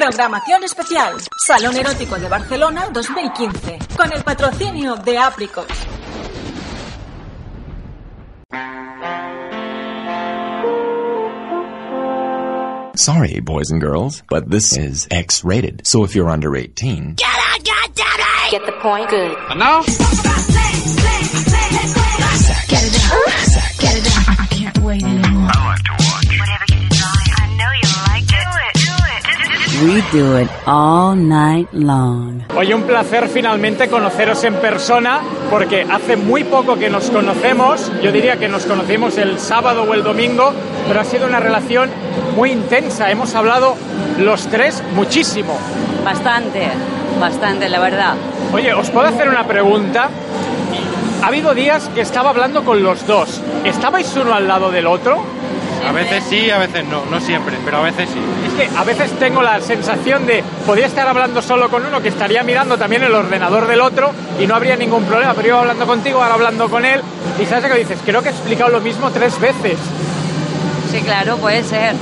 Programación 0.00 0.64
especial. 0.64 1.20
Salón 1.46 1.76
Erótico 1.76 2.18
de 2.18 2.26
Barcelona 2.26 2.88
2015. 2.90 3.78
Con 3.94 4.10
el 4.10 4.24
patrocinio 4.24 4.96
de 4.96 5.18
Apricot. 5.18 5.68
Sorry, 12.96 13.40
boys 13.40 13.70
and 13.70 13.82
girls, 13.82 14.22
but 14.30 14.48
this 14.50 14.74
is 14.74 15.06
X 15.10 15.44
rated. 15.44 15.86
So 15.86 16.04
if 16.04 16.14
you're 16.14 16.30
under 16.30 16.56
18, 16.56 17.16
Get 17.16 17.26
out, 17.28 17.60
it! 17.60 17.66
Get 18.50 18.64
the 18.64 18.72
point? 18.80 19.10
Good. 19.10 19.36
And 19.50 19.60
now? 19.60 19.82
Get 19.82 20.00
it 22.86 22.92
down. 22.96 23.20
Get 23.78 23.96
it 23.98 24.04
down. 24.04 24.36
I 24.38 24.46
can't 24.50 24.78
wait 24.78 25.02
anymore. 25.02 25.29
We 29.82 30.02
do 30.12 30.36
it 30.36 30.50
all 30.66 31.16
night 31.16 31.72
long. 31.72 32.42
Oye, 32.54 32.74
un 32.74 32.82
placer 32.82 33.28
finalmente 33.28 33.88
conoceros 33.88 34.44
en 34.44 34.56
persona, 34.56 35.20
porque 35.48 35.86
hace 35.90 36.16
muy 36.16 36.44
poco 36.44 36.76
que 36.76 36.90
nos 36.90 37.08
conocemos, 37.08 37.90
yo 38.02 38.12
diría 38.12 38.36
que 38.36 38.46
nos 38.46 38.66
conocimos 38.66 39.16
el 39.16 39.38
sábado 39.38 39.84
o 39.84 39.94
el 39.94 40.02
domingo, 40.02 40.52
pero 40.86 41.00
ha 41.00 41.04
sido 41.04 41.26
una 41.26 41.40
relación 41.40 41.88
muy 42.36 42.50
intensa, 42.52 43.10
hemos 43.10 43.34
hablado 43.34 43.74
los 44.18 44.48
tres 44.48 44.82
muchísimo. 44.94 45.56
Bastante, 46.04 46.68
bastante, 47.18 47.66
la 47.70 47.80
verdad. 47.80 48.16
Oye, 48.52 48.74
¿os 48.74 48.90
puedo 48.90 49.08
hacer 49.08 49.30
una 49.30 49.46
pregunta? 49.46 50.10
Ha 51.22 51.26
habido 51.26 51.54
días 51.54 51.88
que 51.94 52.02
estaba 52.02 52.30
hablando 52.30 52.64
con 52.64 52.82
los 52.82 53.06
dos, 53.06 53.40
¿estabais 53.64 54.14
uno 54.14 54.34
al 54.34 54.46
lado 54.46 54.70
del 54.70 54.86
otro? 54.86 55.39
A 55.86 55.92
veces 55.92 56.24
sí, 56.28 56.50
a 56.50 56.58
veces 56.58 56.84
no, 56.84 57.04
no 57.06 57.20
siempre, 57.20 57.56
pero 57.64 57.78
a 57.78 57.82
veces 57.82 58.08
sí. 58.10 58.20
Es 58.46 58.68
que 58.68 58.76
a 58.76 58.84
veces 58.84 59.10
tengo 59.18 59.42
la 59.42 59.60
sensación 59.60 60.26
de 60.26 60.44
podría 60.66 60.86
estar 60.86 61.06
hablando 61.08 61.42
solo 61.42 61.68
con 61.68 61.84
uno 61.84 62.00
que 62.00 62.08
estaría 62.08 62.42
mirando 62.42 62.76
también 62.76 63.02
el 63.02 63.14
ordenador 63.14 63.66
del 63.66 63.80
otro 63.80 64.12
y 64.38 64.46
no 64.46 64.54
habría 64.54 64.76
ningún 64.76 65.04
problema, 65.04 65.34
pero 65.34 65.48
iba 65.48 65.60
hablando 65.60 65.86
contigo, 65.86 66.22
ahora 66.22 66.34
hablando 66.34 66.68
con 66.68 66.84
él 66.84 67.00
y 67.40 67.46
sabes 67.46 67.64
lo 67.64 67.74
que 67.74 67.80
dices, 67.80 67.98
creo 68.04 68.22
que 68.22 68.28
he 68.28 68.32
explicado 68.32 68.70
lo 68.70 68.80
mismo 68.80 69.10
tres 69.10 69.38
veces. 69.40 69.78
Sí, 70.90 71.00
claro, 71.02 71.36
puede 71.36 71.62
ser. 71.62 71.94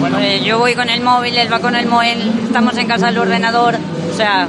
Bueno. 0.00 0.18
Eh, 0.18 0.42
yo 0.42 0.58
voy 0.58 0.74
con 0.74 0.88
el 0.88 1.00
móvil, 1.00 1.36
él 1.36 1.52
va 1.52 1.60
con 1.60 1.76
el 1.76 1.86
móvil, 1.86 2.32
estamos 2.44 2.76
en 2.78 2.86
casa 2.88 3.06
del 3.06 3.18
ordenador. 3.18 3.76
O 4.12 4.16
sea, 4.16 4.48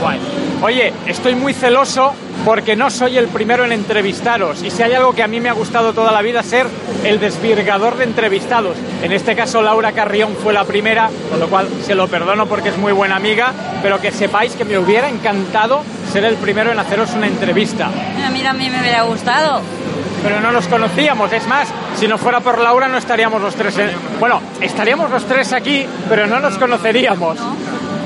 Guay. 0.00 0.18
Oye, 0.64 0.94
estoy 1.06 1.34
muy 1.34 1.52
celoso 1.52 2.14
porque 2.42 2.74
no 2.74 2.88
soy 2.88 3.18
el 3.18 3.28
primero 3.28 3.66
en 3.66 3.72
entrevistaros 3.72 4.62
y 4.62 4.70
si 4.70 4.82
hay 4.82 4.94
algo 4.94 5.12
que 5.12 5.22
a 5.22 5.28
mí 5.28 5.38
me 5.38 5.50
ha 5.50 5.52
gustado 5.52 5.92
toda 5.92 6.10
la 6.10 6.22
vida 6.22 6.42
ser 6.42 6.66
el 7.04 7.20
desvirgador 7.20 7.98
de 7.98 8.04
entrevistados. 8.04 8.74
En 9.02 9.12
este 9.12 9.36
caso 9.36 9.60
Laura 9.60 9.92
Carrión 9.92 10.34
fue 10.42 10.54
la 10.54 10.64
primera, 10.64 11.10
con 11.28 11.38
lo 11.38 11.48
cual 11.48 11.68
se 11.84 11.94
lo 11.94 12.08
perdono 12.08 12.46
porque 12.46 12.70
es 12.70 12.78
muy 12.78 12.92
buena 12.92 13.16
amiga, 13.16 13.52
pero 13.82 14.00
que 14.00 14.10
sepáis 14.10 14.54
que 14.54 14.64
me 14.64 14.78
hubiera 14.78 15.10
encantado 15.10 15.82
ser 16.10 16.24
el 16.24 16.36
primero 16.36 16.72
en 16.72 16.78
haceros 16.78 17.12
una 17.12 17.26
entrevista. 17.26 17.90
a 18.24 18.30
mí 18.30 18.40
también 18.42 18.72
me 18.72 18.80
hubiera 18.80 19.02
gustado. 19.02 19.60
Pero 20.22 20.40
no 20.40 20.50
nos 20.50 20.66
conocíamos, 20.66 21.30
es 21.30 21.46
más, 21.46 21.68
si 22.00 22.08
no 22.08 22.16
fuera 22.16 22.40
por 22.40 22.58
Laura 22.58 22.88
no 22.88 22.96
estaríamos 22.96 23.42
los 23.42 23.54
tres 23.54 23.76
en... 23.76 23.90
Bueno, 24.18 24.40
estaríamos 24.62 25.10
los 25.10 25.26
tres 25.26 25.52
aquí, 25.52 25.84
pero 26.08 26.26
no 26.26 26.40
nos 26.40 26.56
conoceríamos. 26.56 27.38
¿no? 27.38 27.54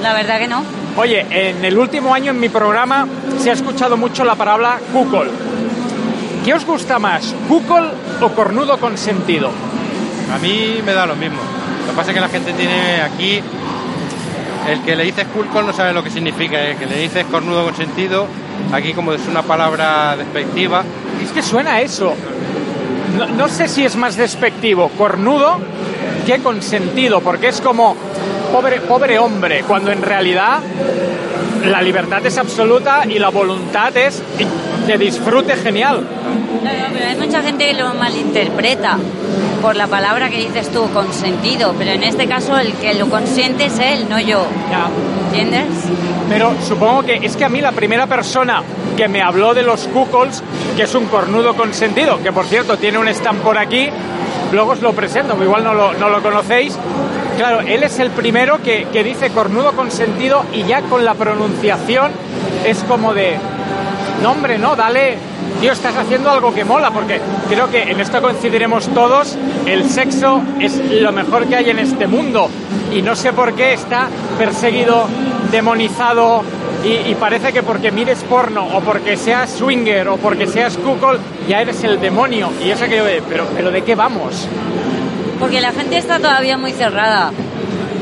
La 0.03 0.13
verdad 0.13 0.41
que 0.41 0.49
no. 0.49 0.78
Oye, 0.97 1.27
en 1.31 1.65
el 1.65 1.79
último 1.79 2.13
año 2.13 2.33
en 2.33 2.41
mi 2.41 2.49
programa 2.49 3.07
se 3.39 3.51
ha 3.51 3.53
escuchado 3.53 3.97
mucho 3.97 4.25
la 4.25 4.35
palabra 4.35 4.81
cuckold. 4.93 5.31
¿Qué 6.45 6.55
os 6.55 6.65
gusta 6.65 6.99
más, 6.99 7.35
cuckold 7.49 7.93
o 8.21 8.29
cornudo 8.31 8.79
consentido? 8.79 9.51
A 10.35 10.39
mí 10.39 10.81
me 10.85 10.93
da 10.93 11.07
lo 11.07 11.15
mismo. 11.15 11.39
Lo 11.87 11.93
que 11.93 11.97
pasa 11.97 12.11
es 12.11 12.15
que 12.15 12.21
la 12.21 12.29
gente 12.29 12.53
tiene 12.53 13.01
aquí. 13.03 13.41
El 14.69 14.83
que 14.83 14.97
le 14.97 15.05
dices 15.05 15.27
culcol 15.29 15.67
no 15.67 15.73
sabe 15.73 15.93
lo 15.93 16.03
que 16.03 16.11
significa. 16.11 16.61
El 16.61 16.77
que 16.77 16.87
le 16.87 16.99
dices 16.99 17.25
cornudo 17.27 17.65
con 17.65 17.75
sentido, 17.75 18.27
aquí 18.73 18.93
como 18.93 19.13
es 19.13 19.27
una 19.29 19.43
palabra 19.43 20.17
despectiva. 20.17 20.85
Es 21.23 21.31
que 21.31 21.43
suena 21.43 21.81
eso. 21.81 22.15
No, 23.17 23.27
no 23.27 23.49
sé 23.49 23.69
si 23.69 23.85
es 23.85 23.97
más 23.97 24.17
despectivo 24.17 24.91
cornudo 24.99 25.59
que 26.29 26.39
consentido, 26.41 27.23
porque 27.23 27.49
es 27.49 27.63
como 27.63 27.97
pobre, 28.53 28.81
pobre 28.81 29.19
hombre, 29.19 29.63
cuando 29.67 29.91
en 29.91 30.03
realidad 30.03 30.61
la 31.65 31.83
libertad 31.83 32.25
es 32.25 32.39
absoluta 32.39 33.03
y 33.07 33.19
la 33.19 33.29
voluntad 33.29 33.97
es 33.97 34.23
de 34.87 34.99
disfrute 34.99 35.57
genial. 35.57 36.07
Claro, 36.61 36.79
pero 36.93 37.07
hay 37.07 37.17
mucha 37.17 37.43
gente 37.43 37.67
que 37.67 37.75
lo 37.75 37.95
malinterpreta 37.95 38.99
por 39.61 39.77
la 39.77 39.87
palabra 39.87 40.31
que 40.31 40.39
dices 40.39 40.71
tú, 40.71 40.89
consentido. 40.93 41.75
Pero 41.79 41.93
en 41.93 42.03
este 42.03 42.27
caso 42.27 42.57
el 42.59 42.73
que 42.75 42.95
lo 42.95 43.09
consiente 43.09 43.67
es 43.67 43.79
él, 43.79 44.07
no 44.09 44.19
yo. 44.19 44.47
Ya. 44.71 44.89
¿Entiendes? 45.27 45.67
Pero 46.29 46.55
supongo 46.67 47.03
que 47.03 47.17
es 47.23 47.37
que 47.37 47.45
a 47.45 47.49
mí 47.49 47.61
la 47.61 47.73
primera 47.73 48.07
persona 48.07 48.63
que 48.97 49.09
me 49.09 49.23
habló 49.23 49.55
de 49.55 49.63
los 49.63 49.87
cuckolds, 49.89 50.43
que 50.77 50.85
es 50.85 50.95
un 50.95 51.07
cornudo 51.07 51.55
consentido, 51.55 52.23
que 52.23 52.33
por 52.33 52.47
cierto 52.47 52.77
tiene 52.77 52.99
un 52.99 53.09
stand 53.09 53.41
por 53.41 53.59
aquí, 53.59 53.89
luego 54.53 54.73
os 54.73 54.81
lo 54.81 54.93
presento, 54.93 55.37
igual 55.43 55.65
no 55.65 55.75
lo, 55.75 55.95
no 55.95 56.09
lo 56.09 56.23
conocéis. 56.23 56.79
Claro, 57.39 57.61
él 57.61 57.85
es 57.85 58.01
el 58.01 58.11
primero 58.11 58.61
que, 58.65 58.89
que 58.93 59.05
dice 59.05 59.31
cornudo 59.31 59.71
consentido 59.71 60.45
y 60.53 60.65
ya 60.65 60.83
con 60.83 61.05
la 61.05 61.15
pronunciación 61.15 62.11
es 62.67 62.79
como 62.81 63.15
de, 63.15 63.37
no 64.25 64.33
hombre, 64.33 64.59
no, 64.59 64.75
dale, 64.75 65.19
tío, 65.61 65.71
estás 65.71 65.97
haciendo 65.97 66.33
algo 66.33 66.53
que 66.53 66.65
mola, 66.65 66.91
porque 66.91 67.21
creo 67.49 67.71
que 67.71 67.83
en 67.83 68.01
esto 68.01 68.21
coincidiremos 68.21 68.89
todos, 68.89 69.39
el 69.67 69.89
sexo 69.89 70.43
es 70.59 70.79
lo 71.01 71.13
mejor 71.13 71.47
que 71.47 71.55
hay 71.55 71.71
en 71.71 71.79
este 71.79 72.09
mundo 72.09 72.51
y 72.93 73.03
no 73.03 73.15
sé 73.15 73.33
por 73.33 73.55
qué 73.55 73.73
está 73.73 74.09
perseguido, 74.37 75.07
demonizado 75.53 76.43
y, 76.85 77.15
parece 77.15 77.53
que 77.53 77.63
porque 77.63 77.93
mires 77.93 78.19
porno 78.25 78.67
o 78.67 78.81
porque 78.81 79.17
seas 79.17 79.51
swinger 79.51 80.09
o 80.09 80.17
porque 80.17 80.49
seas 80.49 80.77
cuckold 80.77 81.21
ya 81.49 81.61
eres 81.61 81.85
el 81.85 82.01
demonio 82.01 82.51
y 82.65 82.71
eso 82.71 82.87
que 82.87 82.97
yo, 82.97 83.05
pero, 83.29 83.47
pero 83.55 83.71
¿de 83.71 83.83
qué 83.83 83.95
vamos? 83.95 84.49
Porque 85.39 85.61
la 85.61 85.73
gente 85.73 85.99
está 85.99 86.19
todavía 86.19 86.59
muy 86.59 86.73
cerrada. 86.73 87.33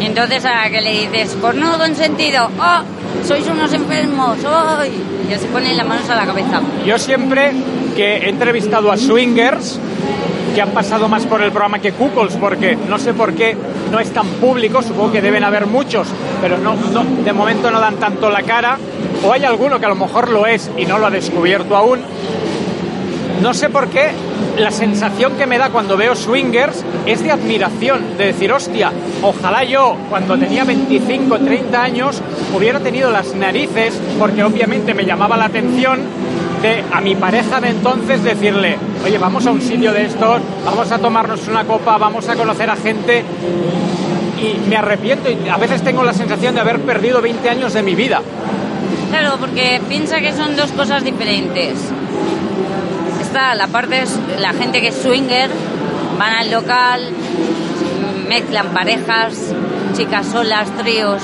Entonces 0.01 0.45
a 0.45 0.69
que 0.71 0.81
le 0.81 1.09
dices, 1.09 1.37
cornudo 1.41 1.79
consentido, 1.79 2.51
¡oh! 2.59 3.27
Sois 3.27 3.47
unos 3.49 3.73
enfermos. 3.73 4.39
Y 4.39 5.31
ya 5.31 5.39
se 5.39 5.47
ponen 5.47 5.77
las 5.77 5.87
manos 5.87 6.09
a 6.11 6.17
la 6.17 6.27
cabeza. 6.27 6.61
Yo 6.85 6.99
siempre 6.99 7.53
que 7.97 8.19
he 8.19 8.29
entrevistado 8.29 8.93
a 8.93 8.97
swingers, 8.97 9.79
que 10.55 10.63
han 10.63 10.71
pasado 10.71 11.09
más 11.09 11.25
por 11.27 11.43
el 11.43 11.51
programa 11.51 11.79
que 11.79 11.93
cuckolds, 11.93 12.37
porque 12.37 12.77
no 12.77 12.99
sé 12.99 13.15
por 13.15 13.35
qué 13.35 13.57
no 13.91 14.01
es 14.01 14.11
tan 14.11 14.27
público, 14.27 14.83
supongo 14.83 15.13
que 15.13 15.21
deben 15.21 15.45
haber 15.45 15.67
muchos, 15.67 16.09
pero 16.41 16.59
no, 16.59 16.75
no, 16.75 17.05
de 17.05 17.33
momento 17.33 17.71
no 17.71 17.81
dan 17.81 17.97
tanto 17.97 18.31
la 18.31 18.43
cara, 18.43 18.79
o 19.23 19.33
hay 19.33 19.45
alguno 19.45 19.79
que 19.81 19.87
a 19.87 19.91
lo 19.91 19.97
mejor 19.97 20.31
lo 20.31 20.47
es 20.47 20.71
y 20.77 20.87
no 20.87 20.99
lo 20.99 21.07
ha 21.07 21.11
descubierto 21.11 21.77
aún. 21.77 22.01
No 23.43 23.53
sé 23.53 23.69
por 23.69 23.89
qué 23.89 24.11
la 24.59 24.71
sensación 24.71 25.37
que 25.37 25.47
me 25.47 25.59
da 25.59 25.71
cuando 25.71 25.97
veo 25.97 26.15
swingers 26.15 26.85
es 27.05 27.23
de 27.23 27.31
admiración, 27.31 28.17
de 28.17 28.27
decir, 28.27 28.51
hostia, 28.53 28.93
ojalá 29.23 29.65
yo 29.65 29.97
cuando 30.09 30.39
tenía 30.39 30.65
25, 30.65 31.39
30 31.41 31.83
años 31.83 32.23
hubiera 32.55 32.81
tenido 32.81 33.11
las 33.11 33.35
narices, 33.35 34.01
porque 34.19 34.43
obviamente 34.43 34.95
me 34.95 35.05
llamaba 35.05 35.37
la 35.37 35.47
atención 35.47 36.01
de 36.63 36.83
a 36.91 37.01
mi 37.01 37.15
pareja 37.15 37.61
de 37.61 37.69
entonces 37.69 38.25
decirle, 38.25 38.79
oye, 39.05 39.19
vamos 39.19 39.47
a 39.47 39.51
un 39.51 39.61
sitio 39.61 39.93
de 39.93 40.07
estos, 40.07 40.41
vamos 40.65 40.91
a 40.91 40.99
tomarnos 40.99 41.47
una 41.49 41.65
copa, 41.65 41.99
vamos 41.99 42.29
a 42.29 42.35
conocer 42.35 42.71
a 42.71 42.77
gente 42.77 43.23
y 44.41 44.69
me 44.69 44.77
arrepiento 44.77 45.31
y 45.31 45.49
a 45.49 45.57
veces 45.57 45.83
tengo 45.83 46.03
la 46.03 46.13
sensación 46.13 46.55
de 46.55 46.61
haber 46.61 46.81
perdido 46.81 47.21
20 47.21 47.49
años 47.49 47.75
de 47.75 47.83
mi 47.83 47.95
vida. 47.95 48.23
Claro, 49.11 49.37
porque 49.39 49.81
piensa 49.89 50.21
que 50.21 50.33
son 50.33 50.57
dos 50.57 50.73
cosas 50.73 51.05
diferentes. 51.05 51.79
La 53.37 53.67
parte, 53.67 54.03
la 54.39 54.55
gente 54.55 54.81
que 54.81 54.89
es 54.89 54.95
swinger, 55.03 55.51
van 56.19 56.33
al 56.33 56.51
local, 56.51 57.03
mezclan 58.27 58.69
parejas, 58.69 59.53
chicas 59.93 60.29
solas, 60.29 60.71
tríos. 60.79 61.21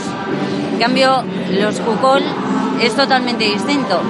En 0.74 0.78
cambio, 0.78 1.24
los 1.52 1.80
cucol 1.80 2.22
es 2.82 2.94
totalmente 2.94 3.44
distinto. 3.44 4.02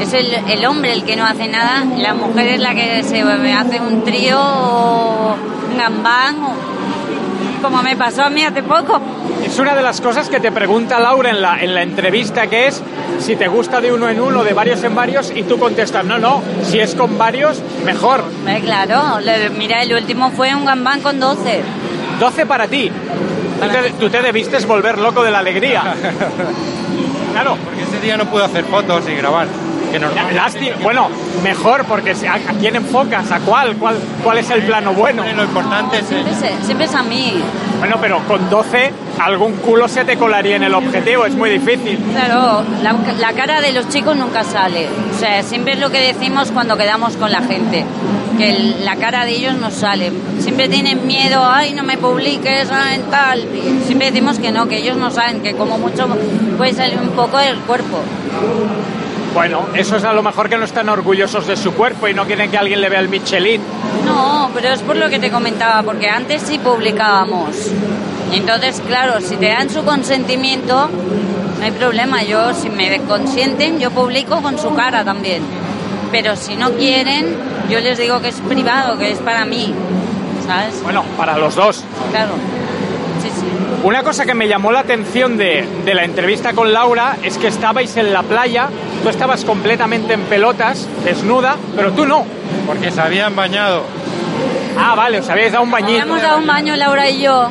Es 0.00 0.14
el, 0.14 0.32
el 0.48 0.64
hombre 0.64 0.94
el 0.94 1.04
que 1.04 1.14
no 1.14 1.26
hace 1.26 1.46
nada, 1.46 1.84
la 1.98 2.14
mujer 2.14 2.48
es 2.48 2.60
la 2.60 2.74
que 2.74 3.02
se 3.02 3.20
hace 3.20 3.80
un 3.82 4.02
trío 4.02 4.40
o 4.40 5.36
un 5.70 5.76
gambán, 5.76 6.36
o, 6.42 6.54
como 7.62 7.82
me 7.82 7.96
pasó 7.96 8.22
a 8.24 8.30
mí 8.30 8.44
hace 8.44 8.62
poco. 8.62 8.98
Es 9.46 9.58
una 9.58 9.74
de 9.74 9.82
las 9.82 10.00
cosas 10.00 10.28
que 10.28 10.40
te 10.40 10.50
pregunta 10.52 10.98
Laura 11.00 11.30
en 11.30 11.40
la, 11.40 11.60
en 11.62 11.74
la 11.74 11.82
entrevista, 11.82 12.46
que 12.48 12.66
es 12.66 12.82
si 13.20 13.36
te 13.36 13.48
gusta 13.48 13.80
de 13.80 13.92
uno 13.92 14.08
en 14.08 14.20
uno, 14.20 14.44
de 14.44 14.52
varios 14.52 14.82
en 14.84 14.94
varios, 14.94 15.32
y 15.34 15.44
tú 15.44 15.58
contestas, 15.58 16.04
no, 16.04 16.18
no, 16.18 16.42
si 16.62 16.78
es 16.80 16.94
con 16.94 17.16
varios, 17.16 17.62
mejor. 17.84 18.24
Eh, 18.46 18.60
claro, 18.62 19.20
le- 19.20 19.48
mira, 19.50 19.82
el 19.82 19.94
último 19.94 20.30
fue 20.32 20.54
un 20.54 20.64
gambán 20.64 21.00
con 21.00 21.18
12. 21.20 21.62
12 22.20 22.46
para 22.46 22.66
ti. 22.66 22.90
Tú 23.60 23.68
te, 23.68 23.90
tú 23.98 24.10
te 24.10 24.20
debiste 24.20 24.58
volver 24.66 24.98
loco 24.98 25.22
de 25.22 25.30
la 25.30 25.38
alegría. 25.38 25.94
Claro, 27.32 27.58
Porque 27.62 27.82
ese 27.82 28.00
día 28.00 28.16
no 28.16 28.24
pude 28.24 28.44
hacer 28.44 28.64
fotos 28.64 29.04
y 29.10 29.14
grabar. 29.14 29.46
Que 29.98 30.04
Que 30.06 30.14
normal. 30.14 30.34
Lástima. 30.34 30.76
Bueno, 30.82 31.08
mejor, 31.42 31.84
porque 31.86 32.12
¿a, 32.28 32.34
a 32.34 32.52
quién 32.60 32.76
enfocas? 32.76 33.30
¿A 33.32 33.40
cuál? 33.40 33.76
¿Cuál, 33.76 33.96
cuál 34.22 34.38
es 34.38 34.50
el 34.50 34.62
plano 34.62 34.92
bueno? 34.92 35.22
Lo 35.34 35.44
importante 35.44 35.98
es 35.98 36.06
Siempre, 36.06 36.34
se- 36.34 36.64
siempre 36.64 36.86
es 36.86 36.94
a 36.94 37.02
mí. 37.02 37.34
Bueno, 37.78 37.96
pero 38.00 38.20
con 38.26 38.48
12 38.50 38.90
algún 39.18 39.52
culo 39.56 39.88
se 39.88 40.04
te 40.04 40.16
colaría 40.16 40.56
en 40.56 40.62
el 40.62 40.74
objetivo, 40.74 41.24
es 41.26 41.34
muy 41.34 41.50
difícil. 41.50 41.98
Claro, 42.12 42.62
la, 42.82 42.94
la 43.18 43.32
cara 43.32 43.60
de 43.60 43.72
los 43.72 43.88
chicos 43.88 44.16
nunca 44.16 44.44
sale. 44.44 44.88
O 45.14 45.18
sea, 45.18 45.42
siempre 45.42 45.74
es 45.74 45.78
lo 45.80 45.90
que 45.90 46.00
decimos 46.00 46.50
cuando 46.52 46.76
quedamos 46.76 47.16
con 47.16 47.30
la 47.32 47.40
gente. 47.42 47.84
Que 48.38 48.50
el- 48.50 48.84
la 48.84 48.96
cara 48.96 49.24
de 49.24 49.30
ellos 49.32 49.54
no 49.54 49.70
sale. 49.70 50.12
Siempre 50.40 50.68
tienen 50.68 51.06
miedo, 51.06 51.42
ay, 51.44 51.72
no 51.72 51.82
me 51.82 51.96
publiques, 51.96 52.68
ay, 52.70 53.02
tal. 53.10 53.40
Y 53.40 53.82
siempre 53.86 54.10
decimos 54.10 54.38
que 54.38 54.52
no, 54.52 54.68
que 54.68 54.76
ellos 54.78 54.96
no 54.98 55.10
saben, 55.10 55.40
que 55.40 55.54
como 55.54 55.78
mucho 55.78 56.06
puede 56.58 56.74
salir 56.74 56.98
un 57.00 57.10
poco 57.10 57.38
del 57.38 57.56
cuerpo. 57.60 57.98
Bueno, 59.36 59.66
eso 59.74 59.96
es 59.96 60.04
a 60.04 60.14
lo 60.14 60.22
mejor 60.22 60.48
que 60.48 60.56
no 60.56 60.64
están 60.64 60.88
orgullosos 60.88 61.46
de 61.46 61.58
su 61.58 61.74
cuerpo 61.74 62.08
y 62.08 62.14
no 62.14 62.24
quieren 62.24 62.50
que 62.50 62.56
alguien 62.56 62.80
le 62.80 62.88
vea 62.88 63.00
el 63.00 63.10
Michelin. 63.10 63.60
No, 64.06 64.50
pero 64.54 64.70
es 64.70 64.80
por 64.80 64.96
lo 64.96 65.10
que 65.10 65.18
te 65.18 65.30
comentaba, 65.30 65.82
porque 65.82 66.08
antes 66.08 66.40
sí 66.40 66.58
publicábamos. 66.58 67.50
Entonces, 68.32 68.82
claro, 68.86 69.20
si 69.20 69.36
te 69.36 69.48
dan 69.48 69.68
su 69.68 69.84
consentimiento, 69.84 70.88
no 71.58 71.62
hay 71.62 71.70
problema. 71.72 72.22
Yo, 72.22 72.54
si 72.54 72.70
me 72.70 72.98
consienten, 73.02 73.78
yo 73.78 73.90
publico 73.90 74.40
con 74.40 74.58
su 74.58 74.74
cara 74.74 75.04
también. 75.04 75.42
Pero 76.10 76.34
si 76.34 76.56
no 76.56 76.70
quieren, 76.70 77.36
yo 77.68 77.78
les 77.80 77.98
digo 77.98 78.22
que 78.22 78.28
es 78.28 78.40
privado, 78.40 78.96
que 78.96 79.10
es 79.12 79.18
para 79.18 79.44
mí. 79.44 79.74
¿Sabes? 80.46 80.82
Bueno, 80.82 81.04
para 81.18 81.36
los 81.36 81.54
dos. 81.54 81.84
Claro. 82.10 82.32
Sí, 83.22 83.28
sí. 83.28 83.46
Una 83.82 84.02
cosa 84.02 84.24
que 84.24 84.34
me 84.34 84.48
llamó 84.48 84.72
la 84.72 84.80
atención 84.80 85.36
de, 85.36 85.68
de 85.84 85.94
la 85.94 86.04
entrevista 86.04 86.54
con 86.54 86.72
Laura 86.72 87.18
es 87.22 87.36
que 87.36 87.48
estabais 87.48 87.96
en 87.98 88.12
la 88.14 88.22
playa, 88.22 88.70
tú 89.06 89.10
estabas 89.10 89.44
completamente 89.44 90.14
en 90.14 90.22
pelotas, 90.22 90.88
desnuda, 91.04 91.54
pero 91.76 91.92
tú 91.92 92.04
no. 92.06 92.24
porque 92.66 92.90
se 92.90 93.00
habían 93.00 93.36
bañado. 93.36 93.84
Ah, 94.76 94.96
vale, 94.96 95.20
os 95.20 95.28
habíais 95.28 95.52
dado 95.52 95.62
un 95.62 95.70
bañito. 95.70 95.92
Habíamos 96.02 96.20
dado 96.22 96.38
un 96.38 96.46
baño 96.48 96.74
Laura 96.74 97.08
y 97.08 97.20
yo, 97.22 97.50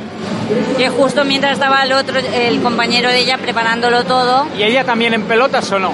que 0.78 0.90
justo 0.90 1.24
mientras 1.24 1.54
estaba 1.54 1.84
el 1.84 1.94
otro, 1.94 2.19
el 2.19 2.62
compañero 2.62 3.07
de 3.07 3.19
ella 3.19 3.38
preparándolo 3.38 4.04
todo, 4.04 4.48
¿Y 4.57 4.63
ella 4.63 4.84
también 4.84 5.13
en 5.13 5.22
pelotas 5.22 5.72
o 5.72 5.80
no? 5.80 5.94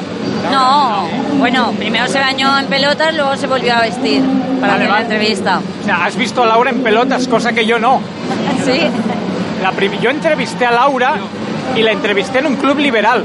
No, 0.52 1.08
bueno, 1.38 1.72
primero 1.78 2.08
se 2.08 2.19
bañó 2.19 2.58
en 2.58 2.66
pelotas, 2.66 3.13
luego 3.13 3.38
se 3.38 3.46
volvió 3.46 3.75
a 3.75 3.81
vestir 3.81 4.24
para 4.60 4.74
Vale, 4.74 4.86
hacer 4.86 4.90
vale. 4.90 4.90
la 4.90 5.02
entrevista. 5.02 5.62
O 5.80 5.86
sea, 5.86 6.06
has 6.06 6.16
visto 6.16 6.42
a 6.42 6.48
Laura 6.48 6.72
en 6.72 6.81
pelotas, 6.81 7.28
cosa 7.28 7.54
que 7.54 7.68
yo 7.68 7.78
no. 7.78 8.02
Sí, 8.66 8.81
La 9.62 9.72
yo 10.02 10.10
entrevisté 10.10 10.66
a 10.66 10.72
Laura 10.72 11.13
y 11.75 11.81
la 11.81 11.92
entrevisté 11.92 12.40
en 12.40 12.48
un 12.48 12.56
club 12.56 12.78
liberal, 12.80 13.24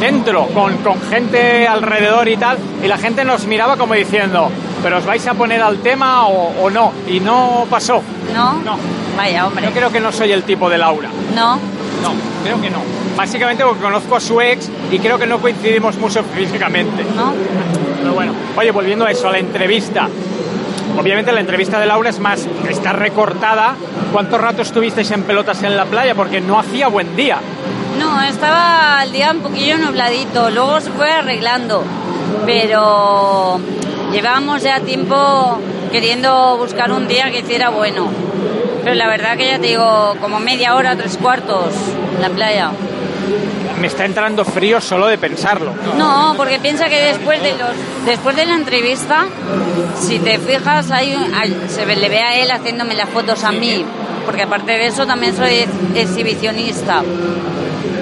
dentro, 0.00 0.46
con, 0.48 0.76
con 0.78 1.00
gente 1.02 1.66
alrededor 1.66 2.28
y 2.28 2.36
tal, 2.36 2.58
y 2.82 2.88
la 2.88 2.98
gente 2.98 3.24
nos 3.24 3.46
miraba 3.46 3.76
como 3.76 3.94
diciendo, 3.94 4.50
¿pero 4.82 4.98
os 4.98 5.04
vais 5.06 5.26
a 5.26 5.34
poner 5.34 5.60
al 5.62 5.78
tema 5.78 6.26
o, 6.28 6.64
o 6.64 6.70
no? 6.70 6.92
Y 7.06 7.20
no 7.20 7.66
pasó. 7.68 8.02
¿no? 8.34 8.54
No. 8.62 8.76
Vaya, 9.16 9.46
hombre. 9.46 9.64
Yo 9.64 9.72
creo 9.72 9.90
que 9.90 10.00
no 10.00 10.12
soy 10.12 10.30
el 10.32 10.44
tipo 10.44 10.70
de 10.70 10.78
Laura. 10.78 11.08
No, 11.34 11.56
No, 11.56 12.12
creo 12.44 12.60
que 12.60 12.70
no. 12.70 12.78
Básicamente 13.16 13.64
porque 13.64 13.82
conozco 13.82 14.14
a 14.14 14.20
su 14.20 14.40
ex 14.40 14.70
y 14.92 14.98
creo 15.00 15.18
que 15.18 15.26
no 15.26 15.40
coincidimos 15.40 15.96
mucho 15.98 16.22
físicamente. 16.22 17.04
no. 17.16 17.32
Pero 18.00 18.14
bueno, 18.14 18.32
oye, 18.56 18.70
volviendo 18.70 19.04
a 19.04 19.10
eso, 19.10 19.28
a 19.28 19.32
la 19.32 19.38
entrevista. 19.38 20.08
Obviamente 20.98 21.30
la 21.30 21.40
entrevista 21.40 21.78
de 21.78 21.86
Laura 21.86 22.10
es 22.10 22.18
más, 22.18 22.46
está 22.68 22.92
recortada. 22.92 23.76
¿Cuánto 24.12 24.36
rato 24.36 24.62
estuvisteis 24.62 25.10
en 25.12 25.22
pelotas 25.22 25.62
en 25.62 25.76
la 25.76 25.84
playa? 25.84 26.16
Porque 26.16 26.40
no 26.40 26.58
hacía 26.58 26.88
buen 26.88 27.14
día. 27.14 27.38
No, 28.00 28.20
estaba 28.22 29.02
el 29.04 29.12
día 29.12 29.30
un 29.30 29.40
poquillo 29.40 29.78
nubladito, 29.78 30.50
luego 30.50 30.80
se 30.80 30.90
fue 30.90 31.10
arreglando, 31.10 31.84
pero 32.44 33.60
llevábamos 34.12 34.62
ya 34.62 34.80
tiempo 34.80 35.58
queriendo 35.92 36.56
buscar 36.58 36.90
un 36.90 37.06
día 37.06 37.30
que 37.30 37.40
hiciera 37.40 37.70
bueno. 37.70 38.08
Pero 38.82 38.94
la 38.94 39.08
verdad 39.08 39.36
que 39.36 39.46
ya 39.46 39.58
te 39.58 39.68
digo, 39.68 40.16
como 40.20 40.40
media 40.40 40.74
hora, 40.74 40.96
tres 40.96 41.16
cuartos 41.16 41.72
en 42.16 42.22
la 42.22 42.30
playa. 42.30 42.70
Me 43.80 43.86
está 43.86 44.04
entrando 44.04 44.44
frío 44.44 44.80
solo 44.80 45.06
de 45.06 45.18
pensarlo. 45.18 45.72
No, 45.96 46.34
porque 46.36 46.58
piensa 46.58 46.88
que 46.88 47.00
después 47.00 47.40
de 47.42 47.52
los 47.52 47.70
después 48.06 48.34
de 48.36 48.44
la 48.46 48.54
entrevista, 48.54 49.26
si 50.00 50.18
te 50.18 50.38
fijas, 50.38 50.90
hay, 50.90 51.14
hay- 51.34 51.56
se 51.68 51.86
le 51.86 52.08
ve 52.08 52.18
a 52.20 52.34
él 52.36 52.50
haciéndome 52.50 52.94
las 52.94 53.08
fotos 53.08 53.44
a 53.44 53.52
mí, 53.52 53.84
porque 54.26 54.42
aparte 54.42 54.72
de 54.72 54.86
eso 54.88 55.06
también 55.06 55.36
soy 55.36 55.54
ex- 55.60 55.70
exhibicionista. 55.94 57.02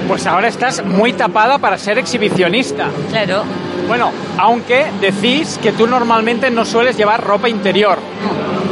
Pues 0.09 0.27
ahora 0.27 0.49
estás 0.49 0.85
muy 0.85 1.13
tapada 1.13 1.59
para 1.59 1.77
ser 1.79 1.99
exhibicionista. 1.99 2.89
Claro. 3.11 3.43
Bueno, 3.89 4.11
aunque 4.39 4.87
decís 5.01 5.59
que 5.63 5.73
tú 5.73 5.87
normalmente 5.87 6.51
no 6.51 6.65
sueles 6.65 6.97
llevar 6.97 7.23
ropa 7.23 7.49
interior. 7.49 7.99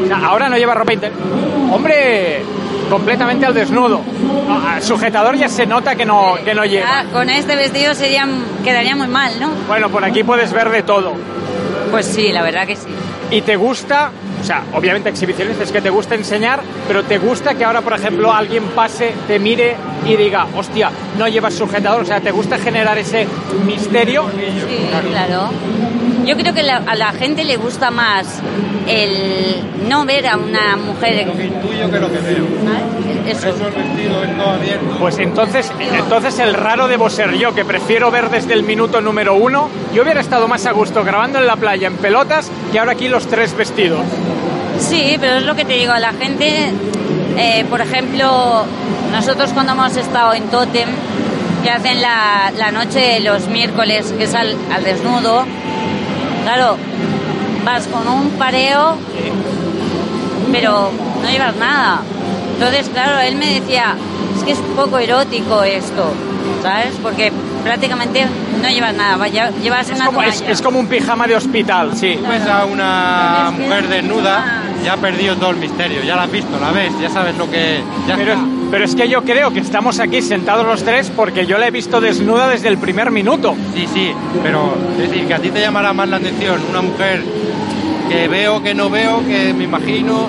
O 0.02 0.06
sea, 0.06 0.18
ahora 0.26 0.48
no 0.48 0.56
lleva 0.56 0.74
ropa 0.74 0.92
interior. 0.92 1.18
Hombre, 1.72 2.42
completamente 2.90 3.46
al 3.46 3.54
desnudo. 3.54 4.00
Al 4.68 4.82
sujetador 4.82 5.36
ya 5.36 5.48
se 5.48 5.66
nota 5.66 5.94
que 5.94 6.04
no, 6.04 6.34
que 6.44 6.54
no 6.54 6.64
lleva. 6.64 6.86
Ah, 6.88 7.04
con 7.12 7.30
este 7.30 7.56
vestido 7.56 7.94
sería 7.94 8.26
quedaría 8.62 8.96
muy 8.96 9.08
mal, 9.08 9.32
¿no? 9.40 9.50
Bueno, 9.68 9.88
por 9.90 10.04
aquí 10.04 10.22
puedes 10.24 10.52
ver 10.52 10.70
de 10.70 10.82
todo. 10.82 11.12
Pues 11.90 12.06
sí, 12.06 12.32
la 12.32 12.42
verdad 12.42 12.66
que 12.66 12.76
sí. 12.76 12.88
Y 13.30 13.40
te 13.42 13.56
gusta, 13.56 14.10
o 14.40 14.44
sea, 14.44 14.62
obviamente 14.74 15.08
exhibicionista 15.08 15.64
es 15.64 15.72
que 15.72 15.80
te 15.80 15.90
gusta 15.90 16.14
enseñar, 16.14 16.60
pero 16.86 17.02
te 17.04 17.18
gusta 17.18 17.54
que 17.54 17.64
ahora, 17.64 17.80
por 17.80 17.94
ejemplo, 17.94 18.32
alguien 18.32 18.64
pase, 18.74 19.12
te 19.26 19.38
mire 19.38 19.76
y 20.06 20.16
diga, 20.16 20.46
hostia, 20.56 20.90
no 21.18 21.26
llevas 21.28 21.54
sujetador. 21.54 22.02
O 22.02 22.04
sea, 22.04 22.20
te 22.20 22.30
gusta 22.30 22.58
generar 22.58 22.98
ese 22.98 23.26
misterio. 23.66 24.26
Sí, 24.30 24.86
claro. 25.10 25.50
Yo 26.24 26.36
creo 26.36 26.54
que 26.54 26.62
la- 26.62 26.82
a 26.86 26.94
la 26.94 27.12
gente 27.12 27.44
le 27.44 27.56
gusta 27.56 27.90
más 27.90 28.40
el 28.88 29.88
no 29.88 30.04
ver 30.04 30.26
a 30.26 30.36
una 30.36 30.76
mujer. 30.76 31.26
Lo 31.26 31.36
que 31.36 31.44
intuyo 31.46 31.90
que 31.90 32.00
lo 32.00 32.12
que 32.12 32.18
veo. 32.18 32.46
¿sabes? 32.64 33.36
Eso. 33.36 33.48
Eso 33.48 33.68
el 33.68 33.72
vestido 33.74 34.22
es 34.24 34.36
todo 34.36 34.50
abierto. 34.50 34.96
Pues 34.98 35.18
entonces, 35.18 35.72
entonces 35.80 36.38
el 36.38 36.54
raro 36.54 36.88
debo 36.88 37.08
ser 37.08 37.32
yo, 37.34 37.54
que 37.54 37.64
prefiero 37.64 38.10
ver 38.10 38.30
desde 38.30 38.52
el 38.54 38.62
minuto 38.62 39.00
número 39.00 39.34
uno. 39.34 39.68
Yo 39.94 40.02
hubiera 40.02 40.20
estado 40.20 40.48
más 40.48 40.66
a 40.66 40.72
gusto 40.72 41.04
grabando 41.04 41.38
en 41.38 41.46
la 41.46 41.56
playa 41.56 41.86
en 41.86 41.96
pelotas 41.96 42.50
que 42.72 42.78
ahora 42.78 42.92
aquí 42.92 43.08
los 43.08 43.26
tres 43.26 43.56
vestidos. 43.56 44.00
Sí, 44.78 45.16
pero 45.20 45.36
es 45.36 45.44
lo 45.44 45.54
que 45.54 45.64
te 45.64 45.74
digo, 45.74 45.92
a 45.92 46.00
la 46.00 46.12
gente, 46.12 46.72
eh, 47.38 47.64
por 47.70 47.80
ejemplo, 47.80 48.64
nosotros 49.12 49.52
cuando 49.52 49.72
hemos 49.72 49.96
estado 49.96 50.34
en 50.34 50.44
Totem, 50.48 50.88
que 51.62 51.70
hacen 51.70 52.02
la, 52.02 52.52
la 52.58 52.72
noche 52.72 52.98
de 52.98 53.20
los 53.20 53.46
miércoles, 53.48 54.12
que 54.18 54.24
es 54.24 54.34
al, 54.34 54.54
al 54.74 54.84
desnudo, 54.84 55.46
claro, 56.42 56.76
vas 57.64 57.86
con 57.86 58.06
un 58.06 58.30
pareo, 58.30 58.96
pero 60.52 60.90
no 61.22 61.30
llevas 61.30 61.56
nada. 61.56 62.00
Entonces, 62.54 62.88
claro, 62.90 63.20
él 63.20 63.36
me 63.36 63.60
decía, 63.60 63.96
es 64.36 64.44
que 64.44 64.52
es 64.52 64.58
un 64.58 64.76
poco 64.76 64.98
erótico 64.98 65.62
esto, 65.64 66.12
¿sabes? 66.62 66.94
Porque 67.02 67.32
prácticamente 67.64 68.26
no 68.62 68.68
llevas 68.68 68.94
nada, 68.94 69.16
vaya- 69.16 69.50
llevas 69.62 69.88
Es 69.90 69.96
una 69.96 70.06
como, 70.06 70.22
es, 70.22 70.62
como 70.62 70.78
un 70.78 70.86
pijama 70.86 71.26
de 71.26 71.36
hospital, 71.36 71.96
sí. 71.96 72.18
Tú 72.22 72.28
ves 72.28 72.46
a 72.46 72.64
una 72.66 73.52
mujer 73.58 73.88
desnuda, 73.88 74.62
ya 74.84 74.92
ha 74.92 74.96
perdido 74.96 75.36
todo 75.36 75.50
el 75.50 75.56
misterio, 75.56 76.02
ya 76.04 76.14
la 76.14 76.24
has 76.24 76.30
visto, 76.30 76.58
la 76.60 76.70
ves, 76.70 76.92
ya 77.00 77.10
sabes 77.10 77.36
lo 77.36 77.50
que... 77.50 77.80
Ya 78.06 78.16
Pero, 78.16 78.32
está. 78.34 78.44
pero 78.70 78.84
es 78.84 78.94
que 78.94 79.08
yo 79.08 79.22
creo 79.24 79.50
que 79.50 79.60
estamos 79.60 79.98
aquí 79.98 80.22
sentados 80.22 80.64
los 80.66 80.84
tres 80.84 81.10
porque 81.14 81.46
yo 81.46 81.58
la 81.58 81.66
he 81.66 81.70
visto 81.70 82.00
desnuda 82.00 82.48
desde 82.48 82.68
el 82.68 82.78
primer 82.78 83.10
minuto. 83.10 83.56
Sí, 83.74 83.88
sí, 83.92 84.12
pero 84.42 84.76
es 84.92 85.08
decir, 85.10 85.26
que 85.26 85.34
a 85.34 85.38
ti 85.38 85.50
te 85.50 85.60
llamará 85.60 85.92
más 85.92 86.08
la 86.08 86.18
atención 86.18 86.60
una 86.70 86.82
mujer 86.82 87.22
que 88.08 88.28
veo, 88.28 88.62
que 88.62 88.74
no 88.74 88.90
veo, 88.90 89.24
que 89.26 89.52
me 89.54 89.64
imagino, 89.64 90.28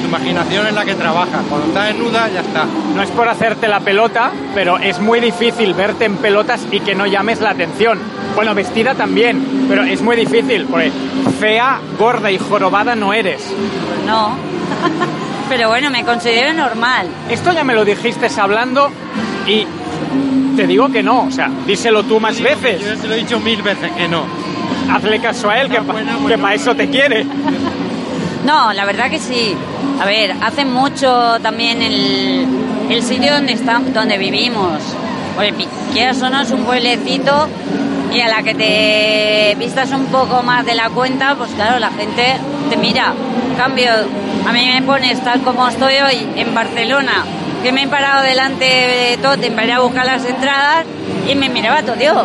tu 0.00 0.08
imaginación 0.08 0.66
es 0.66 0.72
la 0.72 0.84
que 0.84 0.94
trabaja. 0.94 1.42
Cuando 1.48 1.68
está 1.68 1.84
desnuda, 1.84 2.28
ya 2.28 2.40
está. 2.40 2.66
No 2.94 3.02
es 3.02 3.10
por 3.10 3.28
hacerte 3.28 3.68
la 3.68 3.80
pelota, 3.80 4.30
pero 4.54 4.78
es 4.78 5.00
muy 5.00 5.20
difícil 5.20 5.74
verte 5.74 6.04
en 6.04 6.16
pelotas 6.16 6.66
y 6.70 6.80
que 6.80 6.94
no 6.94 7.06
llames 7.06 7.40
la 7.40 7.50
atención. 7.50 7.98
Bueno, 8.34 8.54
vestida 8.54 8.94
también, 8.94 9.66
pero 9.68 9.82
es 9.82 10.00
muy 10.02 10.16
difícil 10.16 10.66
porque 10.66 10.92
fea, 11.40 11.80
gorda 11.98 12.30
y 12.30 12.38
jorobada 12.38 12.94
no 12.94 13.12
eres. 13.12 13.42
No. 14.06 14.36
Pero 15.48 15.68
bueno, 15.68 15.88
me 15.88 16.04
considero 16.04 16.52
normal. 16.52 17.08
Esto 17.30 17.52
ya 17.52 17.64
me 17.64 17.74
lo 17.74 17.82
dijiste 17.82 18.28
hablando 18.38 18.90
y 19.46 19.66
te 20.56 20.66
digo 20.66 20.90
que 20.90 21.02
no, 21.02 21.22
o 21.22 21.30
sea, 21.30 21.50
díselo 21.66 22.02
tú 22.02 22.20
más 22.20 22.40
veces. 22.40 22.82
Yo 22.82 22.96
te 22.96 23.08
lo 23.08 23.14
he 23.14 23.18
dicho 23.18 23.40
mil 23.40 23.62
veces 23.62 23.90
que 23.92 24.08
no. 24.08 24.24
Hazle 24.94 25.20
caso 25.20 25.50
a 25.50 25.60
él, 25.60 25.68
que, 25.68 25.80
bueno, 25.80 26.12
para 26.40 26.54
eso 26.54 26.74
te 26.74 26.88
quiere. 26.88 27.24
No, 28.44 28.72
la 28.72 28.84
verdad 28.84 29.10
que 29.10 29.18
sí. 29.18 29.54
A 30.00 30.04
ver, 30.06 30.34
hace 30.40 30.64
mucho 30.64 31.38
también 31.42 31.82
el, 31.82 32.46
el 32.88 33.02
sitio 33.02 33.32
donde, 33.34 33.52
está, 33.52 33.80
donde 33.92 34.16
vivimos. 34.18 34.80
Porque 35.34 35.52
pi- 35.52 35.68
quieras 35.92 36.20
o 36.22 36.30
no, 36.30 36.40
es 36.40 36.50
un 36.50 36.64
pueblecito 36.64 37.48
y 38.12 38.20
a 38.20 38.28
la 38.28 38.42
que 38.42 38.54
te 38.54 39.54
vistas 39.58 39.90
un 39.90 40.06
poco 40.06 40.42
más 40.42 40.64
de 40.64 40.74
la 40.74 40.88
cuenta, 40.88 41.34
pues 41.36 41.50
claro, 41.52 41.78
la 41.78 41.90
gente 41.90 42.36
te 42.70 42.76
mira. 42.76 43.12
En 43.50 43.56
cambio, 43.56 43.90
a 44.48 44.52
mí 44.52 44.70
me 44.72 44.82
pones 44.82 45.20
tal 45.22 45.42
como 45.42 45.68
estoy 45.68 45.94
hoy 45.96 46.26
en 46.36 46.54
Barcelona, 46.54 47.24
que 47.62 47.72
me 47.72 47.82
he 47.82 47.88
parado 47.88 48.22
delante 48.22 48.64
de 48.64 49.18
Totem 49.20 49.52
para 49.54 49.66
ir 49.66 49.72
a 49.74 49.80
buscar 49.80 50.06
las 50.06 50.24
entradas 50.24 50.86
y 51.28 51.34
me 51.34 51.48
miraba 51.50 51.82
todo 51.82 51.96
Dios. 51.96 52.16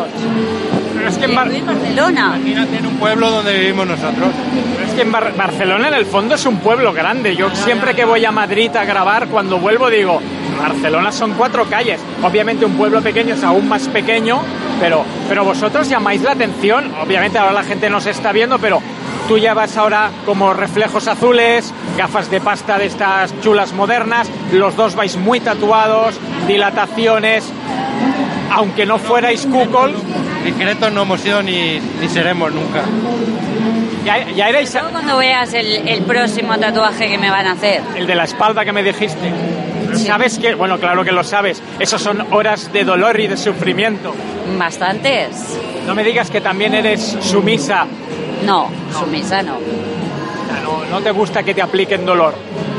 Pero 1.04 1.10
es 1.10 1.18
que 1.18 1.24
en, 1.26 1.34
Bar- 1.34 1.50
Barcelona. 1.66 2.34
Imagínate 2.38 2.76
en 2.78 2.86
un 2.86 2.96
pueblo 2.96 3.30
donde 3.30 3.58
vivimos 3.58 3.86
nosotros. 3.86 4.28
pero 4.74 4.86
es 4.88 4.94
que 4.94 5.02
en 5.02 5.12
Bar- 5.12 5.34
Barcelona 5.36 5.88
en 5.88 5.94
el 5.94 6.06
fondo 6.06 6.34
es 6.34 6.46
un 6.46 6.58
pueblo 6.58 6.92
grande. 6.94 7.36
Yo 7.36 7.50
siempre 7.54 7.94
que 7.94 8.04
voy 8.06 8.24
a 8.24 8.32
Madrid 8.32 8.74
a 8.74 8.84
grabar, 8.86 9.28
cuando 9.28 9.58
vuelvo 9.58 9.90
digo, 9.90 10.20
Barcelona 10.58 11.12
son 11.12 11.32
cuatro 11.34 11.66
calles. 11.66 12.00
Obviamente 12.22 12.64
un 12.64 12.72
pueblo 12.72 13.02
pequeño 13.02 13.34
es 13.34 13.44
aún 13.44 13.68
más 13.68 13.86
pequeño, 13.88 14.40
pero, 14.80 15.04
pero 15.28 15.44
vosotros 15.44 15.88
llamáis 15.90 16.22
la 16.22 16.32
atención. 16.32 16.90
Obviamente 17.02 17.38
ahora 17.38 17.52
la 17.52 17.64
gente 17.64 17.90
no 17.90 18.00
se 18.00 18.10
está 18.10 18.32
viendo, 18.32 18.58
pero 18.58 18.80
tú 19.28 19.36
llevas 19.38 19.76
ahora 19.76 20.10
como 20.24 20.54
reflejos 20.54 21.06
azules, 21.06 21.70
gafas 21.98 22.30
de 22.30 22.40
pasta 22.40 22.78
de 22.78 22.86
estas 22.86 23.38
chulas 23.42 23.74
modernas, 23.74 24.30
los 24.52 24.74
dos 24.74 24.94
vais 24.94 25.16
muy 25.16 25.40
tatuados, 25.40 26.14
dilataciones. 26.46 27.44
Aunque 28.50 28.86
no 28.86 28.98
fuerais 28.98 29.46
cuckold, 29.46 29.96
Discretos 30.44 30.92
no 30.92 31.02
hemos 31.02 31.20
sido 31.20 31.42
ni, 31.42 31.80
ni 32.00 32.08
seremos 32.08 32.52
nunca. 32.52 32.82
ya, 34.04 34.30
ya 34.30 34.48
erais 34.48 34.76
cuando 34.92 35.16
veas 35.16 35.52
el, 35.54 35.88
el 35.88 36.02
próximo 36.02 36.56
tatuaje 36.58 37.08
que 37.08 37.18
me 37.18 37.30
van 37.30 37.46
a 37.46 37.52
hacer. 37.52 37.80
el 37.96 38.06
de 38.06 38.14
la 38.14 38.24
espalda 38.24 38.64
que 38.64 38.72
me 38.72 38.82
dijiste. 38.82 39.32
Sí. 39.94 40.06
¿Sabes 40.06 40.38
que 40.38 40.54
Bueno, 40.54 40.78
claro 40.78 41.04
que 41.04 41.12
lo 41.12 41.22
sabes. 41.24 41.62
Esos 41.78 42.02
son 42.02 42.26
horas 42.32 42.72
de 42.72 42.84
dolor 42.84 43.18
y 43.20 43.26
de 43.28 43.36
sufrimiento. 43.36 44.14
Bastantes. 44.58 45.58
No 45.86 45.94
me 45.94 46.02
digas 46.04 46.30
que 46.30 46.40
también 46.40 46.74
eres 46.74 47.16
sumisa. 47.20 47.86
No, 48.44 48.68
sumisa 48.98 49.42
no. 49.42 49.58
No, 50.64 50.84
no 50.90 51.00
te 51.00 51.10
gusta 51.10 51.42
que 51.42 51.54
te 51.54 51.62
apliquen 51.62 52.04
dolor. 52.04 52.34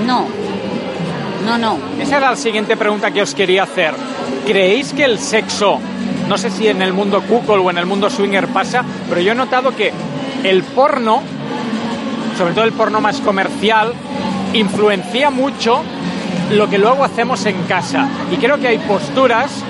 No. 0.06 0.28
No, 1.46 1.58
no. 1.58 1.78
Esa 2.00 2.18
era 2.18 2.32
la 2.32 2.36
siguiente 2.36 2.76
pregunta 2.76 3.12
que 3.12 3.22
os 3.22 3.34
quería 3.34 3.64
hacer. 3.64 3.94
¿Creéis 4.46 4.94
que 4.94 5.06
el 5.06 5.20
sexo, 5.20 5.80
no 6.28 6.38
sé 6.38 6.50
si 6.50 6.68
en 6.68 6.82
el 6.82 6.94
mundo 6.94 7.22
cuckold 7.22 7.66
o 7.66 7.70
en 7.70 7.78
el 7.78 7.86
mundo 7.86 8.10
swinger 8.10 8.48
pasa, 8.48 8.84
pero 9.10 9.22
yo 9.22 9.34
he 9.34 9.36
notado 9.36 9.76
que 9.76 9.92
el 10.44 10.64
porno, 10.64 11.22
sobre 12.38 12.54
todo 12.54 12.66
el 12.66 12.74
porno 12.74 13.02
más 13.02 13.20
comercial, 13.22 13.94
influencia 14.54 15.30
mucho 15.30 15.84
lo 16.52 16.70
que 16.70 16.78
luego 16.78 17.04
hacemos 17.04 17.46
en 17.46 17.62
casa. 17.64 18.08
Y 18.32 18.38
creo 18.38 18.60
que 18.60 18.68
hay 18.68 18.78
posturas 18.80 19.64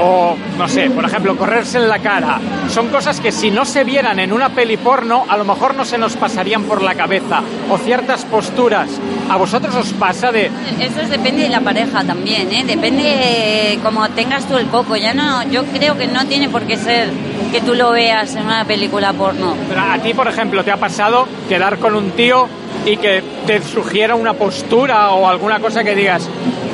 o, 0.00 0.36
no 0.56 0.68
sé, 0.68 0.90
por 0.90 1.04
ejemplo, 1.04 1.36
correrse 1.36 1.78
en 1.78 1.88
la 1.88 1.98
cara. 1.98 2.38
Son 2.68 2.88
cosas 2.88 3.20
que 3.20 3.32
si 3.32 3.50
no 3.50 3.64
se 3.64 3.84
vieran 3.84 4.18
en 4.18 4.32
una 4.32 4.50
peli 4.50 4.76
porno, 4.76 5.24
a 5.28 5.36
lo 5.36 5.44
mejor 5.44 5.74
no 5.74 5.84
se 5.84 5.98
nos 5.98 6.14
pasarían 6.16 6.64
por 6.64 6.82
la 6.82 6.94
cabeza. 6.94 7.40
O 7.70 7.78
ciertas 7.78 8.24
posturas. 8.24 8.88
¿A 9.30 9.36
vosotros 9.36 9.74
os 9.74 9.92
pasa 9.94 10.32
de, 10.32 10.46
Eso 10.80 11.00
es- 11.02 11.10
depende 11.10 11.42
de 11.42 11.48
la 11.50 11.60
pareja 11.60 12.04
también, 12.04 12.52
¿eh? 12.52 12.64
Depende 12.66 13.02
de 13.02 13.78
cómo 13.82 14.08
tengas 14.10 14.46
tú 14.46 14.56
el 14.56 14.66
coco. 14.68 14.96
Ya 14.96 15.14
no, 15.14 15.42
yo 15.50 15.64
creo 15.64 15.96
que 15.98 16.06
no 16.06 16.24
tiene 16.26 16.48
por 16.48 16.62
qué 16.62 16.76
ser 16.76 17.10
que 17.52 17.60
tú 17.60 17.74
lo 17.74 17.90
veas 17.90 18.34
en 18.36 18.44
una 18.46 18.64
película 18.64 19.12
porno. 19.12 19.54
Pero 19.68 19.80
a 19.80 19.98
ti, 19.98 20.14
por 20.14 20.28
ejemplo, 20.28 20.64
te 20.64 20.70
ha 20.70 20.76
pasado 20.76 21.26
quedar 21.48 21.78
con 21.78 21.94
un 21.94 22.10
tío 22.12 22.46
y 22.86 22.96
que 22.96 23.22
te 23.46 23.60
sugiera 23.62 24.14
una 24.14 24.34
postura 24.34 25.10
o 25.10 25.28
alguna 25.28 25.58
cosa 25.60 25.82
que 25.84 25.94
digas, 25.94 26.28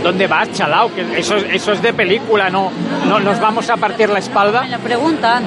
¿dónde 0.05 0.29
vas, 0.29 0.53
chalao? 0.53 0.95
Que 0.95 1.19
eso, 1.19 1.35
es- 1.37 1.47
eso 1.55 1.73
es 1.73 1.83
de 1.83 1.93
película, 1.93 2.49
no, 2.51 2.71
no 3.09 3.19
nos 3.19 3.41
vamos 3.41 3.69
a 3.71 3.77
partir 3.77 4.07
la 4.09 4.15
Me 4.15 4.21
espalda. 4.21 4.65
lo 4.69 4.79
preguntan. 4.79 5.43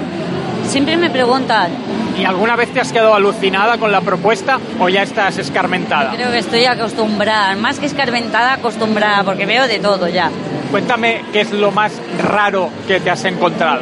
Siempre 0.65 0.97
me 0.97 1.09
preguntan. 1.09 1.71
¿Y 2.19 2.25
alguna 2.25 2.55
vez 2.57 2.73
te 2.73 2.81
has 2.81 2.91
quedado 2.91 3.13
alucinada 3.15 3.77
con 3.77 3.91
la 3.91 4.01
propuesta 4.01 4.59
o 4.79 4.89
ya 4.89 5.03
estás 5.03 5.37
escarmentada? 5.37 6.11
Creo 6.13 6.31
que 6.31 6.39
estoy 6.39 6.65
acostumbrada, 6.65 7.55
más 7.55 7.79
que 7.79 7.85
escarmentada, 7.85 8.53
acostumbrada, 8.53 9.23
porque 9.23 9.45
veo 9.45 9.67
de 9.67 9.79
todo 9.79 10.09
ya. 10.09 10.29
Cuéntame 10.71 11.23
qué 11.31 11.41
es 11.41 11.51
lo 11.53 11.71
más 11.71 11.93
raro 12.21 12.69
que 12.87 12.99
te 12.99 13.09
has 13.11 13.23
encontrado. 13.23 13.81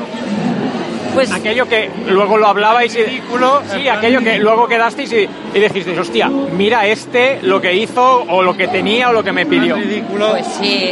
Pues 1.15 1.31
Aquello 1.31 1.67
que 1.67 1.89
luego 2.07 2.37
lo 2.37 2.47
hablabais 2.47 2.95
y... 2.95 3.03
Ridículo, 3.03 3.61
Sí, 3.73 3.87
aquello 3.87 4.19
que 4.21 4.37
luego 4.37 4.67
quedasteis 4.67 5.11
y, 5.13 5.27
y 5.57 5.59
dijisteis, 5.59 5.97
hostia, 5.97 6.27
mira 6.29 6.85
este, 6.85 7.39
lo 7.41 7.59
que 7.61 7.73
hizo 7.75 8.23
o 8.27 8.43
lo 8.43 8.55
que 8.55 8.67
tenía 8.67 9.09
o 9.09 9.13
lo 9.13 9.23
que 9.23 9.31
me 9.31 9.45
pidió. 9.45 9.75
Ridículo. 9.77 10.31
Pues 10.31 10.45
sí, 10.59 10.91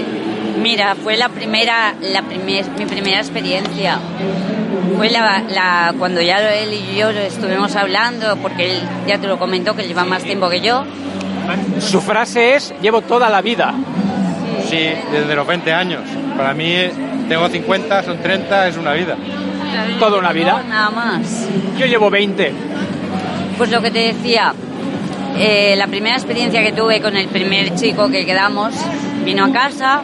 mira, 0.61 0.95
fue 0.95 1.17
la 1.17 1.29
primera, 1.29 1.93
la 2.01 2.21
primer- 2.23 2.69
mi 2.77 2.85
primera 2.85 3.19
experiencia. 3.19 3.99
Fue 4.97 5.09
la, 5.09 5.43
la- 5.49 5.93
cuando 5.99 6.21
ya 6.21 6.37
él 6.55 6.73
y 6.73 6.97
yo 6.97 7.09
estuvimos 7.09 7.75
hablando, 7.75 8.35
porque 8.37 8.71
él 8.71 8.79
ya 9.07 9.17
te 9.17 9.27
lo 9.27 9.37
comentó 9.37 9.75
que 9.75 9.83
lleva 9.83 10.05
más 10.05 10.23
tiempo 10.23 10.49
que 10.49 10.61
yo. 10.61 10.83
Su 11.79 11.99
frase 11.99 12.55
es, 12.55 12.73
llevo 12.81 13.01
toda 13.01 13.29
la 13.29 13.41
vida. 13.41 13.73
Sí, 14.69 14.89
desde 15.11 15.35
los 15.35 15.45
20 15.45 15.73
años. 15.73 16.01
Para 16.37 16.53
mí, 16.53 16.73
tengo 17.27 17.49
50, 17.49 18.03
son 18.03 18.17
30, 18.21 18.67
es 18.69 18.77
una 18.77 18.93
vida. 18.93 19.17
Toda 19.99 20.19
una 20.19 20.31
vida. 20.31 20.63
Nada 20.67 20.89
más. 20.89 21.47
Yo 21.77 21.85
llevo 21.85 22.09
20. 22.09 22.53
Pues 23.57 23.71
lo 23.71 23.81
que 23.81 23.91
te 23.91 23.99
decía, 23.99 24.53
eh, 25.37 25.75
la 25.77 25.87
primera 25.87 26.15
experiencia 26.15 26.61
que 26.63 26.71
tuve 26.71 27.01
con 27.01 27.15
el 27.15 27.27
primer 27.27 27.75
chico 27.75 28.09
que 28.09 28.25
quedamos, 28.25 28.73
vino 29.23 29.45
a 29.45 29.51
casa, 29.51 30.01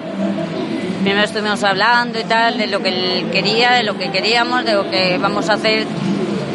primero 1.04 1.26
estuvimos 1.26 1.64
hablando 1.64 2.20
y 2.20 2.24
tal, 2.24 2.58
de 2.58 2.68
lo 2.68 2.82
que 2.82 2.90
él 2.90 3.26
quería, 3.32 3.72
de 3.72 3.84
lo 3.84 3.98
que 3.98 4.12
queríamos, 4.12 4.66
de 4.66 4.74
lo 4.74 4.90
que 4.90 5.18
vamos 5.18 5.50
a 5.50 5.54
hacer, 5.54 5.86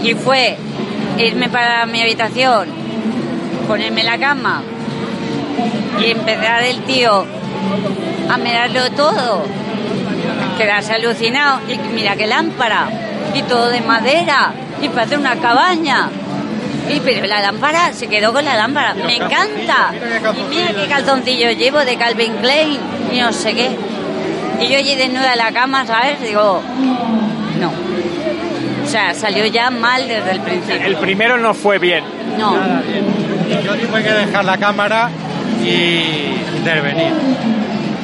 y 0.02 0.14
fue 0.14 0.56
irme 1.18 1.48
para 1.48 1.86
mi 1.86 2.00
habitación, 2.00 2.68
ponerme 3.66 4.00
en 4.00 4.06
la 4.06 4.18
cama 4.18 4.62
y 6.00 6.10
empezar 6.10 6.62
el 6.62 6.82
tío 6.82 7.24
a 8.28 8.36
mirarlo 8.38 8.90
todo, 8.90 9.44
quedarse 10.56 10.94
alucinado, 10.94 11.60
y 11.68 11.78
mira 11.94 12.16
qué 12.16 12.26
lámpara, 12.26 12.88
y 13.34 13.42
todo 13.42 13.68
de 13.68 13.80
madera, 13.80 14.52
y 14.80 14.88
parece 14.88 15.16
una 15.16 15.36
cabaña. 15.36 16.10
Y 16.88 17.00
pero 17.00 17.26
la 17.26 17.40
lámpara, 17.40 17.92
se 17.92 18.08
quedó 18.08 18.32
con 18.32 18.44
la 18.44 18.56
lámpara. 18.56 18.94
Me 18.94 19.16
encanta. 19.16 19.92
Y 20.36 20.42
mira 20.54 20.68
qué 20.74 20.86
calzoncillo 20.86 21.50
llevo 21.52 21.78
de 21.78 21.96
Calvin 21.96 22.34
Klein 22.36 22.78
y 23.10 23.20
no 23.20 23.32
sé 23.32 23.54
qué. 23.54 23.70
Y 24.60 24.68
yo 24.68 24.78
allí 24.78 24.94
desnuda 24.94 25.32
en 25.32 25.38
la 25.38 25.52
cama, 25.52 25.86
¿sabes? 25.86 26.20
Digo, 26.20 26.62
no. 27.58 27.72
O 28.84 28.86
sea, 28.86 29.14
salió 29.14 29.46
ya 29.46 29.70
mal 29.70 30.06
desde 30.06 30.30
el 30.30 30.40
principio. 30.40 30.86
El 30.86 30.96
primero 30.96 31.38
no 31.38 31.54
fue 31.54 31.78
bien. 31.78 32.04
No. 32.38 32.54
Yo 33.64 33.74
tuve 33.76 34.02
que 34.02 34.10
dejar 34.10 34.44
la 34.44 34.58
cámara 34.58 35.10
y 35.64 36.34
intervenir. 36.58 37.12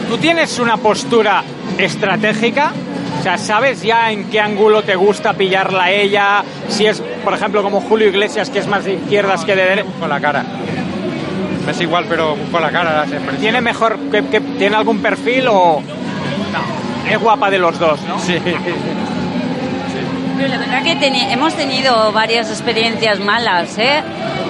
¿Tú 0.09 0.17
tienes 0.17 0.59
una 0.59 0.79
postura 0.79 1.45
estratégica? 1.85 2.73
O 3.19 3.23
sea, 3.23 3.37
¿sabes 3.39 3.83
ya 3.83 4.11
en 4.11 4.25
qué 4.31 4.41
ángulo 4.41 4.83
te 4.83 4.97
gusta 4.97 5.35
pillarla 5.35 5.85
a 5.85 5.91
ella? 5.91 6.43
Si 6.69 6.87
es, 6.87 7.03
por 7.25 7.35
ejemplo, 7.35 7.63
como 7.63 7.81
Julio 7.81 8.09
Iglesias, 8.09 8.49
que 8.51 8.59
es 8.61 8.67
más 8.67 8.85
de 8.85 8.95
izquierdas 8.95 9.45
que 9.45 9.55
de 9.55 9.65
derechas. 9.65 9.93
Con 10.01 10.09
la 10.09 10.21
cara. 10.21 10.45
Me 11.67 11.73
es 11.73 11.81
igual, 11.83 12.07
pero 12.09 12.37
con 12.51 12.63
la 12.63 12.71
cara 12.71 12.93
las 12.93 13.05
expresiones. 13.09 13.41
¿Tiene 13.41 13.61
mejor, 13.61 13.99
que, 14.11 14.25
que- 14.27 14.41
tiene 14.41 14.77
algún 14.77 15.01
perfil 15.01 15.47
o...? 15.49 15.83
No, 15.83 17.11
es 17.11 17.19
guapa 17.21 17.51
de 17.51 17.59
los 17.59 17.79
dos, 17.79 18.01
¿no? 18.09 18.19
Sí. 18.19 18.39
Pero 20.37 20.49
la 20.49 20.59
verdad 20.59 20.83
que 20.83 20.93
hemos 21.33 21.55
tenido 21.55 22.13
varias 22.13 22.49
experiencias 22.49 23.21
malas, 23.21 23.77
¿eh? 23.79 24.03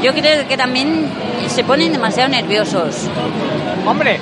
Yo 0.05 0.13
creo 0.13 0.47
que 0.47 0.57
también 0.57 1.07
se 1.49 1.65
ponen 1.65 1.93
demasiado 1.93 2.29
nerviosos. 2.29 3.09
Hombre, 3.85 4.21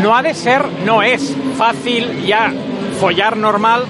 no 0.00 0.16
ha 0.16 0.22
de 0.22 0.34
ser, 0.34 0.64
no 0.84 1.02
es 1.02 1.34
fácil 1.56 2.24
ya 2.24 2.52
follar 3.00 3.36
normal, 3.36 3.84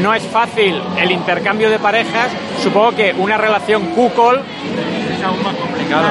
no 0.00 0.14
es 0.14 0.22
fácil 0.24 0.80
el 1.00 1.10
intercambio 1.10 1.70
de 1.70 1.78
parejas. 1.78 2.28
Supongo 2.62 2.92
que 2.92 3.14
una 3.16 3.36
relación 3.36 3.86
cuckold, 3.94 4.40
Es 5.16 5.24
aún 5.24 5.42
más 5.42 5.54
complicado. 5.56 6.08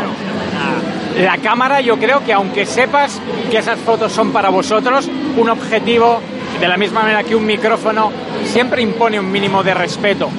la 1.19 1.37
cámara 1.37 1.81
yo 1.81 1.97
creo 1.97 2.23
que 2.23 2.33
aunque 2.33 2.65
sepas 2.65 3.21
que 3.49 3.57
esas 3.59 3.79
fotos 3.79 4.11
son 4.11 4.31
para 4.31 4.49
vosotros, 4.49 5.09
un 5.37 5.49
objetivo, 5.49 6.19
de 6.59 6.67
la 6.67 6.77
misma 6.77 7.01
manera 7.01 7.23
que 7.23 7.35
un 7.35 7.45
micrófono, 7.45 8.11
siempre 8.45 8.81
impone 8.81 9.19
un 9.19 9.31
mínimo 9.31 9.63
de 9.63 9.73
respeto. 9.73 10.29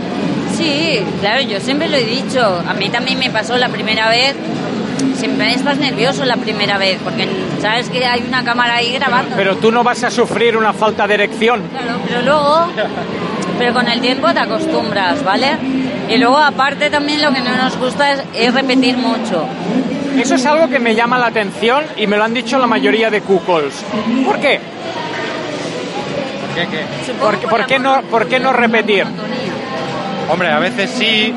Sí, 0.56 1.00
claro, 1.20 1.42
yo 1.42 1.60
siempre 1.60 1.88
lo 1.88 1.96
he 1.96 2.04
dicho. 2.04 2.62
A 2.66 2.74
mí 2.74 2.88
también 2.88 3.18
me 3.20 3.30
pasó 3.30 3.56
la 3.56 3.68
primera 3.68 4.08
vez. 4.08 4.34
Siempre 5.18 5.52
estás 5.52 5.78
nervioso 5.78 6.24
la 6.24 6.36
primera 6.36 6.78
vez, 6.78 6.98
porque 7.02 7.28
sabes 7.60 7.88
que 7.90 8.06
hay 8.06 8.22
una 8.26 8.44
cámara 8.44 8.76
ahí 8.76 8.92
grabando. 8.92 9.34
Pero 9.36 9.56
tú 9.56 9.72
no 9.72 9.82
vas 9.82 10.02
a 10.04 10.10
sufrir 10.10 10.56
una 10.56 10.72
falta 10.72 11.06
de 11.08 11.14
erección. 11.14 11.62
Claro, 11.72 11.98
pero 12.06 12.22
luego, 12.22 12.66
pero 13.58 13.74
con 13.74 13.88
el 13.88 14.00
tiempo 14.00 14.32
te 14.32 14.38
acostumbras, 14.38 15.24
¿vale? 15.24 15.56
Y 16.08 16.16
luego 16.18 16.38
aparte 16.38 16.88
también 16.88 17.20
lo 17.20 17.32
que 17.32 17.40
no 17.40 17.54
nos 17.56 17.76
gusta 17.76 18.12
es, 18.12 18.22
es 18.34 18.54
repetir 18.54 18.96
mucho. 18.96 19.44
Eso 20.16 20.36
es 20.36 20.46
algo 20.46 20.68
que 20.68 20.78
me 20.78 20.94
llama 20.94 21.18
la 21.18 21.26
atención 21.26 21.82
y 21.96 22.06
me 22.06 22.16
lo 22.16 22.24
han 22.24 22.32
dicho 22.34 22.58
la 22.58 22.66
mayoría 22.68 23.10
de 23.10 23.20
cuckolds. 23.20 23.84
¿Por 24.24 24.38
qué? 24.38 24.60
¿Por 26.40 26.54
qué 26.54 26.66
qué? 26.70 27.12
¿Por, 27.14 27.36
qué- 27.38 27.40
por 27.42 27.50
por 27.50 27.60
la 27.60 27.66
qué 27.66 27.78
no, 27.78 28.02
¿Por 28.02 28.26
qué 28.28 28.38
no 28.40 28.52
repetir? 28.52 29.04
Hombre, 30.30 30.50
a 30.50 30.58
veces 30.58 30.90
sí, 30.90 31.32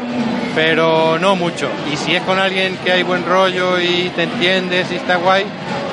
pero 0.55 1.17
no 1.19 1.35
mucho. 1.35 1.69
Y 1.91 1.97
si 1.97 2.15
es 2.15 2.21
con 2.23 2.39
alguien 2.39 2.77
que 2.83 2.91
hay 2.91 3.03
buen 3.03 3.25
rollo 3.25 3.79
y 3.79 4.11
te 4.15 4.23
entiendes 4.23 4.91
y 4.91 4.95
está 4.95 5.15
guay, 5.17 5.45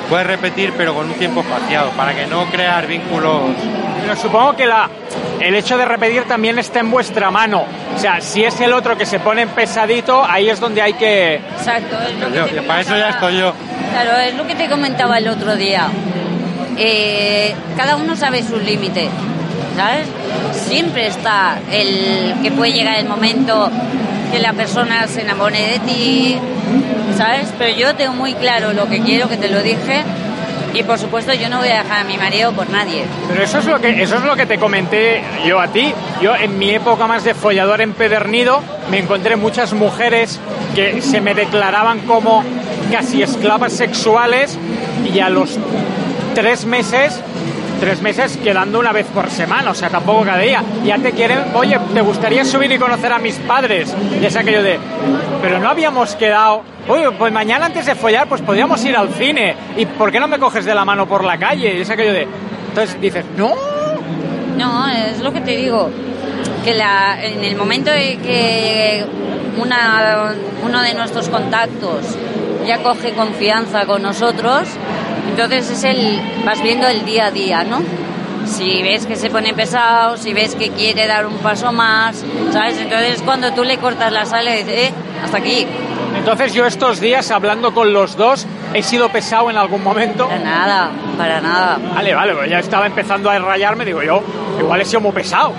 puedes 0.09 0.25
repetir, 0.27 0.73
pero 0.77 0.93
con 0.93 1.07
un 1.07 1.13
tiempo 1.13 1.41
espaciado, 1.41 1.91
para 1.91 2.13
que 2.15 2.25
no 2.27 2.45
crear 2.45 2.87
vínculos 2.87 3.41
Pero 4.01 4.15
supongo 4.15 4.55
que 4.55 4.65
la, 4.65 4.89
el 5.39 5.53
hecho 5.55 5.77
de 5.77 5.85
repetir 5.85 6.23
también 6.23 6.57
está 6.59 6.79
en 6.79 6.89
vuestra 6.91 7.29
mano. 7.31 7.63
O 7.95 7.99
sea, 7.99 8.19
si 8.21 8.43
es 8.43 8.59
el 8.61 8.73
otro 8.73 8.97
que 8.97 9.05
se 9.05 9.19
pone 9.19 9.45
pesadito, 9.47 10.23
ahí 10.25 10.49
es 10.49 10.59
donde 10.59 10.81
hay 10.81 10.93
que... 10.93 11.35
Exacto, 11.35 11.95
es 12.07 12.19
lo 12.19 12.27
que 12.29 12.35
Yo- 12.35 12.45
te 12.47 12.61
para 12.63 12.81
eso 12.81 12.97
ya 12.97 13.09
estoy 13.09 13.37
yo. 13.37 13.53
Claro, 13.91 14.17
es 14.19 14.35
lo 14.35 14.45
que 14.47 14.55
te 14.55 14.67
comentaba 14.69 15.17
el 15.17 15.27
otro 15.27 15.55
día. 15.55 15.87
Eh, 16.77 17.53
cada 17.75 17.95
uno 17.97 18.15
sabe 18.15 18.41
sus 18.43 18.61
límites, 18.63 19.09
¿sabes? 19.75 20.07
Siempre 20.53 21.07
está 21.07 21.57
el 21.71 22.35
que 22.41 22.51
puede 22.51 22.71
llegar 22.71 22.97
el 22.99 23.07
momento 23.07 23.69
que 24.31 24.39
la 24.39 24.53
persona 24.53 25.07
se 25.07 25.21
enamore 25.21 25.59
de 25.59 25.79
ti, 25.79 26.39
¿sabes? 27.17 27.49
Pero 27.57 27.75
yo 27.75 27.95
tengo 27.95 28.13
muy 28.13 28.33
claro 28.35 28.73
lo 28.73 28.87
que 28.87 28.99
quiero, 29.01 29.27
que 29.27 29.37
te 29.37 29.49
lo 29.49 29.61
dije, 29.61 30.03
y 30.73 30.83
por 30.83 30.99
supuesto 30.99 31.33
yo 31.33 31.49
no 31.49 31.57
voy 31.59 31.69
a 31.69 31.83
dejar 31.83 32.01
a 32.01 32.03
mi 32.03 32.17
marido 32.17 32.51
por 32.53 32.69
nadie. 32.69 33.05
Pero 33.27 33.43
eso 33.43 33.59
es 33.59 33.65
lo 33.65 33.79
que 33.79 34.01
eso 34.01 34.17
es 34.17 34.23
lo 34.23 34.35
que 34.35 34.45
te 34.45 34.57
comenté 34.57 35.23
yo 35.45 35.59
a 35.59 35.67
ti. 35.67 35.93
Yo 36.21 36.35
en 36.35 36.57
mi 36.57 36.71
época 36.71 37.07
más 37.07 37.23
de 37.23 37.33
follador 37.33 37.81
empedernido 37.81 38.61
me 38.91 38.99
encontré 38.99 39.35
muchas 39.35 39.73
mujeres 39.73 40.39
que 40.75 41.01
se 41.01 41.21
me 41.21 41.33
declaraban 41.33 41.99
como 42.01 42.43
casi 42.91 43.23
esclavas 43.23 43.73
sexuales 43.73 44.57
y 45.11 45.19
a 45.19 45.29
los 45.29 45.57
tres 46.35 46.65
meses 46.65 47.19
tres 47.79 48.01
meses 48.01 48.37
quedando 48.37 48.79
una 48.79 48.91
vez 48.91 49.05
por 49.07 49.29
semana, 49.29 49.71
o 49.71 49.75
sea, 49.75 49.89
tampoco 49.89 50.23
cada 50.23 50.39
día. 50.39 50.63
Ya 50.83 50.97
te 50.97 51.11
quieren, 51.11 51.39
oye, 51.53 51.79
¿te 51.93 52.01
gustaría 52.01 52.43
subir 52.45 52.71
y 52.71 52.77
conocer 52.77 53.11
a 53.11 53.19
mis 53.19 53.35
padres? 53.35 53.95
Y 54.21 54.25
es 54.25 54.35
aquello 54.35 54.61
de, 54.61 54.79
pero 55.41 55.59
no 55.59 55.69
habíamos 55.69 56.15
quedado, 56.15 56.63
oye, 56.87 57.09
pues 57.11 57.31
mañana 57.31 57.67
antes 57.67 57.85
de 57.85 57.95
follar, 57.95 58.27
pues 58.27 58.41
podríamos 58.41 58.83
ir 58.85 58.95
al 58.95 59.09
cine. 59.09 59.55
¿Y 59.77 59.85
por 59.85 60.11
qué 60.11 60.19
no 60.19 60.27
me 60.27 60.39
coges 60.39 60.65
de 60.65 60.75
la 60.75 60.85
mano 60.85 61.07
por 61.07 61.23
la 61.23 61.37
calle? 61.37 61.77
Y 61.77 61.81
es 61.81 61.89
aquello 61.89 62.13
de, 62.13 62.27
entonces 62.69 62.99
dices, 63.01 63.25
no, 63.37 63.53
No, 64.57 64.87
es 64.89 65.19
lo 65.19 65.31
que 65.31 65.41
te 65.41 65.55
digo. 65.55 65.89
Que 66.63 66.73
la, 66.73 67.17
en 67.23 67.43
el 67.43 67.55
momento 67.55 67.89
de 67.89 68.17
que 68.17 69.05
una, 69.61 70.33
uno 70.63 70.81
de 70.81 70.93
nuestros 70.93 71.29
contactos 71.29 72.17
ya 72.67 72.79
coge 72.83 73.13
confianza 73.13 73.85
con 73.85 74.01
nosotros, 74.01 74.67
entonces 75.29 75.69
es 75.69 75.83
el, 75.83 76.19
vas 76.45 76.61
viendo 76.61 76.87
el 76.87 77.05
día 77.05 77.27
a 77.27 77.31
día, 77.31 77.63
¿no? 77.63 77.81
Si 78.45 78.81
ves 78.81 79.05
que 79.05 79.15
se 79.15 79.29
pone 79.29 79.53
pesado, 79.53 80.17
si 80.17 80.33
ves 80.33 80.55
que 80.55 80.71
quiere 80.71 81.05
dar 81.07 81.25
un 81.25 81.37
paso 81.37 81.71
más, 81.71 82.23
¿sabes? 82.51 82.77
Entonces 82.77 83.21
cuando 83.21 83.53
tú 83.53 83.63
le 83.63 83.77
cortas 83.77 84.11
la 84.11 84.25
sal, 84.25 84.45
le 84.45 84.57
dices, 84.57 84.89
eh, 84.89 84.93
hasta 85.23 85.37
aquí. 85.37 85.67
Entonces 86.17 86.53
yo 86.53 86.65
estos 86.65 86.99
días 86.99 87.29
hablando 87.31 87.73
con 87.73 87.93
los 87.93 88.15
dos 88.17 88.47
he 88.73 88.81
sido 88.81 89.09
pesado 89.09 89.49
en 89.49 89.57
algún 89.57 89.83
momento. 89.83 90.27
Para 90.27 90.39
nada, 90.39 90.91
para 91.17 91.41
nada, 91.41 91.79
Vale, 91.93 92.13
vale, 92.13 92.33
pues 92.33 92.49
ya 92.49 92.59
estaba 92.59 92.87
empezando 92.87 93.29
a 93.29 93.37
rayarme, 93.37 93.85
digo 93.85 94.01
yo, 94.01 94.23
igual 94.59 94.81
he 94.81 94.85
sido 94.85 95.01
muy 95.01 95.11
pesado. 95.11 95.53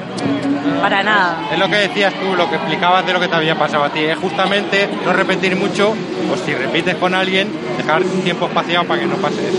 Para 0.80 1.02
nada. 1.02 1.48
Es 1.52 1.58
lo 1.58 1.68
que 1.68 1.76
decías 1.76 2.12
tú, 2.14 2.34
lo 2.36 2.48
que 2.48 2.56
explicabas 2.56 3.06
de 3.06 3.12
lo 3.12 3.20
que 3.20 3.28
te 3.28 3.34
había 3.34 3.58
pasado 3.58 3.84
a 3.84 3.90
ti. 3.90 4.00
Es 4.00 4.18
justamente 4.18 4.88
no 5.04 5.12
repetir 5.12 5.56
mucho, 5.56 5.90
o 5.90 6.36
si 6.44 6.54
repites 6.54 6.96
con 6.96 7.14
alguien, 7.14 7.48
dejar 7.76 8.02
tiempo 8.24 8.46
espaciado 8.46 8.86
para 8.86 9.00
que 9.00 9.06
no 9.06 9.16
pase 9.16 9.48
eso. 9.48 9.58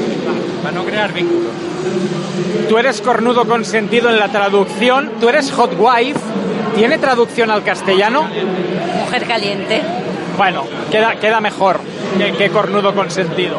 Para 0.62 0.76
no 0.76 0.84
crear 0.86 1.12
vínculos. 1.14 1.52
Tú 2.70 2.78
eres 2.78 3.02
cornudo 3.02 3.46
consentido 3.46 4.10
en 4.10 4.20
la 4.20 4.30
traducción, 4.30 5.12
tú 5.20 5.30
eres 5.30 5.52
hot 5.52 5.74
wife, 5.78 6.20
¿tiene 6.76 6.98
traducción 6.98 7.52
al 7.52 7.64
castellano? 7.64 8.28
Mujer 9.00 9.26
caliente. 9.26 9.82
Bueno, 10.38 10.66
queda, 10.90 11.16
queda 11.16 11.42
mejor 11.42 11.82
que, 12.18 12.32
que 12.34 12.50
cornudo 12.50 12.94
consentido. 12.96 13.58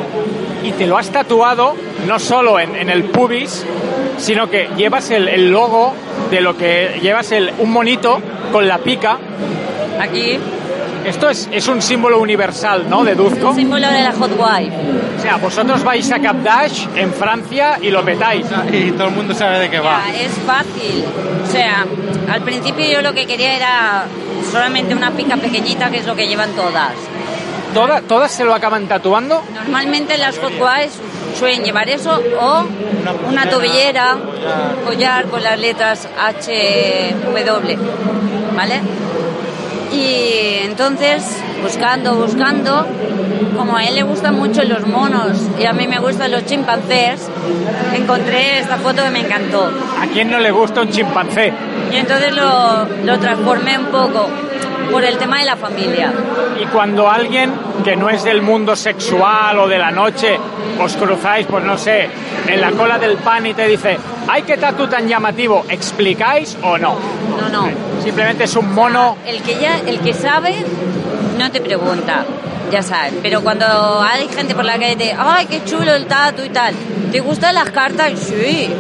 Y 0.63 0.73
te 0.73 0.87
lo 0.87 0.97
has 0.97 1.11
tatuado 1.11 1.75
no 2.07 2.19
solo 2.19 2.59
en, 2.61 2.77
en 2.77 2.89
el 2.89 3.05
pubis, 3.05 3.65
sino 4.19 4.49
que 4.49 4.69
llevas 4.77 5.11
el, 5.11 5.29
el 5.29 5.51
logo 5.51 5.95
de 6.31 6.41
lo 6.41 6.57
que 6.57 6.99
llevas 7.03 7.33
el, 7.33 7.53
un 7.59 7.71
monito 7.71 8.21
con 8.53 8.67
la 8.69 8.79
pica. 8.79 9.19
Aquí, 10.01 10.39
Esto 11.05 11.29
es, 11.31 11.49
es 11.51 11.67
un 11.67 11.83
símbolo 11.83 12.21
universal, 12.21 12.87
¿no? 12.89 13.03
Deduzco. 13.05 13.55
símbolo 13.55 13.89
de 13.89 14.03
la 14.03 14.13
hot 14.13 14.31
wife. 14.39 14.73
O 15.19 15.21
sea, 15.21 15.37
vosotros 15.37 15.83
vais 15.83 16.11
a 16.13 16.19
Cap 16.21 16.37
Dash 16.43 16.87
en 16.97 17.13
Francia 17.13 17.79
y 17.81 17.91
lo 17.91 18.05
petáis. 18.05 18.47
Y 18.73 18.93
todo 18.93 19.09
el 19.09 19.15
mundo 19.15 19.35
sabe 19.35 19.59
de 19.59 19.71
qué 19.71 19.81
va. 19.81 20.03
Ya, 20.07 20.21
es 20.23 20.33
fácil. 20.47 21.05
O 21.49 21.51
sea, 21.51 21.85
al 22.31 22.43
principio 22.43 22.85
yo 22.87 23.03
lo 23.03 23.13
que 23.13 23.27
quería 23.27 23.57
era 23.57 24.05
solamente 24.51 24.95
una 24.95 25.11
pica 25.11 25.37
pequeñita, 25.37 25.91
que 25.91 25.99
es 25.99 26.07
lo 26.07 26.15
que 26.15 26.27
llevan 26.29 26.51
todas. 26.53 26.93
¿Toda- 27.75 28.01
¿Todas 28.03 28.31
se 28.33 28.45
lo 28.45 28.55
acaban 28.55 28.87
tatuando? 28.87 29.43
Normalmente 29.55 30.19
las 30.19 30.39
hot 30.39 30.53
wives 30.61 30.93
suelen 31.39 31.65
llevar 31.65 31.89
eso 31.89 32.21
o 32.41 32.65
una 33.29 33.49
tobillera, 33.49 34.17
collar 34.85 35.27
con 35.27 35.43
las 35.43 35.59
letras 35.59 36.07
H, 36.21 37.15
W, 37.25 37.79
¿vale? 38.55 38.81
Y 39.93 40.65
entonces, 40.65 41.23
buscando, 41.63 42.15
buscando, 42.15 42.87
como 43.57 43.77
a 43.77 43.85
él 43.85 43.95
le 43.95 44.03
gustan 44.03 44.35
mucho 44.39 44.63
los 44.65 44.87
monos 44.87 45.39
y 45.61 45.65
a 45.67 45.73
mí 45.73 45.87
me 45.87 45.99
gustan 45.99 46.31
los 46.31 46.47
chimpancés, 46.47 47.29
encontré 47.95 48.59
esta 48.61 48.77
foto 48.77 49.03
que 49.03 49.11
me 49.11 49.21
encantó. 49.21 49.71
¿A 50.01 50.07
quién 50.07 50.31
no 50.31 50.39
le 50.39 50.51
gusta 50.51 50.81
un 50.83 50.91
chimpancé? 50.91 51.53
Y 51.93 51.97
entonces 51.97 52.33
lo, 52.35 52.87
lo 53.05 53.19
transformé 53.19 53.79
un 53.79 53.87
poco 53.87 54.29
por 54.93 55.05
el 55.05 55.17
tema 55.17 55.39
de 55.41 55.47
la 55.47 55.57
familia. 55.57 56.13
Y 56.61 56.67
cuando 56.67 57.11
alguien 57.11 57.53
que 57.83 57.97
no 57.97 58.11
es 58.11 58.23
del 58.23 58.43
mundo 58.43 58.77
sexual 58.77 59.59
o 59.59 59.67
de 59.67 59.79
la 59.79 59.91
noche 59.91 60.39
os 60.81 60.95
cruzáis, 60.97 61.47
pues 61.47 61.65
no 61.65 61.77
sé, 61.79 62.09
en 62.47 62.61
la 62.61 62.71
cola 62.73 62.99
del 62.99 63.17
pan 63.17 63.47
y 63.47 63.55
te 63.55 63.67
dice, 63.67 63.99
¡ay, 64.29 64.43
qué 64.43 64.57
tatu 64.57 64.87
tan 64.87 65.09
llamativo! 65.09 65.65
¿Explicáis 65.69 66.57
o 66.63 66.79
no? 66.79 66.97
No, 67.41 67.49
no. 67.49 67.71
Simplemente 68.03 68.45
es 68.45 68.55
un 68.57 68.73
mono. 68.75 69.17
El 69.27 69.43
que 69.43 69.59
ya, 69.59 69.79
el 69.87 70.01
que 70.01 70.13
sabe, 70.13 70.65
no 71.39 71.51
te 71.51 71.61
pregunta, 71.61 72.25
ya 72.71 72.83
sabe. 72.83 73.13
Pero 73.23 73.43
cuando 73.43 73.67
hay 74.03 74.29
gente 74.29 74.55
por 74.55 74.65
la 74.65 74.79
calle 74.79 74.97
te 74.97 75.15
ay, 75.17 75.47
qué 75.47 75.65
chulo 75.65 75.95
el 75.95 76.07
tatu 76.07 76.43
y 76.45 76.51
tal. 76.51 76.75
¿Te 77.11 77.21
gustan 77.21 77.55
las 77.55 77.71
cartas? 77.71 78.13
Sí. 78.19 78.71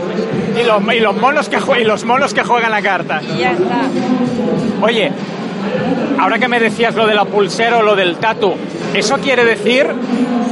Y 0.59 0.65
los, 0.65 0.95
y 0.95 1.01
los 1.01 1.17
monos 1.17 1.49
que 1.49 1.59
y 1.81 1.85
los 1.85 2.05
monos 2.05 2.35
que 2.35 2.43
juegan 2.43 2.75
a 2.75 2.83
cartas. 2.83 3.23
Y 3.25 3.39
ya 3.39 3.53
está. 3.53 3.83
Oye, 4.83 5.13
ahora 6.19 6.39
que 6.39 6.49
me 6.49 6.61
decías 6.61 6.95
lo 6.95 7.07
de 7.07 7.15
la 7.15 7.25
pulsera 7.25 7.79
o 7.79 7.83
lo 7.83 7.97
del 7.97 8.17
tatu, 8.17 8.55
eso 8.95 9.19
quiere 9.19 9.45
decir 9.45 9.87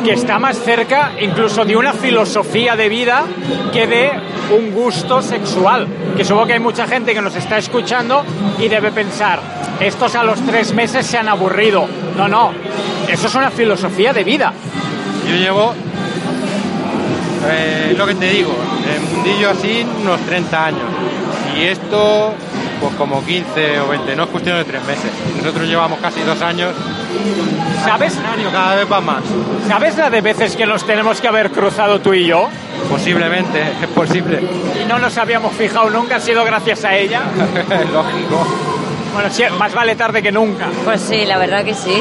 que 0.05 0.13
está 0.13 0.39
más 0.39 0.59
cerca 0.59 1.13
incluso 1.21 1.65
de 1.65 1.77
una 1.77 1.93
filosofía 1.93 2.75
de 2.75 2.89
vida 2.89 3.25
que 3.73 3.87
de 3.87 4.11
un 4.57 4.73
gusto 4.73 5.23
sexual. 5.23 5.87
Que 6.17 6.25
supongo 6.25 6.47
que 6.47 6.53
hay 6.55 6.61
mucha 6.61 6.87
gente 6.87 7.15
que 7.15 7.21
nos 7.21 7.37
está 7.37 7.59
escuchando 7.59 8.25
y 8.59 8.69
debe 8.69 8.91
pensar, 8.91 9.41
estos 9.81 10.15
a 10.15 10.25
los 10.25 10.41
tres 10.43 10.75
meses 10.75 11.07
se 11.07 11.19
han 11.19 11.29
aburrido. 11.29 11.87
No, 12.17 12.29
no, 12.29 12.53
eso 13.09 13.27
es 13.27 13.35
una 13.35 13.51
filosofía 13.51 14.13
de 14.13 14.25
vida. 14.25 14.53
Yo 15.29 15.37
llevo, 15.37 15.75
eh, 17.51 17.95
lo 17.97 18.07
que 18.07 18.15
te 18.15 18.31
digo, 18.31 18.55
en 18.95 19.15
mundillo 19.15 19.51
así 19.51 19.87
unos 20.03 20.21
30 20.23 20.65
años. 20.65 20.83
Y 21.57 21.65
esto, 21.65 22.35
pues 22.81 22.95
como 22.95 23.25
15 23.25 23.81
o 23.81 23.89
20, 23.89 24.17
no 24.17 24.25
es 24.25 24.29
cuestión 24.31 24.57
de 24.57 24.65
tres 24.65 24.83
meses. 24.85 25.11
Nosotros 25.37 25.69
llevamos 25.69 25.99
casi 26.01 26.21
dos 26.23 26.41
años. 26.41 26.73
¿Sabes? 27.85 28.19
Cada 28.53 28.77
vez 28.77 28.91
va 28.91 29.01
más. 29.01 29.23
¿Sabes 29.69 29.97
la 29.97 30.11
de 30.11 30.21
veces 30.21 30.57
que 30.57 30.67
nos 30.67 30.85
tenemos 30.85 31.21
que 31.21 31.29
haber 31.29 31.51
cruzado 31.51 32.01
tú 32.01 32.15
y 32.15 32.27
yo? 32.27 32.49
Posiblemente, 32.89 33.61
es 33.83 33.89
posible. 33.89 34.41
Y 34.83 34.87
no 34.89 34.99
nos 34.99 35.17
habíamos 35.19 35.53
fijado 35.55 35.91
nunca, 35.91 36.17
ha 36.17 36.21
sido 36.21 36.45
gracias 36.45 36.85
a 36.85 36.97
ella. 36.97 37.23
Lógico. 37.93 38.47
Bueno, 39.13 39.29
sí, 39.31 39.43
más 39.59 39.75
vale 39.75 39.97
tarde 39.97 40.23
que 40.23 40.31
nunca. 40.31 40.69
Pues 40.85 41.01
sí, 41.01 41.25
la 41.27 41.37
verdad 41.37 41.65
que 41.65 41.75
sí. 41.75 42.01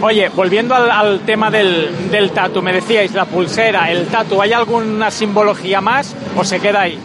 Oye, 0.00 0.30
volviendo 0.30 0.74
al, 0.74 0.90
al 0.90 1.20
tema 1.20 1.50
del, 1.50 2.10
del 2.10 2.30
tatu, 2.30 2.62
me 2.62 2.72
decíais 2.72 3.12
la 3.12 3.26
pulsera, 3.26 3.90
el 3.90 4.06
tatu, 4.06 4.40
¿hay 4.40 4.52
alguna 4.52 5.10
simbología 5.10 5.80
más 5.82 6.14
o 6.36 6.42
se 6.42 6.58
queda 6.58 6.80
ahí? 6.82 6.98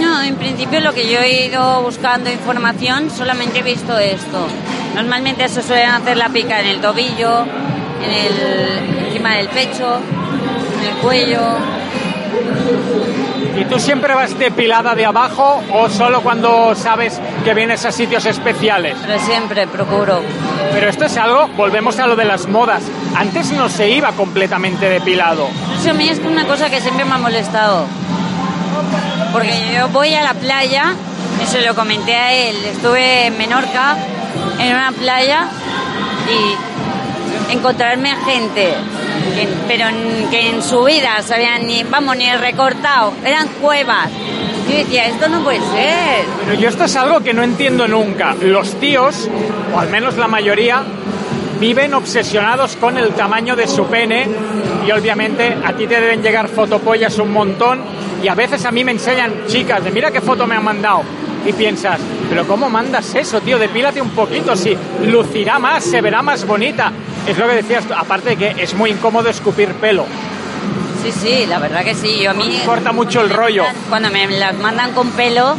No, 0.00 0.22
en 0.22 0.36
principio 0.36 0.80
lo 0.80 0.94
que 0.94 1.08
yo 1.10 1.20
he 1.20 1.46
ido 1.46 1.82
buscando 1.82 2.30
información, 2.30 3.10
solamente 3.10 3.58
he 3.58 3.62
visto 3.62 3.98
esto. 3.98 4.46
Normalmente 4.94 5.48
se 5.48 5.62
suelen 5.62 5.90
hacer 5.90 6.16
la 6.16 6.30
pica 6.30 6.60
en 6.60 6.66
el 6.66 6.80
tobillo, 6.80 7.42
en 8.02 8.10
el, 8.10 9.06
encima 9.06 9.36
del 9.36 9.48
pecho, 9.48 10.00
en 10.80 10.88
el 10.88 10.94
cuello. 11.02 11.40
¿Y 13.58 13.64
tú 13.66 13.78
siempre 13.78 14.14
vas 14.14 14.38
depilada 14.38 14.94
de 14.94 15.04
abajo 15.04 15.62
o 15.72 15.88
solo 15.90 16.22
cuando 16.22 16.74
sabes 16.74 17.20
que 17.44 17.52
vienes 17.52 17.84
a 17.84 17.92
sitios 17.92 18.24
especiales? 18.24 18.96
Pero 19.06 19.18
siempre 19.20 19.66
procuro. 19.66 20.22
Pero 20.72 20.88
esto 20.88 21.04
es 21.04 21.16
algo, 21.18 21.48
volvemos 21.56 21.98
a 21.98 22.06
lo 22.06 22.16
de 22.16 22.24
las 22.24 22.48
modas. 22.48 22.82
Antes 23.14 23.52
no 23.52 23.68
se 23.68 23.90
iba 23.90 24.12
completamente 24.12 24.88
depilado. 24.88 25.48
Eso 25.78 25.90
a 25.90 25.94
mí 25.94 26.08
es 26.08 26.18
una 26.20 26.46
cosa 26.46 26.70
que 26.70 26.80
siempre 26.80 27.04
me 27.04 27.14
ha 27.14 27.18
molestado. 27.18 27.86
Porque 29.32 29.72
yo 29.74 29.88
voy 29.88 30.14
a 30.14 30.22
la 30.22 30.34
playa, 30.34 30.94
y 31.42 31.46
se 31.46 31.60
lo 31.60 31.74
comenté 31.74 32.14
a 32.16 32.32
él, 32.32 32.56
estuve 32.64 33.26
en 33.26 33.38
Menorca, 33.38 33.96
en 34.58 34.74
una 34.74 34.92
playa, 34.92 35.46
y 36.28 37.52
encontrarme 37.52 38.10
a 38.10 38.16
gente, 38.24 38.74
pero 39.66 39.86
que 40.30 40.50
en 40.50 40.62
su 40.62 40.84
vida 40.84 41.22
se 41.22 41.34
habían 41.34 41.66
ni, 41.66 41.82
vamos, 41.84 42.16
ni 42.16 42.30
recortado, 42.32 43.12
eran 43.24 43.48
cuevas, 43.60 44.08
Yo 44.68 44.76
decía, 44.76 45.06
esto 45.06 45.28
no 45.28 45.42
puede 45.42 45.58
ser. 45.58 46.24
Pero 46.44 46.60
yo 46.60 46.68
esto 46.68 46.84
es 46.84 46.94
algo 46.94 47.20
que 47.20 47.34
no 47.34 47.42
entiendo 47.42 47.88
nunca. 47.88 48.34
Los 48.40 48.78
tíos, 48.78 49.28
o 49.74 49.80
al 49.80 49.88
menos 49.88 50.16
la 50.16 50.28
mayoría, 50.28 50.84
viven 51.60 51.92
obsesionados 51.92 52.74
con 52.76 52.96
el 52.96 53.10
tamaño 53.10 53.54
de 53.54 53.68
su 53.68 53.86
pene 53.86 54.26
y 54.86 54.90
obviamente 54.90 55.56
a 55.62 55.74
ti 55.74 55.86
te 55.86 56.00
deben 56.00 56.22
llegar 56.22 56.48
fotopollas 56.48 57.18
un 57.18 57.32
montón 57.32 57.82
y 58.22 58.28
a 58.28 58.34
veces 58.34 58.64
a 58.64 58.70
mí 58.70 58.82
me 58.82 58.92
enseñan 58.92 59.46
chicas 59.46 59.84
de 59.84 59.90
mira 59.90 60.10
qué 60.10 60.22
foto 60.22 60.46
me 60.46 60.56
han 60.56 60.64
mandado 60.64 61.02
y 61.46 61.52
piensas, 61.52 62.00
pero 62.28 62.46
¿cómo 62.46 62.68
mandas 62.68 63.14
eso, 63.14 63.40
tío? 63.40 63.58
Depílate 63.58 64.00
un 64.00 64.10
poquito, 64.10 64.56
si 64.56 64.76
lucirá 65.06 65.58
más, 65.58 65.84
se 65.84 66.00
verá 66.00 66.22
más 66.22 66.46
bonita. 66.46 66.92
Es 67.26 67.38
lo 67.38 67.48
que 67.48 67.54
decías, 67.54 67.84
aparte 67.96 68.30
de 68.30 68.36
que 68.36 68.62
es 68.62 68.74
muy 68.74 68.90
incómodo 68.90 69.30
escupir 69.30 69.72
pelo. 69.74 70.04
Sí, 71.02 71.12
sí, 71.12 71.46
la 71.46 71.58
verdad 71.58 71.82
que 71.82 71.94
sí. 71.94 72.18
Yo 72.20 72.32
a 72.32 72.34
mí... 72.34 72.60
Corta 72.66 72.92
mucho 72.92 73.22
el 73.22 73.30
rollo. 73.30 73.64
Cuando 73.88 74.10
me 74.10 74.26
las 74.26 74.58
mandan 74.58 74.92
con 74.92 75.10
pelo, 75.12 75.56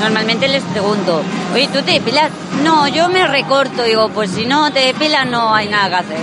normalmente 0.00 0.48
les 0.48 0.62
pregunto, 0.64 1.22
oye, 1.54 1.68
¿tú 1.72 1.82
te 1.82 1.92
depilas? 1.92 2.30
No, 2.62 2.88
yo 2.88 3.08
me 3.08 3.26
recorto. 3.26 3.82
Digo, 3.82 4.08
pues 4.10 4.30
si 4.30 4.46
no 4.46 4.72
te 4.72 4.80
depilas 4.80 5.26
no 5.26 5.54
hay 5.54 5.68
nada 5.68 5.88
que 5.88 5.94
hacer. 5.94 6.18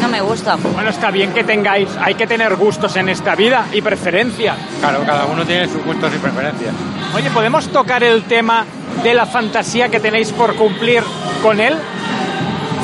No 0.00 0.08
me 0.08 0.20
gusta. 0.20 0.56
Bueno, 0.56 0.90
está 0.90 1.10
bien 1.10 1.32
que 1.32 1.44
tengáis, 1.44 1.88
hay 1.98 2.14
que 2.14 2.26
tener 2.26 2.56
gustos 2.56 2.94
en 2.96 3.08
esta 3.08 3.34
vida 3.34 3.66
y 3.72 3.80
preferencias. 3.80 4.56
Claro, 4.80 5.02
cada 5.06 5.24
uno 5.24 5.46
tiene 5.46 5.66
sus 5.66 5.82
gustos 5.82 6.12
y 6.14 6.18
preferencias. 6.18 6.74
Oye, 7.14 7.30
¿podemos 7.30 7.68
tocar 7.68 8.02
el 8.04 8.24
tema 8.24 8.66
de 9.02 9.14
la 9.14 9.24
fantasía 9.24 9.88
que 9.88 10.00
tenéis 10.00 10.30
por 10.32 10.56
cumplir 10.56 11.02
con 11.42 11.60
él? 11.60 11.74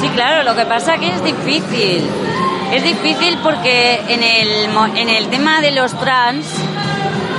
Sí, 0.00 0.09
claro, 0.14 0.44
lo 0.44 0.56
que 0.56 0.64
pasa 0.64 0.96
que 0.96 1.09
es 1.09 1.22
difícil. 1.22 2.09
Es 2.72 2.85
difícil 2.85 3.37
porque 3.42 4.00
en 4.09 4.22
el, 4.22 4.70
en 4.96 5.09
el 5.09 5.26
tema 5.28 5.61
de 5.61 5.72
los 5.72 5.92
trans, 5.98 6.46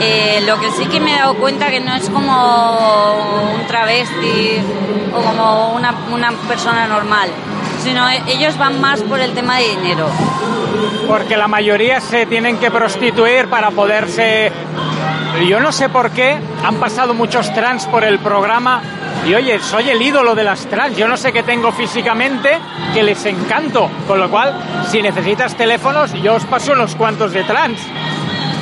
eh, 0.02 0.42
lo 0.46 0.60
que 0.60 0.72
sí 0.72 0.86
que 0.88 1.00
me 1.00 1.14
he 1.14 1.18
dado 1.20 1.36
cuenta 1.36 1.70
que 1.70 1.80
no 1.80 1.94
es 1.96 2.10
como 2.10 3.54
un 3.56 3.68
travesti 3.68 4.58
o 5.16 5.22
como 5.22 5.74
una, 5.74 5.94
una 6.12 6.32
persona 6.48 6.88
normal, 6.88 7.30
sino 7.84 8.10
e- 8.10 8.22
ellos 8.28 8.58
van 8.58 8.80
más 8.82 9.02
por 9.02 9.20
el 9.20 9.34
tema 9.34 9.58
de 9.58 9.70
dinero. 9.70 10.08
Porque 11.08 11.38
la 11.38 11.48
mayoría 11.48 12.00
se 12.02 12.26
tienen 12.26 12.58
que 12.58 12.72
prostituir 12.72 13.48
para 13.48 13.72
poderse... 13.72 14.52
Yo 15.48 15.60
no 15.60 15.72
sé 15.72 15.90
por 15.90 16.12
qué 16.12 16.38
han 16.64 16.76
pasado 16.76 17.14
muchos 17.14 17.54
trans 17.54 17.86
por 17.86 18.04
el 18.04 18.20
programa 18.20 18.82
y 19.26 19.34
oye, 19.34 19.60
soy 19.60 19.90
el 19.90 20.02
ídolo 20.02 20.36
de 20.36 20.44
las 20.44 20.66
trans, 20.68 20.98
yo 20.98 21.08
no 21.08 21.16
sé 21.16 21.32
qué 21.32 21.42
tengo 21.44 21.72
físicamente 21.72 22.60
que 22.94 23.02
les 23.02 23.26
encanto, 23.26 23.90
con 24.08 24.20
lo 24.20 24.30
cual 24.30 24.54
si 24.90 25.02
necesitas 25.02 25.56
teléfonos 25.56 26.12
yo 26.22 26.36
os 26.36 26.44
paso 26.46 26.74
unos 26.74 26.96
cuantos 26.96 27.32
de 27.32 27.44
trans. 27.44 27.80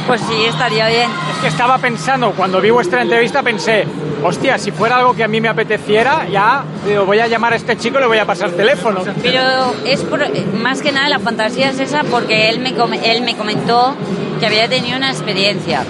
Pues 0.07 0.21
sí, 0.21 0.45
estaría 0.45 0.87
bien. 0.87 1.09
Que 1.41 1.47
estaba 1.47 1.77
pensando, 1.77 2.31
cuando 2.31 2.59
vi 2.59 2.69
vuestra 2.69 3.01
entrevista 3.01 3.41
pensé, 3.41 3.85
hostia, 4.23 4.57
si 4.57 4.71
fuera 4.71 4.97
algo 4.97 5.13
que 5.13 5.23
a 5.23 5.27
mí 5.29 5.39
me 5.39 5.47
apeteciera, 5.47 6.27
ya 6.27 6.63
digo, 6.85 7.05
voy 7.05 7.19
a 7.19 7.27
llamar 7.27 7.53
a 7.53 7.55
este 7.55 7.77
chico 7.77 7.97
y 7.97 8.01
le 8.01 8.07
voy 8.07 8.17
a 8.17 8.25
pasar 8.25 8.51
teléfono. 8.51 9.01
Pero 9.21 9.73
es 9.85 10.01
por- 10.03 10.27
más 10.55 10.81
que 10.81 10.91
nada 10.91 11.07
la 11.07 11.19
fantasía 11.19 11.69
es 11.69 11.79
esa 11.79 12.03
porque 12.03 12.49
él 12.49 12.59
me, 12.59 12.73
él 13.09 13.21
me 13.21 13.37
comentó 13.37 13.95
que 14.41 14.47
había 14.47 14.67
tenido 14.67 14.97
una 14.97 15.11
experiencia. 15.11 15.83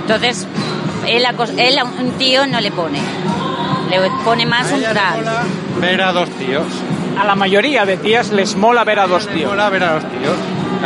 Entonces, 0.00 0.46
él, 1.06 1.24
él 1.58 1.78
a 1.78 1.84
un 1.84 2.12
tío 2.12 2.46
no 2.46 2.60
le 2.62 2.70
pone. 2.70 3.00
Le 3.90 3.98
pone 4.24 4.46
más 4.46 4.72
A 4.72 4.74
un 4.74 4.80
mola 4.80 5.42
ver 5.80 6.00
a 6.02 6.12
dos 6.12 6.30
tíos. 6.30 6.64
A 7.20 7.24
la 7.26 7.34
mayoría 7.34 7.84
de 7.84 7.98
tías 7.98 8.30
les 8.32 8.56
mola 8.56 8.84
ver 8.84 8.98
a 9.00 9.06
dos 9.06 9.28
tíos. 9.28 9.50
mola 9.50 9.68
ver 9.68 9.84
a 9.84 9.92
dos 9.94 10.04
tíos. 10.04 10.36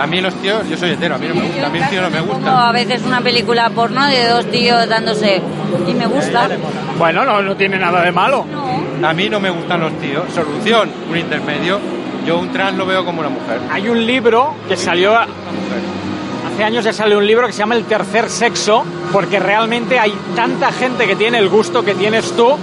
A 0.00 0.06
mí 0.06 0.20
los 0.20 0.34
tíos, 0.34 0.68
yo 0.68 0.76
soy 0.76 0.90
hetero, 0.90 1.16
a 1.16 1.18
mí 1.18 1.26
no 1.28 1.34
me 1.34 1.42
gusta, 1.42 1.66
a 1.66 1.70
mí 1.70 1.78
el 1.78 1.88
tío 1.88 2.02
no 2.02 2.10
me 2.10 2.20
gusta. 2.20 2.68
a 2.68 2.72
veces 2.72 3.02
una 3.04 3.20
película 3.20 3.68
porno 3.70 4.06
de 4.06 4.28
dos 4.28 4.46
tíos 4.50 4.88
dándose 4.88 5.42
y 5.86 5.94
me 5.94 6.06
gusta. 6.06 6.48
Bueno, 6.98 7.24
no, 7.24 7.42
no 7.42 7.56
tiene 7.56 7.78
nada 7.78 8.02
de 8.02 8.12
malo. 8.12 8.44
No. 9.00 9.08
A 9.08 9.12
mí 9.12 9.28
no 9.28 9.40
me 9.40 9.50
gustan 9.50 9.80
los 9.80 9.92
tíos. 9.98 10.24
Solución, 10.32 10.90
un 11.10 11.16
intermedio. 11.16 11.80
Yo 12.26 12.38
un 12.38 12.52
trans 12.52 12.76
lo 12.76 12.84
veo 12.86 13.04
como 13.04 13.20
una 13.20 13.28
mujer. 13.28 13.60
Hay 13.70 13.88
un 13.88 14.04
libro 14.06 14.54
que 14.68 14.76
salió 14.76 15.12
Una 15.12 15.20
mujer. 15.26 15.32
hace 16.52 16.64
años 16.64 16.84
ya 16.84 16.92
salió 16.92 17.18
un 17.18 17.26
libro 17.26 17.46
que 17.46 17.52
se 17.52 17.60
llama 17.60 17.74
El 17.74 17.84
tercer 17.84 18.28
sexo, 18.28 18.84
porque 19.12 19.38
realmente 19.40 19.98
hay 19.98 20.12
tanta 20.36 20.70
gente 20.72 21.06
que 21.06 21.16
tiene 21.16 21.38
el 21.38 21.48
gusto 21.48 21.84
que 21.84 21.94
tienes 21.94 22.32
tú 22.36 22.56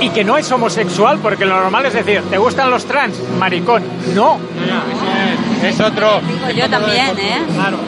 y 0.00 0.10
que 0.10 0.22
no 0.24 0.36
es 0.36 0.50
homosexual, 0.52 1.18
porque 1.22 1.44
lo 1.44 1.56
normal 1.58 1.86
es 1.86 1.94
decir, 1.94 2.22
¿te 2.30 2.38
gustan 2.38 2.70
los 2.70 2.84
trans? 2.84 3.16
Maricón. 3.38 3.82
No. 4.14 4.38
Es, 5.68 5.80
otro. 5.80 6.20
Digo 6.20 6.50
yo 6.50 6.68
también, 6.68 7.18
¿eh? 7.18 7.42
Claro. 7.54 7.78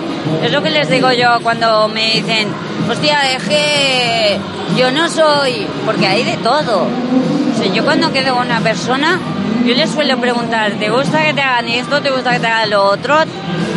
Es 0.43 0.53
lo 0.53 0.63
que 0.63 0.71
les 0.71 0.89
digo 0.91 1.13
yo 1.13 1.39
cuando 1.43 1.89
me 1.89 2.15
dicen, 2.15 2.49
hostia, 2.91 3.31
es 3.31 3.43
que 3.45 4.39
yo 4.77 4.91
no 4.91 5.09
soy, 5.09 5.67
porque 5.85 6.07
hay 6.07 6.25
de 6.25 6.37
todo. 6.39 6.85
O 6.85 7.59
sea, 7.59 7.73
yo 7.73 7.85
cuando 7.85 8.13
quedo 8.13 8.35
con 8.35 8.47
una 8.47 8.61
persona, 8.61 9.21
yo 9.65 9.75
les 9.75 9.91
suelo 9.91 10.19
preguntar, 10.19 10.73
¿te 10.73 10.91
gusta 10.91 11.23
que 11.25 11.35
te 11.35 11.41
hagan 11.41 11.69
esto? 11.69 12.01
¿Te 12.01 12.11
gusta 12.11 12.33
que 12.33 12.41
te 12.41 12.47
hagan 12.47 12.71
lo 12.71 12.85
otro? 12.85 13.17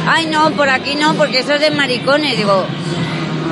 Ay, 0.08 0.28
no, 0.28 0.50
por 0.52 0.70
aquí 0.70 0.96
no, 0.96 1.14
porque 1.14 1.40
eso 1.40 1.54
es 1.54 1.62
de 1.62 1.72
maricones. 1.72 2.36
Digo, 2.38 2.66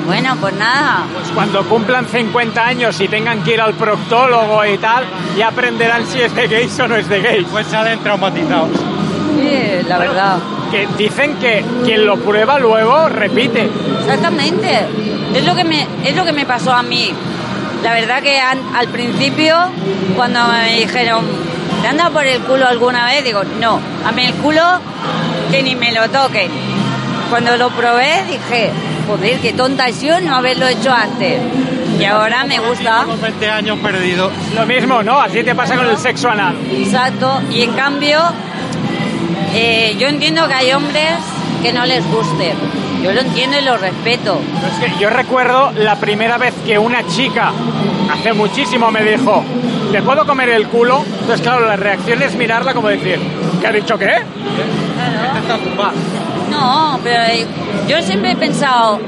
bueno, 0.05 0.35
pues 0.39 0.53
nada. 0.55 1.05
Pues 1.13 1.29
cuando 1.33 1.67
cumplan 1.67 2.07
50 2.07 2.65
años 2.65 2.99
y 3.01 3.07
tengan 3.07 3.43
que 3.43 3.53
ir 3.53 3.61
al 3.61 3.73
proctólogo 3.73 4.65
y 4.65 4.77
tal, 4.77 5.03
ya 5.37 5.49
aprenderán 5.49 6.07
si 6.07 6.21
es 6.21 6.33
de 6.33 6.47
gays 6.47 6.79
o 6.79 6.87
no 6.87 6.95
es 6.95 7.07
de 7.09 7.21
gays. 7.21 7.47
Pues 7.51 7.67
salen 7.67 7.99
traumatizados. 7.99 8.96
La 9.87 9.97
verdad. 9.97 10.37
Que 10.71 10.87
dicen 10.97 11.35
que 11.35 11.63
quien 11.85 12.05
lo 12.05 12.17
prueba 12.17 12.59
luego 12.59 13.09
repite. 13.09 13.69
Exactamente. 14.01 14.79
Es 15.35 15.45
lo 15.45 15.55
que 15.55 15.63
me, 15.63 15.85
es 16.05 16.15
lo 16.15 16.25
que 16.25 16.31
me 16.33 16.45
pasó 16.45 16.73
a 16.73 16.83
mí. 16.83 17.11
La 17.83 17.93
verdad 17.93 18.21
que 18.21 18.39
an- 18.39 18.75
al 18.75 18.87
principio, 18.89 19.55
cuando 20.15 20.39
me 20.47 20.75
dijeron, 20.77 21.25
¿te 21.81 21.87
han 21.87 21.97
dado 21.97 22.11
por 22.11 22.25
el 22.25 22.39
culo 22.41 22.67
alguna 22.67 23.05
vez? 23.05 23.23
Digo, 23.23 23.41
no, 23.61 23.79
a 24.05 24.11
mí 24.11 24.25
el 24.25 24.33
culo 24.35 24.61
que 25.51 25.61
ni 25.63 25.75
me 25.75 25.91
lo 25.91 26.09
toquen. 26.09 26.49
Cuando 27.29 27.55
lo 27.57 27.69
probé 27.69 28.23
dije, 28.29 28.71
joder, 29.07 29.37
qué 29.39 29.53
tonta 29.53 29.87
he 29.87 29.93
sido 29.93 30.19
no 30.21 30.35
haberlo 30.35 30.67
hecho 30.67 30.91
antes. 30.91 31.39
Y 31.99 32.05
ahora 32.05 32.43
me 32.45 32.59
gusta. 32.59 33.01
Tengo 33.01 33.17
20 33.17 33.49
años 33.49 33.79
perdidos. 33.79 34.31
Lo 34.55 34.65
mismo, 34.65 35.01
¿no? 35.03 35.19
Así 35.19 35.43
te 35.43 35.55
pasa 35.55 35.75
con 35.75 35.87
el 35.89 35.97
sexo 35.97 36.29
anal. 36.29 36.55
Exacto. 36.71 37.41
Y 37.51 37.63
en 37.63 37.73
cambio, 37.73 38.19
eh, 39.53 39.95
yo 39.99 40.07
entiendo 40.07 40.47
que 40.47 40.53
hay 40.53 40.71
hombres 40.73 41.11
que 41.61 41.73
no 41.73 41.85
les 41.85 42.05
guste. 42.11 42.53
Yo 43.03 43.11
lo 43.13 43.21
entiendo 43.21 43.57
y 43.59 43.63
lo 43.63 43.77
respeto. 43.77 44.39
Es 44.81 44.91
que 44.91 44.99
yo 44.99 45.09
recuerdo 45.09 45.71
la 45.71 45.95
primera 45.97 46.37
vez 46.37 46.53
que 46.65 46.77
una 46.79 47.05
chica, 47.07 47.51
hace 48.11 48.33
muchísimo, 48.33 48.89
me 48.91 49.03
dijo, 49.03 49.43
¿te 49.91 50.01
puedo 50.01 50.25
comer 50.25 50.49
el 50.49 50.67
culo? 50.67 51.03
Entonces, 51.21 51.41
claro, 51.41 51.65
la 51.67 51.75
reacción 51.75 52.21
es 52.23 52.35
mirarla 52.35 52.73
como 52.73 52.87
decir, 52.87 53.19
¿qué 53.61 53.67
ha 53.67 53.71
dicho 53.71 53.97
qué? 53.97 54.13
No, 56.49 56.99
pero 57.03 57.21
eh, 57.23 57.45
yo 57.87 58.01
siempre 58.01 58.31
he 58.31 58.35
pensado, 58.35 58.99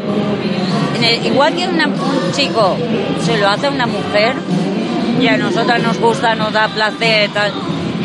en 0.95 1.03
el- 1.03 1.25
igual 1.25 1.55
que 1.55 1.67
una- 1.67 1.87
un 1.87 2.31
chico 2.31 2.77
se 3.23 3.37
lo 3.37 3.47
hace 3.49 3.67
a 3.67 3.69
una 3.71 3.87
mujer 3.87 4.33
y 5.19 5.27
a 5.27 5.37
nosotras 5.37 5.81
nos 5.81 5.97
gusta, 5.99 6.35
nos 6.35 6.53
da 6.53 6.67
placer, 6.67 7.29
tal, 7.31 7.51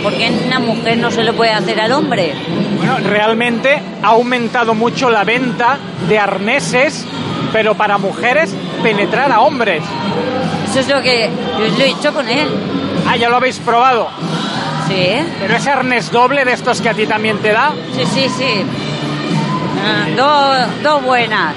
¿por 0.05 0.13
qué 0.17 0.31
una 0.47 0.61
mujer 0.61 0.99
no 0.99 1.11
se 1.11 1.25
lo 1.25 1.33
puede 1.35 1.51
hacer 1.51 1.81
al 1.81 1.91
hombre? 1.91 2.33
Bueno, 2.77 2.99
realmente 2.99 3.81
ha 4.03 4.09
aumentado 4.09 4.75
mucho 4.75 5.11
la 5.11 5.25
venta 5.25 5.79
de 6.09 6.19
arneses, 6.19 7.05
pero 7.53 7.75
para 7.75 7.99
mujeres 7.99 8.55
penetrar 8.83 9.33
a 9.33 9.41
hombres. 9.41 9.83
Eso 10.71 10.81
es 10.81 10.89
lo 10.89 11.03
que 11.03 11.29
yo 11.59 11.67
lo 11.79 11.85
he 11.85 11.89
hecho 11.89 12.13
con 12.13 12.29
él. 12.29 12.47
Ah, 13.09 13.17
ya 13.17 13.29
lo 13.29 13.37
habéis 13.37 13.59
probado. 13.59 14.09
Sí, 14.87 15.09
Pero 15.41 15.57
ese 15.57 15.71
arnés 15.71 16.11
doble 16.13 16.45
de 16.45 16.53
estos 16.53 16.81
que 16.83 16.91
a 16.91 16.95
ti 16.95 17.07
también 17.07 17.39
te 17.39 17.53
da, 17.53 17.73
sí, 17.97 18.05
sí, 18.05 18.29
sí. 18.29 18.65
Ah, 19.83 20.07
Dos, 20.15 20.83
dos 20.83 21.03
buenas. 21.03 21.55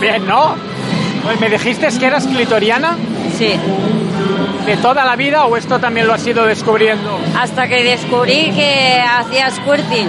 bien, 0.00 0.26
¿no? 0.26 0.54
Pues 1.22 1.38
me 1.40 1.48
dijiste 1.50 1.88
que 1.98 2.06
eras 2.06 2.26
clitoriana 2.26 2.96
Sí. 3.38 3.54
De 4.66 4.76
toda 4.78 5.04
la 5.04 5.16
vida 5.16 5.44
o 5.46 5.56
esto 5.56 5.78
también 5.78 6.06
lo 6.06 6.14
has 6.14 6.26
ido 6.26 6.44
descubriendo. 6.44 7.18
Hasta 7.38 7.68
que 7.68 7.84
descubrí 7.84 8.50
que 8.52 9.00
hacía 9.00 9.50
squirting. 9.50 10.08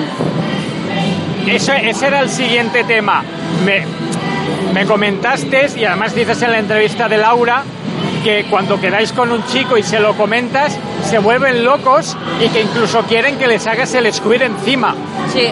Ese, 1.48 1.90
ese 1.90 2.08
era 2.08 2.22
el 2.22 2.30
siguiente 2.30 2.84
tema. 2.84 3.24
Me, 3.66 3.86
me 4.74 4.86
comentaste, 4.86 5.68
y 5.76 5.86
además 5.86 6.16
dices 6.16 6.42
en 6.42 6.52
la 6.52 6.60
entrevista 6.60 7.08
de 7.08 7.18
Laura, 7.18 7.64
que 8.24 8.46
cuando 8.50 8.80
quedáis 8.82 9.12
con 9.12 9.32
un 9.32 9.46
chico 9.46 9.78
y 9.78 9.84
se 9.84 10.00
lo 10.00 10.16
comentas, 10.16 10.78
se 11.08 11.20
vuelven 11.20 11.64
locos 11.64 12.18
y 12.44 12.50
que 12.50 12.62
incluso 12.62 13.04
quieren 13.04 13.38
que 13.38 13.48
les 13.48 13.68
hagas 13.68 13.94
el 13.94 14.12
squirt 14.12 14.42
encima. 14.42 14.96
Sí. 15.32 15.50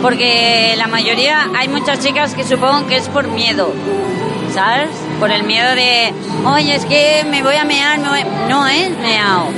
Porque 0.00 0.74
la 0.78 0.86
mayoría, 0.86 1.50
hay 1.54 1.68
muchas 1.68 2.00
chicas 2.00 2.34
que 2.34 2.44
supongo 2.44 2.86
que 2.86 2.96
es 2.96 3.08
por 3.10 3.28
miedo, 3.28 3.74
¿sabes? 4.54 4.88
Por 5.20 5.30
el 5.30 5.44
miedo 5.44 5.74
de, 5.74 6.14
oye, 6.46 6.74
es 6.74 6.86
que 6.86 7.24
me 7.30 7.42
voy 7.42 7.54
a 7.54 7.64
mear, 7.64 7.98
me 7.98 8.08
voy-". 8.08 8.24
no 8.48 8.66
es 8.66 8.90
meao. 8.98 9.50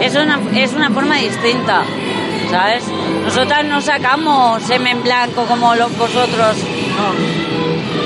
Es 0.00 0.14
una, 0.16 0.40
es 0.56 0.72
una 0.72 0.90
forma 0.90 1.16
distinta, 1.18 1.82
¿sabes? 2.50 2.84
Nosotras 3.22 3.64
no 3.66 3.82
sacamos 3.82 4.62
semen 4.62 5.02
blanco 5.02 5.44
como 5.44 5.74
los, 5.74 5.96
vosotros. 5.98 6.56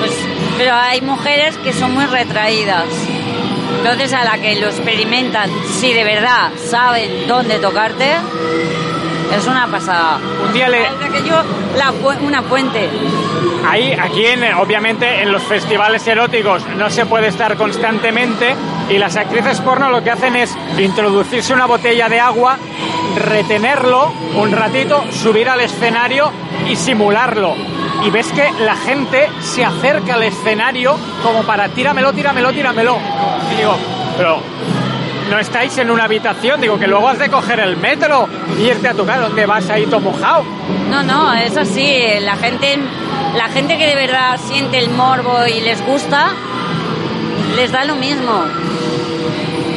Pues 0.01 0.13
Pero 0.59 0.75
hay 0.75 1.01
mujeres 1.01 1.57
que 1.59 1.73
son 1.73 1.95
muy 1.95 2.05
retraídas. 2.07 2.87
Entonces 3.79 4.13
a 4.13 4.25
la 4.25 4.39
que 4.39 4.57
lo 4.57 4.67
experimentan, 4.67 5.51
si 5.79 5.93
de 5.93 6.03
verdad 6.03 6.51
saben 6.69 7.29
dónde 7.29 7.61
tocarte, 7.61 8.17
es 9.37 9.47
una 9.47 9.67
pasada. 9.67 10.19
Un 10.47 10.53
día 10.53 10.69
le- 10.69 10.89
la 11.77 11.93
una 12.23 12.43
fuente. 12.43 12.89
Ahí, 13.69 13.93
aquí, 13.93 14.25
en, 14.27 14.43
obviamente, 14.55 15.23
en 15.23 15.31
los 15.33 15.43
festivales 15.43 16.07
eróticos 16.07 16.63
no 16.77 16.89
se 16.91 17.07
puede 17.07 17.29
estar 17.29 17.57
constantemente 17.57 18.55
y 18.89 18.97
las 18.99 19.17
actrices 19.17 19.61
porno 19.61 19.91
lo 19.91 20.03
que 20.03 20.11
hacen 20.11 20.35
es 20.37 20.57
introducirse 20.79 21.53
una 21.53 21.67
botella 21.67 22.09
de 22.09 22.19
agua, 22.21 22.57
retenerlo 23.17 24.13
un 24.37 24.53
ratito, 24.53 25.05
subir 25.13 25.49
al 25.49 25.61
escenario 25.61 26.31
y 26.69 26.77
simularlo. 26.77 27.55
Y 28.05 28.11
ves 28.11 28.29
que 28.33 28.49
la 28.61 28.77
gente 28.77 29.29
se 29.41 29.65
acerca 29.65 30.15
al 30.15 30.23
escenario 30.23 30.97
como 31.23 31.43
para 31.43 31.69
tíramelo, 31.69 32.13
tíramelo, 32.13 32.53
tíramelo. 32.53 32.97
Y 33.53 33.57
digo, 33.57 33.77
pero 34.17 34.41
no 35.29 35.39
estáis 35.39 35.77
en 35.79 35.91
una 35.91 36.05
habitación, 36.05 36.61
digo 36.61 36.79
que 36.79 36.87
luego 36.87 37.09
has 37.09 37.19
de 37.19 37.29
coger 37.29 37.61
el 37.61 37.77
metro 37.77 38.29
y 38.59 38.63
irte 38.63 38.89
a 38.89 38.95
tu 38.95 39.05
casa, 39.05 39.21
¿dónde 39.21 39.47
vas 39.47 39.69
ahí 39.71 39.87
todo 39.87 40.01
mojado? 40.01 40.45
No, 40.91 41.03
no, 41.03 41.35
es 41.35 41.57
así. 41.57 42.03
La 42.21 42.37
gente, 42.37 42.79
la 43.37 43.49
gente 43.49 43.77
que 43.79 43.87
de 43.87 43.95
verdad 43.95 44.39
siente 44.43 44.79
el 44.79 44.91
morbo 44.91 45.47
y 45.47 45.61
les 45.61 45.85
gusta, 45.85 46.33
les 47.57 47.71
da 47.73 47.85
lo 47.85 47.97
mismo. 47.97 48.45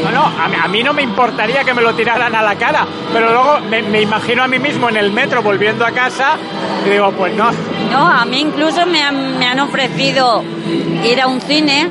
No, 0.03 0.11
no, 0.11 0.25
a 0.25 0.47
mí, 0.47 0.55
a 0.61 0.67
mí 0.67 0.81
no 0.83 0.93
me 0.93 1.03
importaría 1.03 1.63
que 1.63 1.73
me 1.75 1.81
lo 1.81 1.93
tiraran 1.93 2.33
a 2.33 2.41
la 2.41 2.55
cara, 2.55 2.87
pero 3.13 3.31
luego 3.31 3.59
me, 3.69 3.83
me 3.83 4.01
imagino 4.01 4.43
a 4.43 4.47
mí 4.47 4.57
mismo 4.57 4.89
en 4.89 4.97
el 4.97 5.11
metro 5.11 5.43
volviendo 5.43 5.85
a 5.85 5.91
casa 5.91 6.37
y 6.85 6.89
digo, 6.89 7.11
pues 7.11 7.35
no, 7.35 7.51
No, 7.91 8.07
a 8.07 8.25
mí 8.25 8.39
incluso 8.39 8.85
me 8.87 9.03
han, 9.03 9.37
me 9.37 9.45
han 9.45 9.59
ofrecido 9.59 10.43
ir 11.03 11.21
a 11.21 11.27
un 11.27 11.39
cine, 11.41 11.87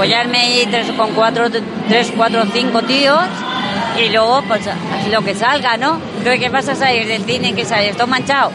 follarme 0.00 0.38
ahí 0.38 0.66
tres, 0.70 0.90
con 0.92 1.10
cuatro, 1.12 1.48
tres, 1.88 2.10
cuatro, 2.16 2.42
cinco 2.54 2.80
tíos 2.82 3.20
y 4.02 4.08
luego 4.08 4.42
pues 4.48 4.62
lo 5.12 5.20
que 5.22 5.34
salga, 5.34 5.76
¿no? 5.76 5.98
Entonces, 6.16 6.40
¿qué 6.40 6.50
pasa 6.50 6.74
salir 6.74 7.06
del 7.06 7.22
cine? 7.24 7.54
que 7.54 7.66
sales? 7.66 7.94
¿Todo 7.96 8.06
manchado? 8.06 8.50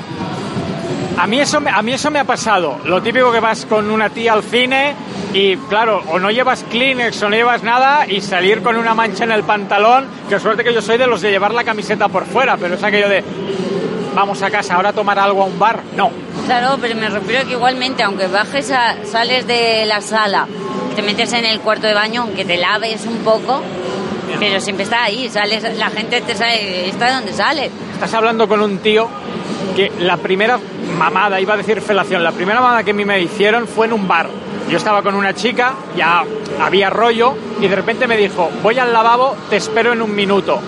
a 1.17 1.27
mí, 1.27 1.39
eso 1.39 1.61
a 1.73 1.81
mí 1.83 1.93
eso 1.93 2.09
me 2.09 2.17
ha 2.19 2.23
pasado. 2.23 2.79
Lo 2.85 2.99
típico 3.01 3.31
que 3.31 3.39
vas 3.39 3.65
con 3.67 3.91
una 3.91 4.09
tía 4.09 4.33
al 4.33 4.41
cine 4.43 4.95
y 5.33 5.55
claro, 5.55 6.01
o 6.09 6.17
no 6.17 6.31
llevas 6.31 6.63
Kleenex 6.69 7.21
o 7.21 7.29
no 7.29 7.35
llevas 7.35 7.61
nada 7.61 8.07
y 8.07 8.21
salir 8.21 8.63
con 8.63 8.75
una 8.75 8.95
mancha 8.95 9.23
en 9.23 9.31
el 9.31 9.43
pantalón, 9.43 10.07
que 10.27 10.39
suerte 10.39 10.63
que 10.63 10.73
yo 10.73 10.81
soy 10.81 10.97
de 10.97 11.05
los 11.05 11.21
de 11.21 11.29
llevar 11.29 11.53
la 11.53 11.63
camiseta 11.63 12.07
por 12.09 12.25
fuera, 12.25 12.57
pero 12.57 12.73
es 12.75 12.83
aquello 12.83 13.07
de, 13.07 13.23
vamos 14.15 14.41
a 14.41 14.49
casa, 14.49 14.75
ahora 14.75 14.89
a 14.89 14.93
tomar 14.93 15.19
algo 15.19 15.43
a 15.43 15.45
un 15.45 15.59
bar, 15.59 15.79
no. 15.95 16.09
Claro, 16.47 16.77
pero 16.81 16.95
me 16.95 17.09
refiero 17.09 17.45
que 17.45 17.51
igualmente, 17.53 18.01
aunque 18.03 18.27
bajes, 18.27 18.71
a- 18.71 18.95
sales 19.05 19.45
de 19.47 19.85
la 19.85 20.01
sala, 20.01 20.47
te 20.95 21.01
metes 21.01 21.33
en 21.33 21.45
el 21.45 21.59
cuarto 21.59 21.87
de 21.87 21.93
baño, 21.93 22.21
aunque 22.21 22.45
te 22.45 22.57
laves 22.57 23.05
un 23.05 23.17
poco, 23.17 23.61
pero 24.39 24.59
siempre 24.61 24.83
está 24.83 25.03
ahí, 25.03 25.29
sales, 25.29 25.63
la 25.77 25.89
gente 25.89 26.21
te 26.21 26.35
sabe, 26.35 26.89
está 26.89 27.15
donde 27.15 27.33
sale. 27.33 27.69
Estás 27.93 28.13
hablando 28.13 28.47
con 28.47 28.61
un 28.61 28.77
tío 28.79 29.07
que 29.75 29.91
la 29.99 30.17
primera 30.17 30.59
mamada, 30.97 31.39
iba 31.41 31.53
a 31.53 31.57
decir 31.57 31.81
felación, 31.81 32.23
la 32.23 32.31
primera 32.31 32.61
mamada 32.61 32.83
que 32.83 32.91
a 32.91 32.93
mí 32.93 33.03
me 33.03 33.19
hicieron 33.19 33.67
fue 33.67 33.87
en 33.87 33.93
un 33.93 34.07
bar. 34.07 34.29
Yo 34.69 34.77
estaba 34.77 35.03
con 35.03 35.15
una 35.15 35.33
chica, 35.33 35.73
ya 35.95 36.23
había 36.59 36.89
rollo, 36.89 37.35
y 37.59 37.67
de 37.67 37.75
repente 37.75 38.07
me 38.07 38.17
dijo, 38.17 38.49
voy 38.63 38.79
al 38.79 38.93
lavabo, 38.93 39.35
te 39.49 39.57
espero 39.57 39.93
en 39.93 40.01
un 40.01 40.15
minuto. 40.15 40.59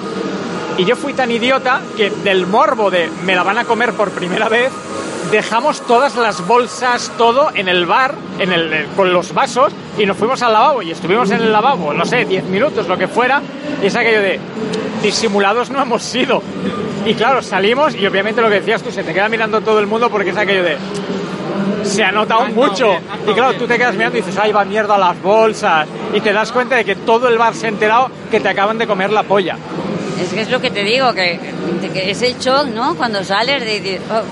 Y 0.78 0.86
yo 0.86 0.96
fui 0.96 1.14
tan 1.14 1.32
idiota 1.32 1.82
que 1.96 2.10
del 2.10 2.46
morbo 2.46 2.92
de 2.92 3.10
me 3.24 3.36
la 3.36 3.44
van 3.44 3.58
a 3.58 3.66
comer 3.66 3.94
por 3.94 4.12
primera 4.12 4.50
vez, 4.50 4.72
dejamos 5.32 5.82
todas 5.82 6.16
las 6.16 6.46
bolsas, 6.46 7.12
todo 7.18 7.50
en 7.54 7.68
el 7.68 7.86
bar, 7.86 8.16
en 8.40 8.52
el, 8.52 8.74
eh, 8.74 8.88
con 8.96 9.12
los 9.12 9.34
vasos, 9.34 9.74
y 9.98 10.06
nos 10.06 10.18
fuimos 10.18 10.42
al 10.42 10.54
lavabo. 10.54 10.82
Y 10.82 10.92
estuvimos 10.92 11.30
en 11.32 11.42
el 11.42 11.52
lavabo, 11.52 11.94
no 11.94 12.06
sé, 12.06 12.26
10 12.26 12.46
minutos, 12.46 12.88
lo 12.88 12.98
que 12.98 13.08
fuera. 13.08 13.42
Y 13.82 13.88
es 13.88 13.96
aquello 13.96 14.22
de 14.22 14.40
disimulados 15.02 15.70
no 15.70 15.82
hemos 15.82 16.04
sido. 16.04 16.42
Y 17.06 17.14
claro, 17.14 17.42
salimos 17.42 17.96
y 17.96 18.06
obviamente 18.06 18.42
lo 18.42 18.50
que 18.50 18.56
decías 18.56 18.82
tú, 18.84 18.92
se 18.92 19.04
te 19.04 19.14
queda 19.14 19.30
mirando 19.30 19.62
todo 19.62 19.80
el 19.80 19.88
mundo 19.88 20.10
porque 20.10 20.32
es 20.32 20.38
aquello 20.38 20.64
de 20.64 20.78
se 21.84 22.04
ha 22.04 22.12
notado 22.12 22.48
mucho. 22.48 22.98
Y 23.26 23.34
claro, 23.34 23.54
tú 23.54 23.66
te 23.66 23.78
quedas 23.78 23.96
mirando 23.96 24.18
y 24.18 24.22
dices, 24.22 24.38
ay, 24.38 24.52
va 24.52 24.66
mierda 24.66 24.98
las 24.98 25.22
bolsas. 25.22 25.88
Y 26.14 26.20
te 26.20 26.34
das 26.34 26.52
cuenta 26.52 26.76
de 26.76 26.84
que 26.84 26.96
todo 26.96 27.28
el 27.30 27.38
bar 27.38 27.54
se 27.56 27.68
ha 27.68 27.70
enterado 27.70 28.10
que 28.30 28.40
te 28.40 28.50
acaban 28.50 28.78
de 28.78 28.88
comer 28.88 29.12
la 29.12 29.24
polla. 29.24 29.58
Es 30.22 30.34
que 30.34 30.42
es 30.42 30.50
lo 30.50 30.60
que 30.60 30.72
te 30.72 30.84
digo, 30.84 31.14
que, 31.14 31.40
que 31.94 32.12
es 32.12 32.22
el 32.24 32.38
shock, 32.40 32.66
¿no? 32.68 32.96
Cuando 32.96 33.24
sales 33.24 33.64
de 33.64 33.80
decir, 33.80 34.02
oh, 34.12 34.24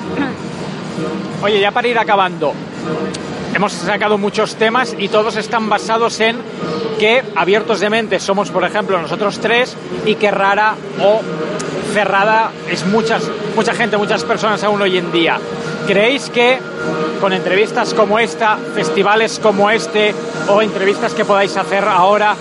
Oye, 1.41 1.59
ya 1.59 1.71
para 1.71 1.87
ir 1.87 1.99
acabando, 1.99 2.53
hemos 3.53 3.73
sacado 3.73 4.17
muchos 4.17 4.55
temas 4.55 4.95
y 4.97 5.09
todos 5.09 5.35
están 5.35 5.69
basados 5.69 6.19
en 6.19 6.37
que 6.99 7.23
abiertos 7.35 7.79
de 7.79 7.89
mente 7.89 8.19
somos, 8.19 8.49
por 8.49 8.63
ejemplo, 8.63 8.99
nosotros 9.01 9.39
tres 9.39 9.75
y 10.05 10.15
que 10.15 10.31
rara 10.31 10.75
o 11.01 11.21
cerrada 11.93 12.51
es 12.69 12.85
muchas, 12.85 13.23
mucha 13.55 13.73
gente, 13.73 13.97
muchas 13.97 14.23
personas 14.23 14.63
aún 14.63 14.81
hoy 14.81 14.97
en 14.97 15.11
día. 15.11 15.39
¿Creéis 15.87 16.29
que 16.29 16.59
con 17.21 17.31
entrevistas 17.31 17.93
como 17.93 18.19
esta, 18.19 18.57
festivales 18.73 19.39
como 19.39 19.69
este 19.69 20.13
o 20.47 20.61
entrevistas 20.61 21.13
que 21.13 21.25
podáis 21.25 21.55
hacer 21.55 21.85
ahora, 21.85 22.35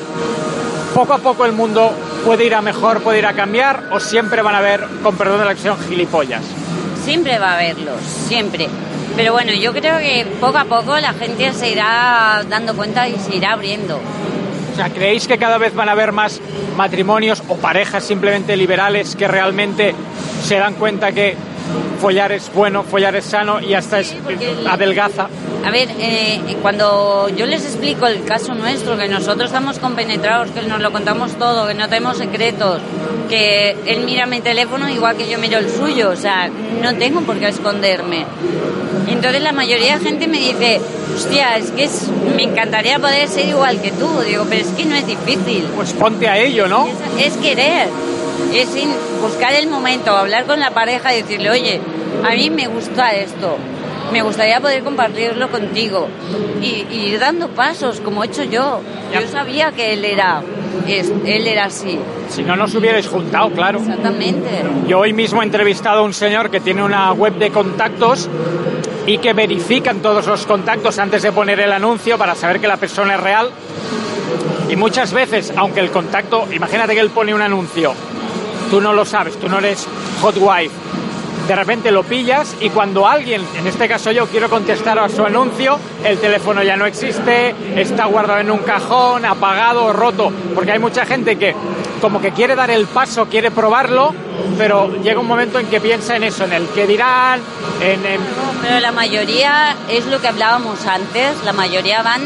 poco 0.95 1.13
a 1.13 1.19
poco 1.19 1.45
el 1.45 1.53
mundo 1.53 1.93
puede 2.25 2.47
ir 2.47 2.55
a 2.55 2.63
mejor, 2.63 3.01
puede 3.01 3.19
ir 3.19 3.27
a 3.27 3.35
cambiar 3.35 3.91
o 3.93 4.01
siempre 4.01 4.43
van 4.43 4.55
a 4.55 4.59
haber, 4.59 4.87
con 5.03 5.17
perdón 5.17 5.41
de 5.41 5.45
la 5.45 5.51
acción, 5.51 5.77
gilipollas? 5.89 6.43
Siempre 7.05 7.39
va 7.39 7.53
a 7.53 7.55
haberlos, 7.55 8.01
siempre. 8.03 8.69
Pero 9.17 9.33
bueno, 9.33 9.53
yo 9.53 9.73
creo 9.73 9.99
que 9.99 10.27
poco 10.41 10.59
a 10.59 10.65
poco 10.65 10.99
la 10.99 11.13
gente 11.13 11.53
se 11.53 11.71
irá 11.71 12.43
dando 12.49 12.75
cuenta 12.75 13.09
y 13.09 13.17
se 13.19 13.37
irá 13.37 13.53
abriendo. 13.53 14.01
O 14.73 14.77
sea, 14.77 14.91
¿creéis 14.91 15.29
que 15.29 15.39
cada 15.39 15.59
vez 15.59 15.75
van 15.75 15.89
a 15.89 15.93
haber 15.93 16.11
más 16.11 16.41
matrimonios 16.77 17.43
o 17.49 17.57
parejas 17.57 18.03
simplemente 18.03 18.57
liberales 18.57 19.15
que 19.15 19.29
realmente 19.29 19.95
se 20.43 20.57
dan 20.57 20.75
cuenta 20.75 21.13
que 21.13 21.37
follar 22.01 22.33
es 22.33 22.51
bueno, 22.55 22.83
follar 22.83 23.15
es 23.17 23.25
sano 23.25 23.61
y 23.61 23.75
hasta 23.75 24.01
es 24.01 24.15
adelgaza? 24.69 25.29
A 25.65 25.71
ver, 25.71 25.89
eh, 25.99 26.41
cuando 26.61 27.29
yo 27.31 27.47
les 27.47 27.65
explico 27.65 28.07
el 28.07 28.25
caso 28.25 28.55
nuestro, 28.55 28.97
que 28.99 29.09
nosotros 29.09 29.47
estamos 29.47 29.79
compenetrados, 29.79 30.51
que 30.51 30.63
nos 30.63 30.81
lo 30.81 30.93
contamos 30.93 31.33
todo, 31.39 31.67
que 31.67 31.75
no 31.75 31.89
tenemos 31.89 32.19
secretos, 32.19 32.81
que 33.29 33.75
él 33.87 34.05
mira 34.05 34.27
mi 34.27 34.41
teléfono 34.41 34.89
igual 34.91 35.17
que 35.17 35.29
yo 35.29 35.39
miro 35.39 35.59
el 35.59 35.71
suyo, 35.71 36.11
o 36.11 36.17
sea, 36.17 36.51
no 36.83 36.95
tengo 36.97 37.23
por 37.23 37.39
qué 37.39 37.49
esconderme. 37.49 38.27
Entonces 39.09 39.43
la 39.43 39.53
mayoría 39.53 39.99
de 39.99 40.05
gente 40.05 40.27
me 40.29 40.39
dice, 40.39 40.81
hostia, 41.15 41.57
es 41.57 41.71
que 41.71 41.85
es- 41.85 42.09
me 42.37 42.43
encantaría 42.43 42.99
poder 42.99 43.29
ser 43.29 43.47
igual 43.49 43.81
que 43.81 43.91
tú. 43.93 44.09
Digo, 44.27 44.45
pero 44.49 44.61
es 44.63 44.69
que 44.69 44.85
no 44.85 44.95
es 44.97 45.07
difícil. 45.07 45.65
Pues 45.77 45.93
ponte 45.93 46.29
a 46.29 46.39
ello, 46.39 46.67
¿no? 46.67 46.87
Es, 47.19 47.33
es 47.33 47.37
querer, 47.39 47.89
es 48.53 48.69
sin 48.69 48.91
buscar 49.21 49.53
el 49.55 49.67
momento, 49.69 50.11
hablar 50.17 50.45
con 50.45 50.61
la 50.61 50.71
pareja 50.71 51.15
y 51.15 51.23
decirle, 51.23 51.51
oye, 51.51 51.81
a 52.25 52.31
mí 52.35 52.51
me 52.51 52.67
gusta 52.67 53.13
esto, 53.15 53.57
me 54.13 54.23
gustaría 54.23 54.61
poder 54.61 54.83
compartirlo 54.85 55.49
contigo 55.51 56.09
y, 56.61 56.87
y 56.91 57.07
ir 57.13 57.19
dando 57.19 57.49
pasos 57.49 58.01
como 58.01 58.23
he 58.23 58.27
hecho 58.27 58.45
yo. 58.45 58.81
Ya. 59.13 59.21
Yo 59.23 59.29
sabía 59.29 59.73
que 59.73 59.93
él 59.95 60.05
era, 60.05 60.43
es- 60.87 61.13
él 61.25 61.47
era 61.47 61.65
así, 61.67 61.99
Si 62.29 62.43
no 62.43 62.57
nos 62.57 62.75
hubierais 62.75 63.07
juntado, 63.07 63.51
claro. 63.51 63.79
exactamente. 63.81 64.49
Yo 64.89 65.01
hoy 65.01 65.13
mismo 65.13 65.43
he 65.43 65.45
entrevistado 65.45 66.01
a 66.01 66.03
un 66.03 66.15
señor 66.15 66.51
que 66.51 66.61
tiene 66.61 66.83
una 66.83 67.13
web 67.13 67.35
de 67.35 67.51
contactos 67.51 68.29
y 69.07 69.19
que 69.19 69.33
verifican 69.35 70.01
todos 70.01 70.27
los 70.27 70.47
contactos 70.47 70.99
antes 70.99 71.23
de 71.23 71.31
poner 71.33 71.61
el 71.61 71.73
anuncio 71.73 72.17
para 72.17 72.35
saber 72.35 72.61
que 72.61 72.67
la 72.69 72.77
persona 72.79 73.15
es 73.17 73.21
real. 73.21 73.51
Y 74.71 74.77
muchas 74.77 75.13
veces, 75.13 75.53
aunque 75.57 75.81
el 75.81 75.91
contacto, 75.91 76.47
imagínate 76.53 76.95
que 76.95 77.01
él 77.01 77.11
pone 77.11 77.35
un 77.35 77.43
anuncio, 77.43 77.93
tú 78.75 78.81
no 78.81 78.93
lo 78.93 79.05
sabes, 79.05 79.39
tú 79.39 79.49
no 79.49 79.59
eres 79.61 79.87
hot 80.21 80.35
wife, 80.37 80.75
de 81.47 81.55
repente 81.55 81.93
lo 81.93 82.03
pillas 82.03 82.57
y 82.61 82.71
cuando 82.71 83.07
alguien, 83.07 83.41
en 83.57 83.69
este 83.69 83.87
caso 83.87 84.11
yo, 84.11 84.27
quiero 84.27 84.51
contestar 84.51 84.99
a 84.99 85.09
su 85.09 85.25
anuncio, 85.25 85.79
el 86.03 86.19
teléfono 86.19 86.61
ya 86.61 86.77
no 86.77 86.85
existe, 86.85 87.55
está 87.77 88.07
guardado 88.07 88.41
en 88.41 88.51
un 88.51 88.59
cajón, 88.59 89.25
apagado 89.27 89.85
o 89.85 89.93
roto, 89.93 90.33
porque 90.57 90.73
hay 90.73 90.81
mucha 90.81 91.07
gente 91.07 91.37
que 91.39 91.55
como 92.01 92.21
que 92.21 92.33
quiere 92.33 92.57
dar 92.57 92.69
el 92.73 92.87
paso, 92.89 93.27
quiere 93.27 93.53
probarlo, 93.53 94.13
pero 94.59 94.91
llega 95.05 95.21
un 95.21 95.29
momento 95.29 95.61
en 95.61 95.67
que 95.69 95.81
piensa 95.81 96.17
en 96.17 96.25
eso, 96.25 96.43
en 96.43 96.53
el 96.55 96.67
que 96.71 96.89
dirán, 96.89 97.41
en... 97.81 98.05
en- 98.05 98.21
Pero 98.61 98.81
la 98.81 98.91
mayoría 98.91 99.77
es 99.89 100.05
lo 100.07 100.21
que 100.21 100.27
hablábamos 100.27 100.85
antes, 100.85 101.37
la 101.45 101.53
mayoría 101.53 102.03
van 102.03 102.23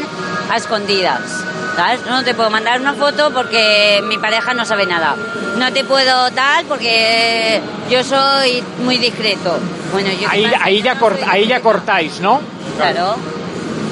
a 0.49 0.57
escondidas. 0.57 1.45
¿Sabes? 1.79 2.05
No 2.07 2.21
te 2.25 2.33
puedo 2.33 2.49
mandar 2.49 2.81
una 2.81 2.93
foto 2.93 3.31
porque 3.33 4.01
mi 4.03 4.17
pareja 4.17 4.53
no 4.53 4.65
sabe 4.65 4.85
nada. 4.85 5.15
No 5.57 5.71
te 5.71 5.85
puedo 5.85 6.29
tal 6.31 6.65
porque 6.65 7.61
yo 7.89 8.03
soy 8.03 8.61
muy 8.83 8.97
discreto. 8.97 9.57
Bueno, 9.93 10.09
yo 10.19 10.27
ahí, 10.29 10.45
ahí, 10.61 10.81
ya 10.81 10.99
cort- 10.99 11.23
ahí 11.25 11.47
cortáis, 11.61 12.19
¿no? 12.19 12.41
Claro. 12.75 13.15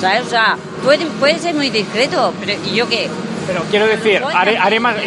¿Sabes? 0.02 0.26
O 0.26 0.30
sea, 0.30 0.58
puede, 0.84 1.06
puede 1.06 1.39
ser 1.39 1.56
muy 1.56 1.69
discreto, 1.69 2.34
pero 2.41 2.52
¿y 2.65 2.76
yo 2.76 2.89
qué? 2.89 3.10
Pero 3.47 3.62
quiero 3.71 3.88
decir, 3.88 4.21
haré, 4.36 4.58
haré 4.58 4.80
más- 4.82 4.97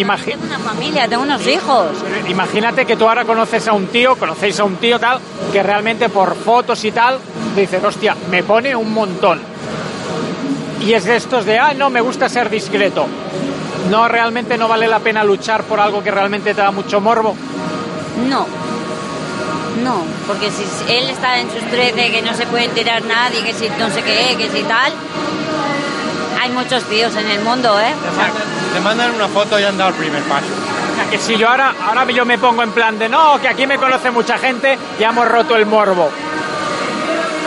Tengo 0.40 0.46
una 0.46 0.58
familia, 0.58 1.06
tengo 1.06 1.22
unos 1.24 1.46
hijos. 1.46 1.88
Imagínate 2.30 2.86
que 2.86 2.96
tú 2.96 3.06
ahora 3.06 3.26
conoces 3.26 3.68
a 3.68 3.74
un 3.74 3.88
tío, 3.88 4.16
conocéis 4.16 4.58
a 4.58 4.64
un 4.64 4.76
tío 4.76 4.98
tal, 4.98 5.18
que 5.52 5.62
realmente 5.62 6.08
por 6.08 6.34
fotos 6.34 6.82
y 6.86 6.92
tal, 6.92 7.18
dices, 7.54 7.84
hostia, 7.84 8.16
me 8.30 8.42
pone 8.42 8.74
un 8.74 8.90
montón. 8.94 9.49
Y 10.80 10.94
es 10.94 11.04
de 11.04 11.16
estos 11.16 11.44
de, 11.44 11.58
ah, 11.58 11.74
no, 11.74 11.90
me 11.90 12.00
gusta 12.00 12.28
ser 12.28 12.48
discreto. 12.50 13.06
No, 13.90 14.08
realmente 14.08 14.56
no 14.56 14.68
vale 14.68 14.86
la 14.88 15.00
pena 15.00 15.24
luchar 15.24 15.64
por 15.64 15.80
algo 15.80 16.02
que 16.02 16.10
realmente 16.10 16.54
te 16.54 16.60
da 16.60 16.70
mucho 16.70 17.00
morbo. 17.00 17.34
No. 18.28 18.46
No, 19.82 20.04
porque 20.26 20.50
si 20.50 20.64
él 20.92 21.08
está 21.08 21.38
en 21.38 21.50
sus 21.50 21.62
13, 21.70 22.10
que 22.10 22.22
no 22.22 22.34
se 22.34 22.46
puede 22.46 22.64
enterar 22.64 23.02
nadie, 23.04 23.42
que 23.42 23.54
si 23.54 23.68
no 23.78 23.88
sé 23.90 24.02
qué, 24.02 24.36
que 24.36 24.50
si 24.50 24.62
tal. 24.64 24.92
Hay 26.40 26.50
muchos 26.50 26.84
tíos 26.84 27.14
en 27.16 27.28
el 27.28 27.40
mundo, 27.40 27.78
¿eh? 27.78 27.94
Te 28.02 28.16
mandan, 28.16 28.42
te 28.74 28.80
mandan 28.80 29.14
una 29.14 29.28
foto 29.28 29.58
y 29.58 29.64
han 29.64 29.76
dado 29.76 29.90
el 29.90 29.96
primer 29.96 30.22
paso. 30.22 30.46
O 30.92 30.96
sea, 30.96 31.10
que 31.10 31.18
si 31.18 31.36
yo 31.36 31.48
ahora, 31.48 31.74
ahora 31.86 32.04
yo 32.10 32.24
me 32.24 32.38
pongo 32.38 32.62
en 32.62 32.72
plan 32.72 32.98
de, 32.98 33.08
no, 33.08 33.40
que 33.40 33.48
aquí 33.48 33.66
me 33.66 33.78
conoce 33.78 34.10
mucha 34.10 34.38
gente, 34.38 34.78
ya 34.98 35.10
hemos 35.10 35.28
roto 35.28 35.56
el 35.56 35.66
morbo. 35.66 36.10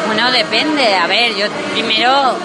Bueno, 0.06 0.32
depende. 0.32 0.96
A 0.96 1.08
ver, 1.08 1.36
yo 1.36 1.48
primero 1.74 2.36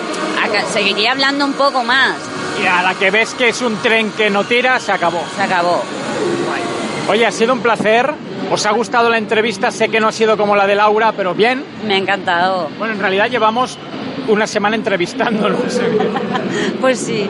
seguiría 0.72 1.12
hablando 1.12 1.44
un 1.44 1.54
poco 1.54 1.83
más. 1.83 2.16
Y 2.62 2.66
a 2.66 2.83
la 2.83 2.94
que 2.94 3.11
ves 3.11 3.35
que 3.35 3.48
es 3.48 3.62
un 3.62 3.76
tren 3.76 4.11
que 4.12 4.31
no 4.31 4.44
tira, 4.44 4.78
se 4.81 4.92
acabó. 4.92 5.22
Se 5.37 5.42
acabó. 5.42 5.83
Oye, 7.09 7.26
ha 7.26 7.33
sido 7.33 7.52
un 7.52 7.61
placer. 7.61 8.12
¿Os 8.50 8.64
ha 8.66 8.70
gustado 8.72 9.11
la 9.11 9.18
entrevista? 9.18 9.70
Sé 9.70 9.88
que 9.88 10.00
no 10.00 10.09
ha 10.09 10.12
sido 10.12 10.37
como 10.37 10.57
la 10.57 10.66
de 10.66 10.74
Laura, 10.74 11.12
pero 11.12 11.35
bien. 11.35 11.64
Me 11.87 11.94
ha 11.94 11.98
encantado. 11.98 12.70
Bueno, 12.78 12.94
en 12.94 13.00
realidad 13.00 13.28
llevamos 13.28 13.78
una 14.28 14.46
semana 14.46 14.76
entrevistándonos. 14.76 15.81
Pues 16.81 16.98
sí. 17.00 17.26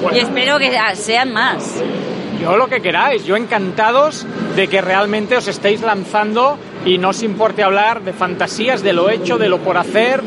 Bueno. 0.00 0.16
Y 0.16 0.20
espero 0.20 0.58
que 0.58 0.70
sean 0.94 1.32
más. 1.32 1.82
Yo 2.40 2.56
lo 2.56 2.68
que 2.68 2.80
queráis, 2.80 3.24
yo 3.24 3.36
encantados 3.36 4.24
de 4.54 4.68
que 4.68 4.80
realmente 4.80 5.36
os 5.36 5.48
estéis 5.48 5.80
lanzando 5.80 6.58
y 6.84 6.98
no 6.98 7.10
os 7.10 7.22
importe 7.22 7.62
hablar 7.62 8.02
de 8.02 8.12
fantasías, 8.12 8.82
de 8.82 8.92
lo 8.92 9.08
hecho, 9.10 9.38
de 9.38 9.48
lo 9.48 9.58
por 9.58 9.76
hacer. 9.78 10.20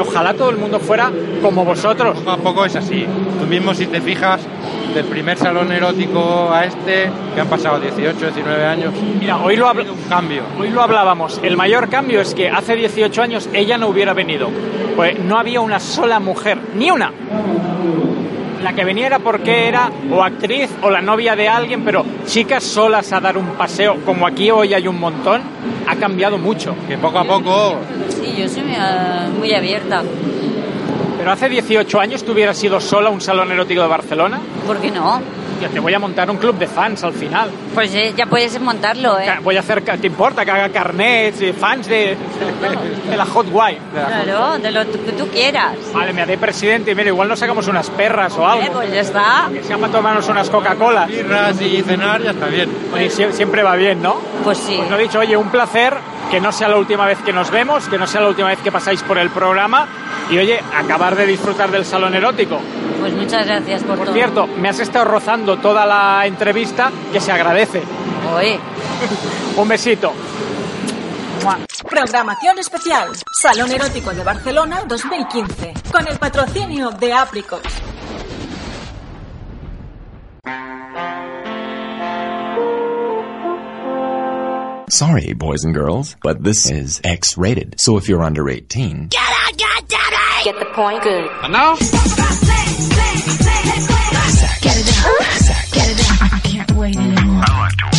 Ojalá 0.00 0.34
todo 0.34 0.50
el 0.50 0.56
mundo 0.56 0.80
fuera 0.80 1.10
como 1.42 1.64
vosotros. 1.64 2.18
Poco 2.18 2.30
a 2.30 2.36
poco 2.38 2.64
es 2.64 2.74
así. 2.76 3.04
Tú 3.40 3.46
mismo 3.46 3.74
si 3.74 3.86
te 3.86 4.00
fijas 4.00 4.40
del 4.94 5.04
primer 5.04 5.36
salón 5.38 5.70
erótico 5.70 6.50
a 6.52 6.64
este, 6.64 7.10
que 7.34 7.40
han 7.40 7.46
pasado 7.46 7.78
18, 7.78 8.18
19 8.18 8.64
años, 8.64 8.92
Mira, 9.20 9.36
hoy 9.38 9.56
lo, 9.56 9.68
ha 9.68 9.74
habl- 9.74 9.88
un 9.90 10.08
cambio. 10.08 10.42
hoy 10.58 10.70
lo 10.70 10.82
hablábamos. 10.82 11.38
El 11.42 11.56
mayor 11.56 11.88
cambio 11.88 12.20
es 12.20 12.34
que 12.34 12.48
hace 12.48 12.74
18 12.74 13.22
años 13.22 13.48
ella 13.52 13.76
no 13.78 13.88
hubiera 13.88 14.14
venido. 14.14 14.48
Pues 14.96 15.18
no 15.20 15.38
había 15.38 15.60
una 15.60 15.78
sola 15.78 16.18
mujer, 16.18 16.58
ni 16.74 16.90
una. 16.90 17.12
La 18.62 18.72
que 18.72 18.84
venía 18.84 19.06
era 19.06 19.18
porque 19.20 19.68
era 19.68 19.90
o 20.10 20.22
actriz 20.22 20.68
o 20.82 20.90
la 20.90 21.00
novia 21.00 21.36
de 21.36 21.48
alguien, 21.48 21.84
pero 21.84 22.04
chicas 22.26 22.64
solas 22.64 23.12
a 23.12 23.20
dar 23.20 23.38
un 23.38 23.46
paseo, 23.50 23.98
como 24.04 24.26
aquí 24.26 24.50
hoy 24.50 24.74
hay 24.74 24.88
un 24.88 24.98
montón, 24.98 25.42
ha 25.86 25.96
cambiado 25.96 26.38
mucho. 26.38 26.74
Que 26.88 26.98
poco 26.98 27.18
a 27.18 27.24
poco 27.24 27.76
Sí, 28.08 28.34
yo 28.36 28.48
soy 28.48 28.64
muy, 29.38 29.54
abierta. 29.54 30.02
Pero 31.18 31.32
hace 31.32 31.48
18 31.48 32.00
años 32.00 32.24
tú 32.24 32.32
hubieras 32.32 32.56
sido 32.56 32.80
sola 32.80 33.08
a 33.08 33.12
un 33.12 33.20
salón 33.20 33.50
erótico 33.52 33.82
de 33.82 33.88
Barcelona. 33.88 34.40
¿Por 34.66 34.78
qué 34.78 34.90
no? 34.90 35.20
Te 35.66 35.80
voy 35.80 35.92
a 35.94 35.98
montar 35.98 36.30
un 36.30 36.36
club 36.36 36.56
de 36.58 36.66
fans 36.66 37.02
al 37.04 37.12
final. 37.12 37.50
Pues 37.74 37.94
eh, 37.94 38.14
ya 38.16 38.26
puedes 38.26 38.60
montarlo, 38.60 39.18
¿eh? 39.18 39.26
Voy 39.42 39.56
a 39.56 39.60
hacer, 39.60 39.82
¿te 39.82 40.06
importa 40.06 40.44
que 40.44 40.50
haga 40.50 40.68
carnets 40.68 41.40
y 41.42 41.52
fans 41.52 41.86
de, 41.88 42.16
de 43.10 43.16
la 43.16 43.26
Hot 43.26 43.46
Wife? 43.50 43.80
Hot- 43.94 44.06
Claro, 44.24 44.58
de 44.58 44.70
lo 44.70 44.80
que 44.90 45.12
tú 45.12 45.26
quieras. 45.28 45.74
Vale, 45.92 46.12
me 46.12 46.22
haré 46.22 46.38
presidente 46.38 46.90
y 46.92 46.94
mira, 46.94 47.08
igual 47.08 47.28
nos 47.28 47.38
sacamos 47.38 47.66
unas 47.68 47.90
perras 47.90 48.34
o 48.36 48.42
Eh, 48.42 48.62
algo. 48.62 48.74
pues 48.74 48.92
ya 48.92 49.00
está. 49.00 49.48
Que 49.52 49.62
sea 49.62 49.76
para 49.78 49.92
tomarnos 49.92 50.28
unas 50.28 50.48
Coca-Colas. 50.50 51.08
birras 51.08 51.60
y 51.60 51.82
cenar 51.82 52.22
ya 52.22 52.30
está 52.30 52.46
bien. 52.46 52.70
Oye, 52.94 53.10
sie- 53.10 53.32
siempre 53.32 53.62
va 53.62 53.74
bien, 53.76 54.00
¿no? 54.02 54.16
Pues 54.44 54.58
sí. 54.58 54.74
Pues 54.76 54.90
lo 54.90 54.98
he 54.98 55.02
dicho, 55.02 55.18
oye, 55.18 55.36
un 55.36 55.48
placer, 55.50 55.94
que 56.30 56.40
no 56.40 56.52
sea 56.52 56.68
la 56.68 56.76
última 56.76 57.06
vez 57.06 57.18
que 57.24 57.32
nos 57.32 57.50
vemos, 57.50 57.88
que 57.88 57.98
no 57.98 58.06
sea 58.06 58.20
la 58.20 58.28
última 58.28 58.48
vez 58.48 58.58
que 58.60 58.70
pasáis 58.70 59.02
por 59.02 59.18
el 59.18 59.30
programa 59.30 59.86
y, 60.30 60.38
oye, 60.38 60.60
acabar 60.76 61.16
de 61.16 61.26
disfrutar 61.26 61.70
del 61.70 61.84
salón 61.84 62.14
erótico. 62.14 62.60
Pues 63.00 63.12
muchas 63.14 63.46
gracias 63.46 63.82
por, 63.82 63.96
Por 63.96 64.06
todo. 64.06 64.14
cierto, 64.14 64.46
me 64.46 64.68
has 64.68 64.78
estado 64.80 65.04
rozando 65.04 65.58
toda 65.58 65.86
la 65.86 66.26
entrevista, 66.26 66.90
que 67.12 67.20
se 67.20 67.30
agradece. 67.32 67.82
Oye, 68.36 68.58
Un 69.56 69.68
besito. 69.68 70.12
Programación 71.88 72.58
especial. 72.58 73.08
Salón 73.40 73.70
Erótico 73.70 74.10
de 74.12 74.22
Barcelona 74.24 74.82
2015. 74.86 75.74
Con 75.90 76.06
el 76.08 76.18
patrocinio 76.18 76.90
de 76.90 77.12
Apricot. 77.12 77.62
Sorry, 84.90 85.34
boys 85.34 85.64
and 85.64 85.74
girls, 85.74 86.16
but 86.22 86.42
this 86.42 86.70
is 86.70 87.02
X-rated. 87.04 87.78
So 87.78 87.98
if 87.98 88.08
you're 88.08 88.22
under 88.22 88.48
18, 88.48 89.10
Get 90.44 90.56
the 90.58 90.64
point. 90.66 91.02
Good. 91.02 91.28
And 91.42 91.52
now? 91.52 91.74
Get 91.74 91.92
it 94.76 94.86
down. 94.86 95.14
Get 95.72 95.90
it 95.90 95.98
down. 95.98 96.30
I 96.32 96.40
can't 96.42 96.70
wait 96.72 96.96
anymore. 96.96 97.40
Whatever 97.40 97.97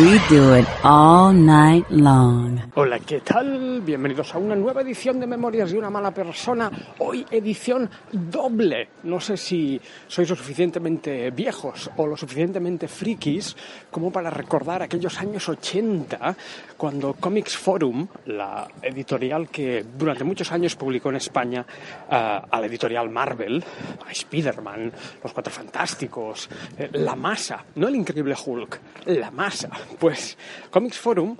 We 0.00 0.18
do 0.30 0.56
it 0.56 0.66
all 0.84 1.34
night 1.34 1.84
long. 1.90 2.58
Hola, 2.76 2.98
¿qué 3.00 3.20
tal? 3.20 3.82
Bienvenidos 3.82 4.34
a 4.34 4.38
una 4.38 4.56
nueva 4.56 4.80
edición 4.80 5.20
de 5.20 5.26
Memorias 5.26 5.70
de 5.70 5.78
una 5.78 5.90
mala 5.90 6.10
persona. 6.12 6.70
Hoy 6.98 7.26
edición 7.30 7.90
doble. 8.10 8.88
No 9.02 9.20
sé 9.20 9.36
si 9.36 9.78
sois 10.08 10.30
lo 10.30 10.34
suficientemente 10.34 11.30
viejos 11.30 11.90
o 11.98 12.06
lo 12.06 12.16
suficientemente 12.16 12.88
frikis 12.88 13.54
como 13.90 14.10
para 14.10 14.30
recordar 14.30 14.82
aquellos 14.82 15.20
años 15.20 15.46
80 15.46 16.36
cuando 16.78 17.12
Comics 17.12 17.58
Forum, 17.58 18.06
la 18.26 18.66
editorial 18.80 19.50
que 19.50 19.84
durante 19.96 20.24
muchos 20.24 20.50
años 20.52 20.74
publicó 20.74 21.10
en 21.10 21.16
España 21.16 21.66
eh, 22.10 22.40
a 22.50 22.60
la 22.60 22.66
editorial 22.66 23.10
Marvel, 23.10 23.62
a 24.06 24.10
Spider-Man, 24.10 24.90
Los 25.22 25.32
Cuatro 25.32 25.52
Fantásticos, 25.52 26.48
eh, 26.78 26.88
La 26.94 27.14
Masa, 27.14 27.62
no 27.74 27.88
el 27.88 27.96
Increíble 27.96 28.34
Hulk, 28.42 28.80
La 29.06 29.30
Masa. 29.30 29.68
Pues 29.98 30.36
Comics 30.70 30.98
Forum 30.98 31.36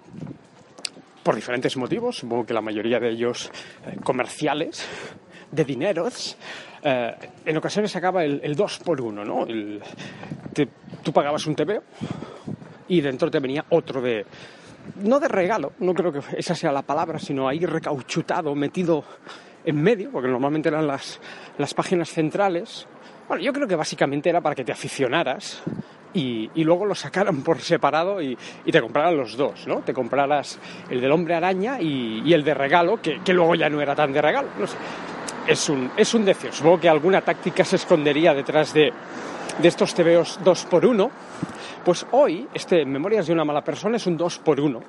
por 1.23 1.35
diferentes 1.35 1.77
motivos, 1.77 2.17
supongo 2.19 2.45
que 2.45 2.55
la 2.55 2.61
mayoría 2.61 2.99
de 2.99 3.11
ellos 3.11 3.51
eh, 3.87 3.97
comerciales, 4.03 4.85
de 5.51 5.65
dineros, 5.65 6.37
eh, 6.83 7.15
en 7.45 7.57
ocasiones 7.57 7.93
sacaba 7.93 8.25
el, 8.25 8.41
el 8.43 8.57
2 8.57 8.79
por 8.81 9.01
1 9.01 9.25
¿no? 9.25 9.47
Tú 11.03 11.13
pagabas 11.13 11.47
un 11.47 11.55
TV 11.55 11.81
y 12.89 13.01
dentro 13.01 13.31
te 13.31 13.41
venía 13.41 13.65
otro 13.71 14.01
de... 14.01 14.27
No 14.97 15.21
de 15.21 15.29
regalo, 15.29 15.73
no 15.79 15.95
creo 15.95 16.13
que 16.13 16.21
esa 16.37 16.57
sea 16.57 16.73
la 16.73 16.83
palabra, 16.83 17.19
sino 17.19 17.47
ahí 17.47 17.65
recauchutado, 17.65 18.55
metido 18.57 19.05
en 19.65 19.81
medio, 19.81 20.11
porque 20.11 20.29
normalmente 20.29 20.69
eran 20.69 20.89
las, 20.89 21.21
las 21.57 21.73
páginas 21.73 22.11
centrales. 22.11 22.89
Bueno, 23.29 23.45
yo 23.45 23.53
creo 23.53 23.69
que 23.69 23.77
básicamente 23.77 24.29
era 24.29 24.41
para 24.41 24.57
que 24.57 24.65
te 24.65 24.73
aficionaras 24.73 25.63
y, 26.15 26.51
y 26.55 26.65
luego 26.65 26.87
lo 26.87 26.95
sacaran 26.95 27.43
por 27.43 27.61
separado 27.61 28.21
y, 28.21 28.37
y 28.65 28.73
te 28.73 28.81
compraran 28.81 29.17
los 29.17 29.37
dos, 29.37 29.67
¿no? 29.67 29.81
Te 29.81 29.93
compraras 29.93 30.59
el 30.91 31.01
del 31.01 31.13
hombre 31.13 31.35
araña 31.35 31.81
y, 31.81 32.23
y 32.25 32.33
el 32.33 32.45
de 32.45 32.55
regalo, 32.55 33.01
que, 33.01 33.21
que 33.25 33.33
luego 33.33 33.55
ya 33.55 33.69
no 33.69 33.81
era 33.81 33.95
tan 33.95 34.13
de 34.13 34.23
regalo, 34.23 34.49
no 34.59 34.67
sé. 34.67 34.77
Es 35.47 35.69
un, 35.69 35.91
es 35.97 36.15
un 36.15 36.25
decio. 36.25 36.53
Supongo 36.53 36.81
que 36.81 36.89
alguna 36.89 37.21
táctica 37.21 37.65
se 37.65 37.77
escondería 37.77 38.33
detrás 38.33 38.73
de, 38.73 38.93
de 39.61 39.69
estos 39.69 39.95
TVOs 39.95 40.41
2 40.43 40.65
por 40.67 40.87
1 40.87 41.11
Pues 41.85 42.07
hoy, 42.13 42.47
este 42.55 42.85
Memorias 42.85 43.27
de 43.27 43.33
una 43.33 43.45
mala 43.45 43.63
persona 43.63 43.97
es 43.97 44.07
un 44.07 44.17
2 44.17 44.39
por 44.39 44.61
1 44.61 44.81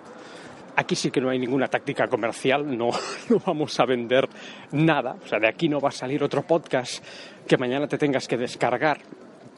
Aquí 0.76 0.96
sí 0.96 1.12
que 1.12 1.22
no 1.22 1.30
hay 1.30 1.38
ninguna 1.38 1.68
táctica 1.68 2.08
comercial, 2.08 2.66
no, 2.78 2.90
no 3.30 3.40
vamos 3.46 3.80
a 3.80 3.86
vender 3.86 4.28
nada. 4.72 5.16
O 5.24 5.28
sea, 5.28 5.40
de 5.40 5.48
aquí 5.48 5.70
no 5.70 5.80
va 5.80 5.90
a 5.90 5.92
salir 5.92 6.24
otro 6.24 6.42
podcast 6.42 7.04
que 7.48 7.58
mañana 7.58 7.88
te 7.88 8.00
tengas 8.00 8.28
que 8.28 8.38
descargar. 8.38 8.98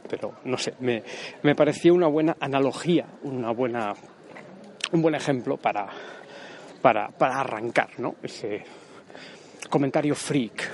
Pero 0.10 0.34
no 0.46 0.58
sé, 0.58 0.74
me, 0.80 1.04
me 1.44 1.56
pareció 1.56 1.94
una 1.94 2.08
buena 2.08 2.36
analogía, 2.39 3.06
una 3.24 3.52
buena, 3.52 3.94
un 4.91 5.02
buen 5.02 5.15
ejemplo 5.15 5.58
para, 5.58 5.88
para, 6.82 7.10
para 7.10 7.39
arrancar, 7.39 7.89
¿no? 8.00 8.15
Ese 8.22 8.63
comentario 9.70 10.15
freak. 10.15 10.70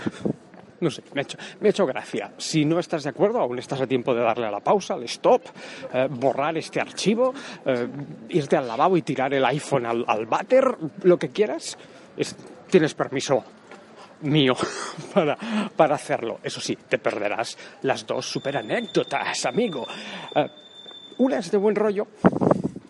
No 0.81 0.89
sé, 0.89 1.03
me 1.13 1.21
ha, 1.21 1.23
hecho, 1.23 1.37
me 1.59 1.67
ha 1.67 1.69
hecho 1.69 1.85
gracia. 1.85 2.31
Si 2.37 2.65
no 2.65 2.79
estás 2.79 3.03
de 3.03 3.11
acuerdo, 3.11 3.39
aún 3.39 3.59
estás 3.59 3.79
a 3.81 3.85
tiempo 3.87 4.15
de 4.15 4.21
darle 4.21 4.47
a 4.47 4.51
la 4.51 4.61
pausa, 4.61 4.95
al 4.95 5.03
stop, 5.03 5.43
eh, 5.93 6.07
borrar 6.09 6.57
este 6.57 6.81
archivo, 6.81 7.33
eh, 7.65 7.87
irte 8.29 8.57
al 8.57 8.67
lavabo 8.67 8.97
y 8.97 9.03
tirar 9.03 9.31
el 9.33 9.45
iPhone 9.45 9.85
al, 9.85 10.03
al 10.07 10.25
váter, 10.25 10.65
lo 11.03 11.17
que 11.19 11.29
quieras. 11.29 11.77
Es- 12.17 12.35
tienes 12.67 12.95
permiso 12.95 13.43
mío 14.21 14.53
para, 15.13 15.37
para 15.75 15.95
hacerlo. 15.95 16.39
Eso 16.43 16.61
sí, 16.61 16.77
te 16.87 16.97
perderás 16.97 17.57
las 17.83 18.05
dos 18.05 18.25
super 18.25 18.57
anécdotas, 18.57 19.45
amigo. 19.45 19.87
Eh, 20.35 20.47
una 21.17 21.39
es 21.39 21.51
de 21.51 21.57
buen 21.57 21.75
rollo, 21.75 22.07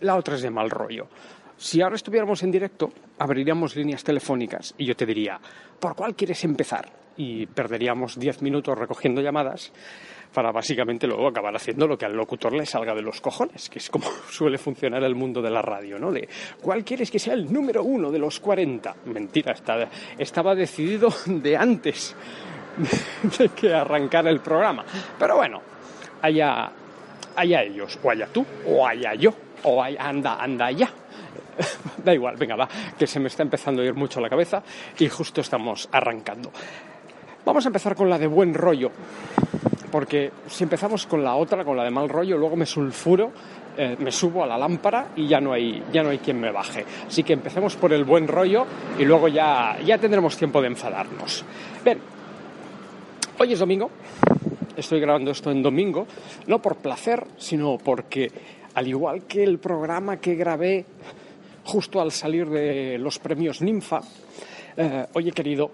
la 0.01 0.15
otra 0.15 0.36
es 0.36 0.41
de 0.41 0.49
mal 0.49 0.69
rollo. 0.69 1.07
Si 1.57 1.82
ahora 1.82 1.95
estuviéramos 1.95 2.41
en 2.43 2.51
directo, 2.51 2.91
abriríamos 3.19 3.75
líneas 3.75 4.03
telefónicas 4.03 4.73
y 4.77 4.86
yo 4.86 4.95
te 4.95 5.05
diría, 5.05 5.39
¿por 5.79 5.95
cuál 5.95 6.15
quieres 6.15 6.43
empezar? 6.43 7.01
y 7.17 7.45
perderíamos 7.45 8.17
10 8.19 8.41
minutos 8.41 8.77
recogiendo 8.77 9.21
llamadas 9.21 9.71
para 10.34 10.51
básicamente 10.51 11.07
luego 11.07 11.27
acabar 11.27 11.55
haciendo 11.55 11.88
lo 11.88 11.97
que 11.97 12.05
al 12.05 12.15
locutor 12.15 12.53
le 12.53 12.65
salga 12.65 12.95
de 12.95 13.01
los 13.01 13.19
cojones, 13.21 13.69
que 13.69 13.79
es 13.79 13.89
como 13.89 14.05
suele 14.29 14.57
funcionar 14.57 15.03
el 15.03 15.15
mundo 15.15 15.41
de 15.41 15.49
la 15.49 15.61
radio, 15.61 15.99
¿no? 15.99 16.11
De 16.11 16.27
¿cuál 16.61 16.84
quieres 16.84 17.11
que 17.11 17.19
sea 17.19 17.34
el 17.34 17.51
número 17.51 17.84
uno 17.84 18.11
de 18.11 18.19
los 18.19 18.39
40? 18.39 18.95
Mentira, 19.05 19.55
estaba 20.17 20.55
decidido 20.55 21.09
de 21.25 21.57
antes 21.57 22.15
de 23.38 23.49
que 23.49 23.73
arrancara 23.73 24.29
el 24.29 24.39
programa. 24.39 24.86
Pero 25.17 25.36
bueno, 25.36 25.61
allá, 26.21 26.71
allá 27.36 27.63
ellos, 27.63 27.99
o 28.01 28.09
allá 28.09 28.27
tú, 28.32 28.45
o 28.67 28.86
allá 28.86 29.13
yo, 29.15 29.34
o 29.63 29.82
allá, 29.82 30.01
anda, 30.07 30.36
anda 30.41 30.65
allá. 30.67 30.89
Da 32.03 32.13
igual, 32.13 32.38
venga, 32.38 32.55
va, 32.55 32.67
que 32.97 33.05
se 33.05 33.19
me 33.19 33.27
está 33.27 33.43
empezando 33.43 33.82
a 33.82 33.86
ir 33.86 33.93
mucho 33.93 34.19
la 34.19 34.29
cabeza 34.29 34.63
y 34.97 35.07
justo 35.09 35.41
estamos 35.41 35.88
arrancando. 35.91 36.51
Vamos 37.45 37.65
a 37.65 37.69
empezar 37.69 37.95
con 37.95 38.09
la 38.09 38.17
de 38.17 38.27
buen 38.27 38.53
rollo, 38.53 38.91
porque 39.91 40.31
si 40.47 40.63
empezamos 40.63 41.05
con 41.05 41.23
la 41.23 41.35
otra, 41.35 41.63
con 41.63 41.77
la 41.77 41.83
de 41.83 41.91
mal 41.91 42.09
rollo, 42.09 42.37
luego 42.37 42.55
me 42.55 42.65
sulfuro, 42.65 43.31
eh, 43.77 43.95
me 43.99 44.11
subo 44.11 44.43
a 44.43 44.47
la 44.47 44.57
lámpara 44.57 45.09
y 45.15 45.27
ya 45.27 45.39
no, 45.39 45.53
hay, 45.53 45.83
ya 45.91 46.03
no 46.03 46.09
hay 46.09 46.19
quien 46.19 46.39
me 46.39 46.51
baje. 46.51 46.85
Así 47.07 47.23
que 47.23 47.33
empecemos 47.33 47.75
por 47.75 47.93
el 47.93 48.03
buen 48.03 48.27
rollo 48.27 48.65
y 48.97 49.05
luego 49.05 49.27
ya, 49.27 49.77
ya 49.85 49.97
tendremos 49.97 50.37
tiempo 50.37 50.61
de 50.61 50.67
enfadarnos. 50.67 51.45
Bien, 51.83 51.99
hoy 53.37 53.53
es 53.53 53.59
domingo, 53.59 53.91
estoy 54.75 54.99
grabando 54.99 55.31
esto 55.31 55.51
en 55.51 55.61
domingo, 55.61 56.07
no 56.47 56.61
por 56.61 56.77
placer, 56.77 57.25
sino 57.37 57.77
porque 57.77 58.31
al 58.73 58.87
igual 58.87 59.23
que 59.23 59.43
el 59.43 59.59
programa 59.59 60.17
que 60.17 60.35
grabé 60.35 60.85
justo 61.63 62.01
al 62.01 62.11
salir 62.11 62.49
de 62.49 62.97
los 62.97 63.19
premios 63.19 63.61
Ninfa, 63.61 64.01
eh, 64.77 65.05
hoy 65.13 65.31
querido, 65.31 65.71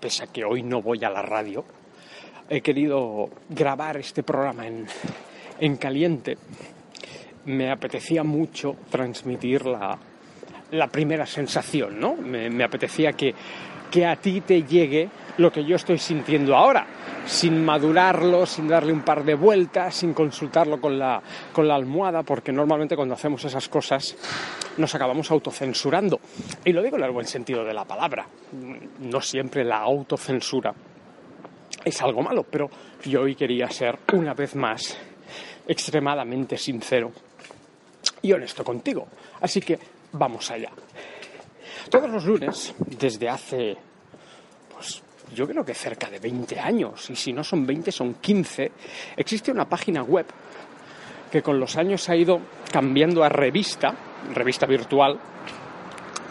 pese 0.00 0.24
a 0.24 0.26
que 0.26 0.44
hoy 0.44 0.62
no 0.62 0.82
voy 0.82 1.02
a 1.04 1.10
la 1.10 1.22
radio, 1.22 1.64
he 2.48 2.60
querido 2.60 3.28
grabar 3.48 3.96
este 3.96 4.22
programa 4.22 4.66
en, 4.66 4.86
en 5.58 5.76
caliente. 5.76 6.36
Me 7.46 7.70
apetecía 7.70 8.24
mucho 8.24 8.76
transmitir 8.90 9.66
la, 9.66 9.98
la 10.72 10.88
primera 10.88 11.26
sensación, 11.26 12.00
¿no? 12.00 12.14
Me, 12.16 12.64
apetecía 12.64 13.12
que, 13.12 13.34
que 13.90 14.06
a 14.06 14.16
ti 14.16 14.40
te 14.40 14.62
llegue 14.62 15.08
lo 15.38 15.52
que 15.52 15.64
yo 15.64 15.76
estoy 15.76 15.98
sintiendo 15.98 16.56
ahora, 16.56 16.86
sin 17.26 17.64
madurarlo, 17.64 18.46
sin 18.46 18.66
darle 18.66 18.92
un 18.92 19.02
par 19.02 19.24
de 19.24 19.34
vueltas, 19.34 19.94
sin 19.94 20.14
consultarlo 20.14 20.80
con 20.80 20.98
la, 20.98 21.22
con 21.52 21.68
la 21.68 21.74
almohada, 21.74 22.22
porque 22.22 22.52
normalmente 22.52 22.96
cuando 22.96 23.14
hacemos 23.14 23.44
esas 23.44 23.68
cosas 23.68 24.16
nos 24.78 24.94
acabamos 24.94 25.30
autocensurando. 25.30 26.20
Y 26.64 26.72
lo 26.72 26.82
digo 26.82 26.96
en 26.96 27.04
el 27.04 27.10
buen 27.12 27.26
sentido 27.26 27.64
de 27.64 27.74
la 27.74 27.84
palabra. 27.84 28.26
No 29.00 29.20
siempre 29.20 29.64
la 29.64 29.78
autocensura 29.78 30.74
es 31.86 32.02
algo 32.02 32.20
malo, 32.20 32.42
pero 32.42 32.68
yo 33.04 33.22
hoy 33.22 33.36
quería 33.36 33.70
ser 33.70 34.00
una 34.12 34.34
vez 34.34 34.56
más 34.56 34.98
extremadamente 35.68 36.58
sincero 36.58 37.12
y 38.22 38.32
honesto 38.32 38.64
contigo. 38.64 39.06
Así 39.40 39.60
que 39.60 39.78
vamos 40.10 40.50
allá. 40.50 40.70
Todos 41.88 42.10
los 42.10 42.24
lunes, 42.24 42.74
desde 42.98 43.28
hace, 43.28 43.76
pues 44.74 45.00
yo 45.32 45.46
creo 45.46 45.64
que 45.64 45.74
cerca 45.74 46.10
de 46.10 46.18
20 46.18 46.58
años, 46.58 47.08
y 47.08 47.14
si 47.14 47.32
no 47.32 47.44
son 47.44 47.64
20 47.64 47.92
son 47.92 48.14
15, 48.14 48.72
existe 49.16 49.52
una 49.52 49.68
página 49.68 50.02
web 50.02 50.26
que 51.30 51.40
con 51.40 51.60
los 51.60 51.76
años 51.76 52.08
ha 52.08 52.16
ido 52.16 52.40
cambiando 52.72 53.22
a 53.22 53.28
revista, 53.28 53.94
revista 54.34 54.66
virtual, 54.66 55.20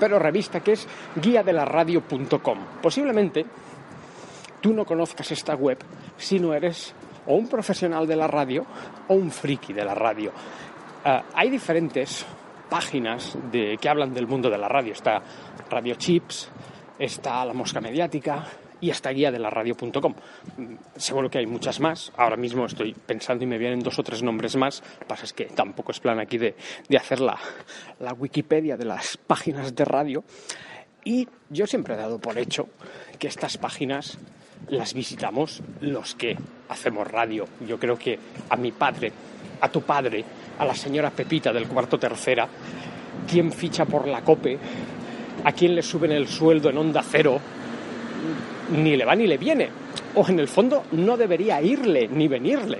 pero 0.01 0.19
revista 0.19 0.59
que 0.59 0.73
es 0.73 0.85
radio.com. 1.15 2.59
Posiblemente 2.81 3.45
tú 4.65 4.73
no 4.73 4.83
conozcas 4.83 5.31
esta 5.31 5.53
web 5.53 5.77
si 6.17 6.39
no 6.39 6.51
eres 6.51 6.95
o 7.27 7.35
un 7.35 7.47
profesional 7.47 8.07
de 8.07 8.15
la 8.15 8.25
radio 8.25 8.65
o 9.07 9.13
un 9.13 9.29
friki 9.29 9.73
de 9.73 9.85
la 9.85 9.93
radio. 9.93 10.31
Ah, 11.03 11.23
hay 11.35 11.51
diferentes 11.51 12.25
páginas 12.67 13.37
de, 13.51 13.77
que 13.79 13.87
hablan 13.87 14.11
del 14.11 14.25
mundo 14.25 14.49
de 14.49 14.57
la 14.57 14.67
radio. 14.67 14.93
Está 14.93 15.21
Radio 15.69 15.93
Chips, 15.93 16.49
está 16.97 17.45
La 17.45 17.53
Mosca 17.53 17.79
Mediática 17.79 18.43
y 18.81 18.89
está 18.89 19.11
guía 19.11 19.31
de 19.31 19.37
la 19.37 19.51
radio.com. 19.51 20.15
Mm, 20.57 20.75
Seguro 20.95 21.29
que 21.29 21.37
hay 21.37 21.45
muchas 21.45 21.79
más. 21.79 22.11
Ahora 22.17 22.35
mismo 22.35 22.65
estoy 22.65 22.95
pensando 22.95 23.43
y 23.43 23.47
me 23.47 23.59
vienen 23.59 23.81
dos 23.81 23.99
o 23.99 24.03
tres 24.03 24.23
nombres 24.23 24.55
más. 24.55 24.81
Pasa 25.07 25.25
es 25.25 25.33
que 25.33 25.45
tampoco 25.45 25.91
es 25.91 25.99
plan 25.99 26.19
aquí 26.19 26.39
de, 26.39 26.55
de 26.89 26.97
hacer 26.97 27.19
la, 27.19 27.37
la 27.99 28.13
Wikipedia 28.13 28.77
de 28.77 28.85
las 28.85 29.15
páginas 29.15 29.75
de 29.75 29.85
radio. 29.85 30.23
Y 31.03 31.27
yo 31.51 31.67
siempre 31.67 31.93
he 31.93 31.97
dado 31.97 32.17
por 32.17 32.39
hecho 32.39 32.67
que 33.19 33.27
estas 33.27 33.59
páginas 33.59 34.17
las 34.69 34.93
visitamos 34.93 35.61
los 35.81 36.15
que 36.15 36.35
hacemos 36.69 37.07
radio. 37.07 37.45
Yo 37.67 37.79
creo 37.79 37.97
que 37.97 38.17
a 38.49 38.55
mi 38.55 38.71
padre, 38.71 39.11
a 39.61 39.69
tu 39.69 39.81
padre, 39.81 40.23
a 40.57 40.65
la 40.65 40.75
señora 40.75 41.11
Pepita 41.11 41.53
del 41.53 41.67
cuarto 41.67 41.97
tercera, 41.97 42.47
quién 43.29 43.51
ficha 43.51 43.85
por 43.85 44.07
la 44.07 44.21
COPE, 44.21 44.57
a 45.43 45.51
quién 45.51 45.75
le 45.75 45.83
suben 45.83 46.11
el 46.11 46.27
sueldo 46.27 46.69
en 46.69 46.77
onda 46.77 47.03
cero, 47.03 47.39
ni 48.71 48.95
le 48.95 49.05
va 49.05 49.15
ni 49.15 49.27
le 49.27 49.37
viene. 49.37 49.69
O 50.15 50.27
en 50.27 50.39
el 50.39 50.47
fondo 50.47 50.85
no 50.93 51.17
debería 51.17 51.61
irle 51.61 52.07
ni 52.07 52.27
venirle. 52.27 52.79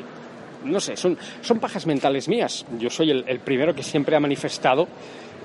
No 0.64 0.80
sé, 0.80 0.96
son, 0.98 1.18
son 1.42 1.60
pajas 1.60 1.86
mentales 1.86 2.28
mías. 2.28 2.66
Yo 2.80 2.90
soy 2.90 3.12
el, 3.12 3.24
el 3.28 3.40
primero 3.40 3.76
que 3.76 3.84
siempre 3.84 4.16
ha 4.16 4.20
manifestado 4.20 4.88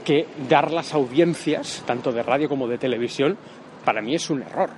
que 0.05 0.26
dar 0.49 0.70
las 0.70 0.95
audiencias, 0.95 1.82
tanto 1.86 2.11
de 2.11 2.22
radio 2.22 2.49
como 2.49 2.66
de 2.68 2.78
televisión, 2.78 3.36
para 3.84 4.01
mí 4.01 4.14
es 4.14 4.30
un 4.30 4.43
error. 4.43 4.70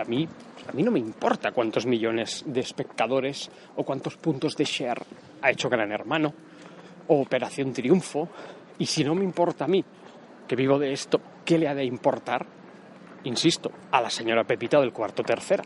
A 0.00 0.04
mí, 0.04 0.28
a 0.68 0.72
mí 0.72 0.82
no 0.82 0.90
me 0.90 0.98
importa 0.98 1.52
cuántos 1.52 1.86
millones 1.86 2.44
de 2.46 2.60
espectadores 2.60 3.50
o 3.76 3.84
cuántos 3.84 4.16
puntos 4.16 4.56
de 4.56 4.64
share 4.64 5.02
ha 5.42 5.50
hecho 5.50 5.68
Gran 5.68 5.92
Hermano 5.92 6.32
o 7.08 7.20
Operación 7.20 7.72
Triunfo. 7.72 8.28
Y 8.78 8.86
si 8.86 9.04
no 9.04 9.14
me 9.14 9.24
importa 9.24 9.64
a 9.64 9.68
mí, 9.68 9.84
que 10.46 10.56
vivo 10.56 10.78
de 10.78 10.92
esto, 10.92 11.20
¿qué 11.44 11.58
le 11.58 11.68
ha 11.68 11.74
de 11.74 11.84
importar, 11.84 12.46
insisto, 13.24 13.70
a 13.90 14.00
la 14.00 14.10
señora 14.10 14.44
Pepita 14.44 14.80
del 14.80 14.92
cuarto 14.92 15.22
tercera? 15.22 15.64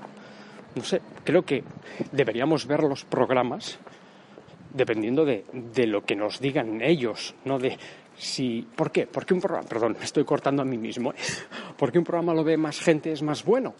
No 0.74 0.82
sé, 0.82 1.02
creo 1.24 1.42
que 1.42 1.62
deberíamos 2.10 2.66
ver 2.66 2.82
los 2.82 3.04
programas 3.04 3.78
dependiendo 4.72 5.26
de, 5.26 5.44
de 5.52 5.86
lo 5.86 6.02
que 6.02 6.16
nos 6.16 6.40
digan 6.40 6.80
ellos, 6.80 7.34
no 7.44 7.58
de 7.58 7.76
si... 8.16 8.66
¿Por 8.76 8.90
qué? 8.90 9.06
Porque 9.06 9.34
un 9.34 9.40
programa... 9.40 9.68
Perdón, 9.68 9.96
me 9.98 10.04
estoy 10.04 10.24
cortando 10.24 10.62
a 10.62 10.64
mí 10.64 10.78
mismo. 10.78 11.12
¿eh? 11.12 11.16
¿Por 11.76 11.92
qué 11.92 11.98
un 11.98 12.04
programa 12.04 12.34
lo 12.34 12.44
ve 12.44 12.56
más 12.56 12.80
gente 12.80 13.12
es 13.12 13.22
más 13.22 13.44
bueno? 13.44 13.74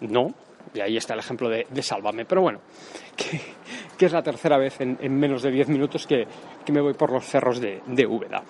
No, 0.00 0.34
y 0.74 0.80
ahí 0.80 0.96
está 0.96 1.14
el 1.14 1.20
ejemplo 1.20 1.48
de, 1.48 1.66
de 1.68 1.82
Sálvame. 1.82 2.24
Pero 2.24 2.42
bueno, 2.42 2.60
que, 3.98 4.06
es 4.06 4.12
la 4.12 4.22
tercera 4.22 4.58
vez 4.58 4.80
en, 4.80 4.98
en 5.00 5.18
menos 5.18 5.42
de 5.42 5.50
10 5.50 5.68
minutos 5.68 6.06
que, 6.06 6.26
que 6.64 6.72
me 6.72 6.80
voy 6.80 6.94
por 6.94 7.10
los 7.10 7.24
cerros 7.24 7.60
de, 7.60 7.82
de 7.86 8.06
Úbeda. 8.06 8.42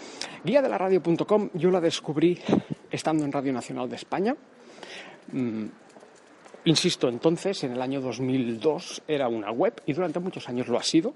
Guía 0.44 0.62
de 0.62 0.68
la 0.68 0.78
radio.com 0.78 1.50
yo 1.54 1.70
la 1.70 1.80
descubrí 1.80 2.38
estando 2.90 3.24
en 3.24 3.32
Radio 3.32 3.52
Nacional 3.52 3.88
de 3.88 3.96
España. 3.96 4.36
Mm, 5.32 5.66
Insisto, 6.64 7.08
entonces, 7.08 7.64
en 7.64 7.72
el 7.72 7.80
año 7.80 8.02
2002 8.02 9.02
era 9.08 9.28
una 9.28 9.50
web 9.50 9.80
y 9.86 9.94
durante 9.94 10.20
muchos 10.20 10.46
años 10.46 10.68
lo 10.68 10.78
ha 10.78 10.82
sido. 10.82 11.14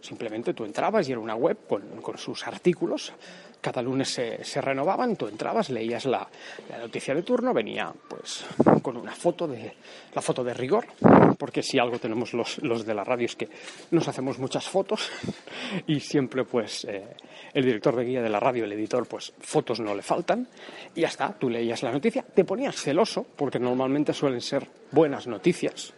Simplemente 0.00 0.54
tú 0.54 0.64
entrabas 0.64 1.08
y 1.08 1.12
era 1.12 1.20
una 1.20 1.34
web 1.34 1.58
con, 1.68 1.82
con 2.00 2.16
sus 2.16 2.46
artículos. 2.46 3.12
Cada 3.64 3.80
lunes 3.80 4.10
se, 4.10 4.60
renovaban, 4.60 5.16
tú 5.16 5.26
entrabas, 5.26 5.70
leías 5.70 6.04
la, 6.04 6.28
la, 6.68 6.78
noticia 6.80 7.14
de 7.14 7.22
turno, 7.22 7.54
venía 7.54 7.90
pues 8.06 8.44
con 8.82 8.98
una 8.98 9.12
foto 9.12 9.48
de 9.48 9.72
la 10.14 10.20
foto 10.20 10.44
de 10.44 10.52
rigor, 10.52 10.84
porque 11.38 11.62
si 11.62 11.78
algo 11.78 11.98
tenemos 11.98 12.34
los, 12.34 12.62
los 12.62 12.84
de 12.84 12.92
la 12.92 13.04
radio 13.04 13.24
es 13.24 13.36
que 13.36 13.48
nos 13.90 14.06
hacemos 14.06 14.38
muchas 14.38 14.68
fotos 14.68 15.10
y 15.86 15.98
siempre 16.00 16.44
pues 16.44 16.84
eh, 16.84 17.16
el 17.54 17.64
director 17.64 17.96
de 17.96 18.04
guía 18.04 18.20
de 18.20 18.28
la 18.28 18.38
radio, 18.38 18.66
el 18.66 18.72
editor, 18.72 19.06
pues 19.06 19.32
fotos 19.40 19.80
no 19.80 19.94
le 19.94 20.02
faltan 20.02 20.46
y 20.94 21.00
ya 21.00 21.08
está, 21.08 21.32
tú 21.32 21.48
leías 21.48 21.82
la 21.82 21.90
noticia, 21.90 22.22
te 22.22 22.44
ponías 22.44 22.76
celoso, 22.76 23.24
porque 23.34 23.58
normalmente 23.58 24.12
suelen 24.12 24.42
ser 24.42 24.68
buenas 24.92 25.26
noticias. 25.26 25.94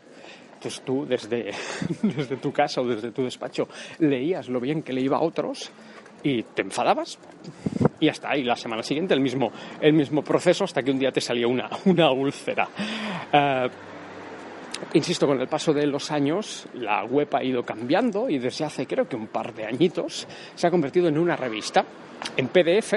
Entonces 0.55 0.83
tú 0.85 1.05
desde, 1.05 1.51
desde 2.03 2.37
tu 2.37 2.53
casa 2.53 2.81
o 2.81 2.87
desde 2.87 3.11
tu 3.11 3.25
despacho 3.25 3.67
leías 3.99 4.49
lo 4.49 4.61
bien 4.61 4.85
que 4.85 4.93
le 4.93 5.01
iba 5.01 5.17
a 5.17 5.21
otros 5.21 5.73
y 6.23 6.43
te 6.43 6.63
enfadabas 6.63 7.19
y 8.01 8.09
hasta 8.09 8.31
ahí 8.31 8.43
la 8.43 8.57
semana 8.57 8.83
siguiente 8.83 9.15
el 9.15 9.21
mismo, 9.21 9.53
el 9.81 9.93
mismo 9.93 10.23
proceso 10.23 10.65
hasta 10.65 10.83
que 10.83 10.91
un 10.91 10.99
día 10.99 11.13
te 11.13 11.21
salía 11.21 11.47
una, 11.47 11.69
una 11.85 12.11
úlcera. 12.11 12.69
Uh, 13.33 13.69
Insisto, 14.93 15.27
con 15.27 15.41
el 15.41 15.49
paso 15.49 15.73
de 15.73 15.87
los 15.87 16.11
años 16.11 16.67
la 16.75 17.05
web 17.05 17.29
ha 17.35 17.43
ido 17.43 17.63
cambiando 17.63 18.29
y 18.29 18.39
desde 18.39 18.65
hace 18.65 18.87
creo 18.87 19.09
que 19.09 19.17
un 19.17 19.29
par 19.29 19.55
de 19.55 19.65
añitos 19.65 20.27
se 20.55 20.67
ha 20.67 20.71
convertido 20.71 21.09
en 21.09 21.19
una 21.19 21.35
revista 21.35 21.85
en 22.37 22.49
PDF, 22.49 22.95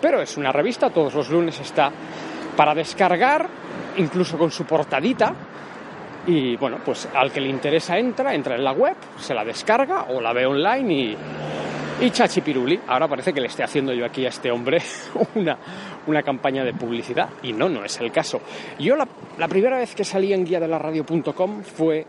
pero 0.00 0.22
es 0.22 0.36
una 0.36 0.52
revista, 0.52 0.90
todos 0.90 1.14
los 1.14 1.28
lunes 1.30 1.58
está 1.60 1.90
para 2.56 2.74
descargar, 2.74 3.48
incluso 3.96 4.38
con 4.38 4.50
su 4.50 4.64
portadita. 4.64 5.34
Y 6.28 6.56
bueno, 6.56 6.78
pues 6.84 7.08
al 7.14 7.30
que 7.30 7.40
le 7.40 7.48
interesa 7.48 7.98
entra, 7.98 8.34
entra 8.34 8.56
en 8.56 8.64
la 8.64 8.72
web, 8.72 8.96
se 9.18 9.34
la 9.34 9.44
descarga 9.44 10.06
o 10.10 10.20
la 10.20 10.32
ve 10.32 10.46
online 10.46 10.94
y, 10.94 11.16
Y 11.98 12.10
Chachi 12.10 12.42
Piruli, 12.42 12.78
ahora 12.88 13.08
parece 13.08 13.32
que 13.32 13.40
le 13.40 13.46
esté 13.46 13.62
haciendo 13.62 13.94
yo 13.94 14.04
aquí 14.04 14.26
a 14.26 14.28
este 14.28 14.50
hombre 14.50 14.82
una, 15.34 15.58
una 16.06 16.22
campaña 16.22 16.62
de 16.62 16.74
publicidad. 16.74 17.30
Y 17.42 17.54
no, 17.54 17.70
no 17.70 17.84
es 17.84 17.98
el 18.00 18.12
caso. 18.12 18.42
Yo 18.78 18.96
la, 18.96 19.08
la 19.38 19.48
primera 19.48 19.78
vez 19.78 19.94
que 19.94 20.04
salí 20.04 20.34
en 20.34 20.44
guía 20.44 20.60
de 20.60 20.68
la 20.68 20.78
radio.com 20.78 21.62
fue 21.62 22.06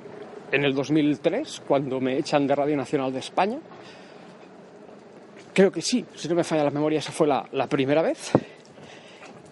en 0.52 0.66
el 0.66 0.74
2003, 0.74 1.62
cuando 1.66 2.02
me 2.02 2.18
echan 2.18 2.46
de 2.46 2.56
Radio 2.56 2.76
Nacional 2.76 3.14
de 3.14 3.20
España. 3.20 3.60
Creo 5.54 5.72
que 5.72 5.82
sí, 5.82 6.06
si 6.16 6.28
no 6.28 6.36
me 6.36 6.44
falla 6.44 6.66
la 6.66 6.72
memoria, 6.72 7.00
esa 7.00 7.14
fue 7.14 7.26
la, 7.26 7.48
la 7.54 7.68
primera 7.68 8.02
vez. 8.02 8.34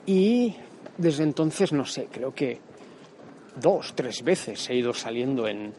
Y 0.05 0.53
desde 0.97 1.23
entonces, 1.23 1.71
no 1.71 1.85
sé, 1.85 2.07
creo 2.11 2.33
que 2.35 2.59
dos, 3.55 3.93
tres 3.95 4.21
veces 4.21 4.69
he 4.69 4.75
ido 4.75 4.93
saliendo 4.93 5.47
en, 5.47 5.73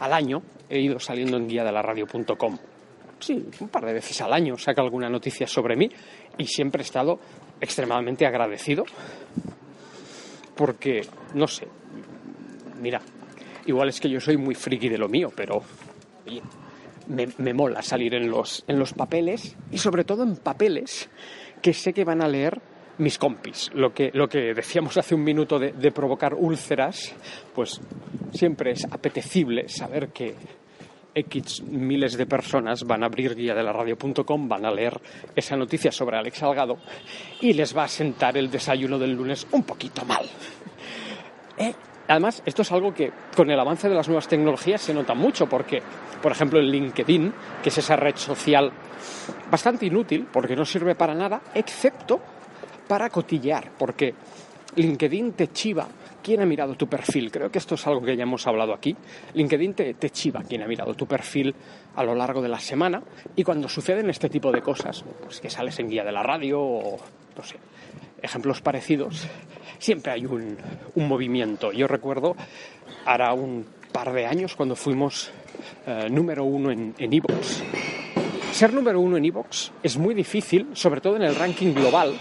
al 0.00 0.12
año, 0.12 0.42
he 0.68 0.80
ido 0.80 0.98
saliendo 0.98 1.36
en 1.36 1.46
guía 1.46 1.62
de 1.62 1.70
la 1.70 1.80
radio.com. 1.80 2.58
Sí, 3.20 3.44
un 3.60 3.68
par 3.68 3.84
de 3.84 3.92
veces 3.92 4.20
al 4.22 4.32
año 4.32 4.56
saca 4.56 4.80
alguna 4.80 5.08
noticia 5.08 5.46
sobre 5.46 5.76
mí 5.76 5.88
y 6.38 6.46
siempre 6.46 6.82
he 6.82 6.84
estado 6.84 7.20
extremadamente 7.60 8.26
agradecido 8.26 8.84
porque, 10.56 11.02
no 11.34 11.46
sé, 11.46 11.66
mira, 12.80 13.00
igual 13.66 13.90
es 13.90 14.00
que 14.00 14.10
yo 14.10 14.20
soy 14.20 14.36
muy 14.36 14.54
friki 14.54 14.88
de 14.88 14.98
lo 14.98 15.08
mío, 15.08 15.30
pero 15.34 15.62
me, 17.08 17.28
me 17.38 17.54
mola 17.54 17.82
salir 17.82 18.14
en 18.14 18.30
los, 18.30 18.64
en 18.66 18.78
los 18.78 18.92
papeles 18.94 19.56
y 19.70 19.78
sobre 19.78 20.04
todo 20.04 20.22
en 20.22 20.36
papeles 20.36 21.08
que 21.62 21.74
sé 21.74 21.92
que 21.92 22.04
van 22.04 22.22
a 22.22 22.28
leer 22.28 22.60
mis 22.98 23.18
compis. 23.18 23.70
Lo 23.74 23.92
que, 23.92 24.10
lo 24.12 24.28
que 24.28 24.54
decíamos 24.54 24.96
hace 24.96 25.14
un 25.14 25.24
minuto 25.24 25.58
de 25.58 25.92
provocar 25.92 26.34
úlceras, 26.34 27.14
pues 27.54 27.80
siempre 28.32 28.72
es 28.72 28.84
apetecible 28.84 29.68
saber 29.68 30.08
que 30.08 30.34
X 31.14 31.62
miles 31.62 32.16
de 32.16 32.26
personas 32.26 32.84
van 32.84 33.02
a 33.02 33.06
abrir 33.06 33.34
guía 33.34 33.54
de 33.54 33.62
la 33.62 33.72
radio.com, 33.72 34.48
van 34.48 34.64
a 34.64 34.70
leer 34.70 35.00
esa 35.34 35.56
noticia 35.56 35.90
sobre 35.90 36.16
Alex 36.16 36.38
Salgado 36.38 36.78
y 37.40 37.52
les 37.52 37.76
va 37.76 37.84
a 37.84 37.88
sentar 37.88 38.36
el 38.36 38.50
desayuno 38.50 38.98
del 38.98 39.12
lunes 39.12 39.46
un 39.52 39.62
poquito 39.64 40.04
mal. 40.04 40.26
Eh, 41.58 41.74
Además, 42.10 42.42
esto 42.44 42.62
es 42.62 42.72
algo 42.72 42.92
que 42.92 43.12
con 43.36 43.52
el 43.52 43.60
avance 43.60 43.88
de 43.88 43.94
las 43.94 44.08
nuevas 44.08 44.26
tecnologías 44.26 44.82
se 44.82 44.92
nota 44.92 45.14
mucho 45.14 45.48
porque, 45.48 45.80
por 46.20 46.32
ejemplo, 46.32 46.58
el 46.58 46.68
LinkedIn, 46.68 47.32
que 47.62 47.68
es 47.68 47.78
esa 47.78 47.94
red 47.94 48.16
social 48.16 48.72
bastante 49.48 49.86
inútil 49.86 50.26
porque 50.32 50.56
no 50.56 50.64
sirve 50.64 50.96
para 50.96 51.14
nada, 51.14 51.40
excepto 51.54 52.20
para 52.88 53.10
cotillear, 53.10 53.70
porque 53.78 54.12
LinkedIn 54.74 55.34
te 55.34 55.52
chiva 55.52 55.86
quién 56.22 56.40
ha 56.40 56.46
mirado 56.46 56.74
tu 56.74 56.86
perfil. 56.86 57.30
Creo 57.30 57.50
que 57.50 57.58
esto 57.58 57.74
es 57.74 57.86
algo 57.86 58.02
que 58.02 58.16
ya 58.16 58.22
hemos 58.22 58.46
hablado 58.46 58.72
aquí. 58.72 58.96
LinkedIn 59.34 59.74
te, 59.74 59.94
te 59.94 60.10
chiva 60.10 60.42
quién 60.48 60.62
ha 60.62 60.66
mirado 60.66 60.94
tu 60.94 61.06
perfil 61.06 61.54
a 61.96 62.04
lo 62.04 62.14
largo 62.14 62.40
de 62.42 62.48
la 62.48 62.60
semana 62.60 63.02
y 63.36 63.44
cuando 63.44 63.68
suceden 63.68 64.10
este 64.10 64.28
tipo 64.28 64.52
de 64.52 64.62
cosas, 64.62 65.04
pues 65.22 65.40
que 65.40 65.50
sales 65.50 65.78
en 65.78 65.88
guía 65.88 66.04
de 66.04 66.12
la 66.12 66.22
radio 66.22 66.60
o, 66.60 66.98
no 67.36 67.42
sé, 67.42 67.56
ejemplos 68.22 68.60
parecidos, 68.60 69.26
siempre 69.78 70.12
hay 70.12 70.26
un, 70.26 70.56
un 70.94 71.08
movimiento. 71.08 71.72
Yo 71.72 71.86
recuerdo, 71.86 72.36
hará 73.04 73.32
un 73.32 73.66
par 73.92 74.12
de 74.12 74.26
años, 74.26 74.54
cuando 74.54 74.76
fuimos 74.76 75.30
eh, 75.86 76.08
número 76.10 76.44
uno 76.44 76.70
en 76.70 76.94
en 76.98 77.12
iVoox. 77.12 77.62
Ser 78.52 78.72
número 78.72 79.00
uno 79.00 79.16
en 79.16 79.24
iVoox 79.24 79.70
es 79.82 79.96
muy 79.96 80.14
difícil, 80.14 80.68
sobre 80.74 81.00
todo 81.00 81.16
en 81.16 81.22
el 81.22 81.34
ranking 81.34 81.72
global, 81.72 82.14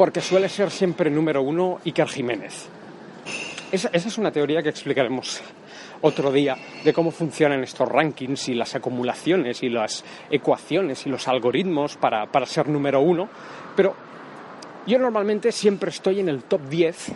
porque 0.00 0.22
suele 0.22 0.48
ser 0.48 0.70
siempre 0.70 1.10
número 1.10 1.42
uno 1.42 1.78
Iker 1.84 2.08
Jiménez. 2.08 2.70
Esa, 3.70 3.90
esa 3.92 4.08
es 4.08 4.16
una 4.16 4.32
teoría 4.32 4.62
que 4.62 4.70
explicaremos 4.70 5.42
otro 6.00 6.32
día 6.32 6.56
de 6.82 6.94
cómo 6.94 7.10
funcionan 7.10 7.62
estos 7.62 7.86
rankings 7.86 8.48
y 8.48 8.54
las 8.54 8.74
acumulaciones 8.74 9.62
y 9.62 9.68
las 9.68 10.02
ecuaciones 10.30 11.04
y 11.04 11.10
los 11.10 11.28
algoritmos 11.28 11.98
para, 11.98 12.24
para 12.24 12.46
ser 12.46 12.66
número 12.70 13.02
uno, 13.02 13.28
pero 13.76 13.94
yo 14.86 14.98
normalmente 14.98 15.52
siempre 15.52 15.90
estoy 15.90 16.20
en 16.20 16.30
el 16.30 16.44
top 16.44 16.62
10 16.70 17.12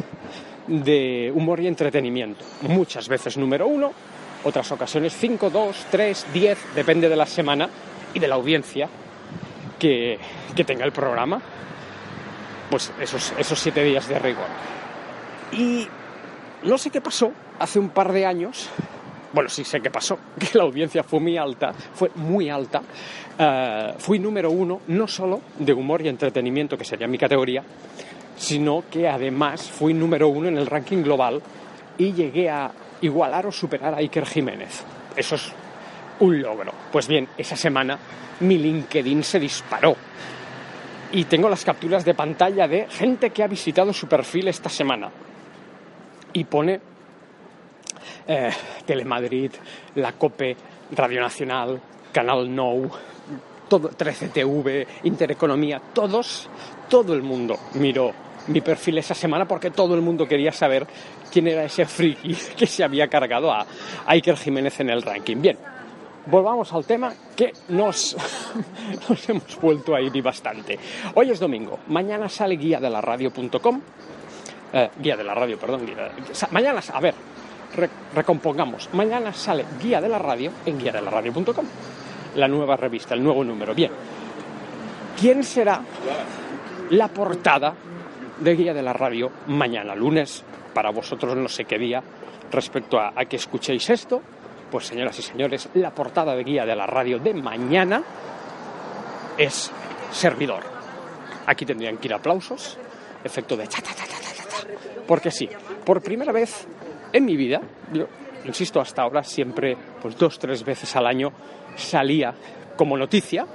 de 0.67 1.33
humor 1.35 1.61
y 1.61 1.69
entretenimiento. 1.69 2.45
Muchas 2.69 3.09
veces 3.09 3.39
número 3.39 3.67
uno, 3.67 3.95
otras 4.45 4.71
ocasiones 4.73 5.17
5, 5.19 5.49
2, 5.49 5.87
3, 5.91 6.27
10, 6.35 6.59
depende 6.75 7.09
de 7.09 7.17
la 7.17 7.25
semana 7.25 7.67
y 8.13 8.19
de 8.19 8.29
la 8.29 8.35
audiencia 8.35 8.91
que, 9.79 10.19
que 10.55 10.65
tenga 10.65 10.85
el 10.85 10.93
programa. 10.93 11.41
Pues 12.75 12.91
esos, 13.01 13.33
esos 13.39 13.57
siete 13.57 13.85
días 13.85 14.09
de 14.09 14.19
rigor. 14.19 14.49
Y 15.53 15.87
no 16.65 16.77
sé 16.77 16.91
qué 16.91 17.01
pasó 17.01 17.31
hace 17.61 17.79
un 17.79 17.91
par 17.91 18.13
de 18.13 18.27
años. 18.27 18.69
Bueno, 19.33 19.49
sí 19.49 19.63
sé 19.63 19.81
qué 19.81 19.93
pasó, 19.93 20.19
que 20.41 20.59
la 20.59 20.65
audiencia 20.65 21.05
fue 21.05 21.21
muy 21.21 21.37
alta, 21.37 21.73
fue 21.73 22.11
muy 22.17 22.51
alta. 22.51 22.83
Eh, 23.39 23.95
fui 23.99 24.19
número 24.19 24.51
uno, 24.51 24.81
no 24.89 25.07
solo 25.07 25.41
de 25.57 25.73
humor 25.73 26.03
y 26.03 26.09
entretenimiento, 26.09 26.77
que 26.77 26.85
sería 26.85 27.07
mi 27.07 27.17
categoría, 27.17 27.63
sino 28.37 28.83
que 28.91 29.09
además 29.09 29.71
fui 29.71 29.95
número 29.95 30.27
uno 30.27 30.49
en 30.49 30.59
el 30.59 30.67
ranking 30.67 31.05
global 31.05 31.41
y 31.97 32.13
llegué 32.13 32.51
a 32.51 32.73
igualar 33.03 33.47
o 33.47 33.53
superar 33.53 33.95
a 33.95 33.99
Iker 33.99 34.27
Jiménez. 34.27 34.83
Eso 35.15 35.37
es 35.37 35.53
un 36.19 36.43
logro. 36.43 36.73
Pues 36.91 37.07
bien, 37.07 37.29
esa 37.39 37.55
semana 37.55 37.97
mi 38.41 38.59
LinkedIn 38.59 39.23
se 39.23 39.39
disparó. 39.39 39.95
Y 41.15 41.27
tengo 41.27 41.49
las 41.49 41.65
capturas 41.65 42.05
de 42.05 42.13
pantalla 42.13 42.67
de 42.67 42.89
gente 42.89 43.31
que 43.31 43.45
ha 43.45 43.47
visitado 43.47 43.93
su 43.93 44.09
perfil 44.09 44.49
esta 44.49 44.69
semana. 44.69 45.09
Y 46.33 46.43
pone 46.43 46.81
eh, 48.27 48.51
Telemadrid, 48.85 49.53
La 49.95 50.15
Cope, 50.15 50.57
Radio 50.91 51.21
Nacional, 51.21 51.81
Canal 52.13 52.53
Nou, 52.53 52.91
todo, 53.69 53.91
13TV, 53.91 54.87
Intereconomía, 55.05 55.81
todos, 55.93 56.49
todo 56.89 57.15
el 57.15 57.23
mundo 57.23 57.61
miró 57.75 58.13
mi 58.49 58.61
perfil 58.61 58.99
esa 58.99 59.15
semana 59.15 59.47
porque 59.47 59.71
todo 59.71 59.95
el 59.95 60.03
mundo 60.03 60.27
quería 60.27 60.51
saber 60.51 60.85
quién 61.33 61.47
era 61.47 61.63
ese 61.63 61.87
friki 61.87 62.35
que 62.57 62.67
se 62.67 62.83
había 62.83 63.07
cargado 63.07 63.53
a 63.53 63.65
Iker 64.07 64.37
Jiménez 64.37 64.81
en 64.81 64.91
el 64.91 65.01
ranking. 65.01 65.41
Bien, 65.41 65.59
volvamos 66.27 66.73
al 66.73 66.85
tema 66.85 67.13
que 67.37 67.53
nos, 67.69 68.17
nos 69.09 69.29
hemos 69.29 69.61
vuelto 69.61 69.95
a 69.95 70.01
ir 70.01 70.15
y 70.15 70.21
bastante. 70.21 70.79
Hoy 71.15 71.31
es 71.31 71.41
domingo, 71.41 71.81
mañana 71.89 72.29
sale 72.29 72.57
guía 72.57 72.81
de 72.81 72.91
la 72.91 73.01
radio.com, 73.01 73.81
eh, 74.73 74.91
guía 75.01 75.17
de 75.17 75.25
la 75.25 75.35
radio, 75.35 75.59
perdón, 75.59 75.87
guía 75.87 76.11
mañana, 76.51 76.81
a 76.93 77.01
ver, 77.01 77.15
re- 77.77 77.91
recompongamos, 78.15 78.89
mañana 78.93 79.33
sale 79.33 79.65
guía 79.83 80.01
de 80.01 80.09
la 80.09 80.19
radio 80.19 80.51
en 80.67 80.79
guía 80.79 80.93
de 80.93 81.01
la 81.03 81.11
radio.com, 81.11 81.65
la 82.37 82.49
nueva 82.49 82.77
revista, 82.77 83.15
el 83.15 83.23
nuevo 83.23 83.45
número. 83.45 83.75
Bien, 83.75 83.91
¿quién 85.21 85.45
será 85.45 85.81
la 86.91 87.09
portada 87.09 87.75
de 88.41 88.57
guía 88.57 88.75
de 88.75 88.83
la 88.83 88.93
radio 88.93 89.31
mañana, 89.47 89.95
lunes, 89.95 90.43
para 90.73 90.91
vosotros 90.91 91.37
no 91.37 91.49
sé 91.49 91.65
qué 91.67 91.79
día, 91.79 92.03
respecto 92.51 92.99
a, 92.99 93.13
a 93.15 93.25
que 93.27 93.37
escuchéis 93.37 93.89
esto? 93.91 94.21
Pues 94.71 94.87
señoras 94.87 95.19
y 95.19 95.23
señores, 95.23 95.69
la 95.75 95.91
portada 95.95 96.35
de 96.35 96.43
guía 96.43 96.67
de 96.67 96.75
la 96.75 96.87
radio 96.87 97.19
de 97.19 97.35
mañana 97.35 98.03
es 99.39 99.71
servidor. 100.11 100.63
Aquí 101.47 101.65
tendrían 101.67 101.99
que 101.99 102.09
ir 102.09 102.15
aplausos, 102.15 102.79
efecto 103.23 103.57
de 103.57 103.69
cha. 103.69 103.83
Porque 105.07 105.31
sí, 105.31 105.49
por 105.85 106.03
primera 106.03 106.33
vez 106.33 106.67
en 107.13 107.25
mi 107.25 107.37
vida, 107.37 107.61
yo 107.93 108.07
insisto, 108.45 108.81
hasta 108.81 109.03
ahora 109.03 109.23
siempre, 109.23 109.77
pues 110.01 110.17
dos, 110.17 110.39
tres 110.39 110.65
veces 110.65 110.95
al 110.97 111.07
año 111.07 111.33
salía 111.77 112.35
como 112.77 112.97
noticia, 112.97 113.47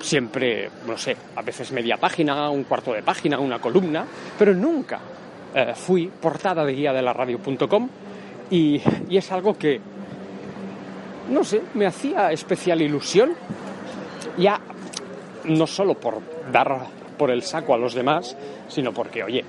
siempre, 0.00 0.70
no 0.86 0.96
sé, 0.96 1.16
a 1.34 1.42
veces 1.42 1.72
media 1.72 1.96
página, 1.96 2.50
un 2.50 2.64
cuarto 2.64 2.92
de 2.92 3.02
página, 3.02 3.38
una 3.38 3.58
columna, 3.58 4.06
pero 4.38 4.54
nunca 4.54 5.00
eh, 5.54 5.72
fui 5.74 6.06
portada 6.08 6.64
de 6.64 6.72
guía 6.72 6.92
de 6.92 7.02
la 7.02 7.12
radio.com 7.12 7.88
y, 8.50 8.80
es 9.10 9.32
algo 9.32 9.56
que, 9.56 9.80
no 11.30 11.44
sé, 11.44 11.62
me 11.74 11.86
hacía 11.86 12.32
especial 12.32 12.82
ilusión, 12.82 13.32
ya 14.38 14.60
no 15.44 15.66
solo 15.66 15.94
por 15.94 16.20
dar 16.52 16.86
por 17.16 17.30
el 17.30 17.42
saco 17.42 17.74
a 17.74 17.78
los 17.78 17.94
demás, 17.94 18.36
sino 18.68 18.92
porque, 18.92 19.22
oye, 19.22 19.44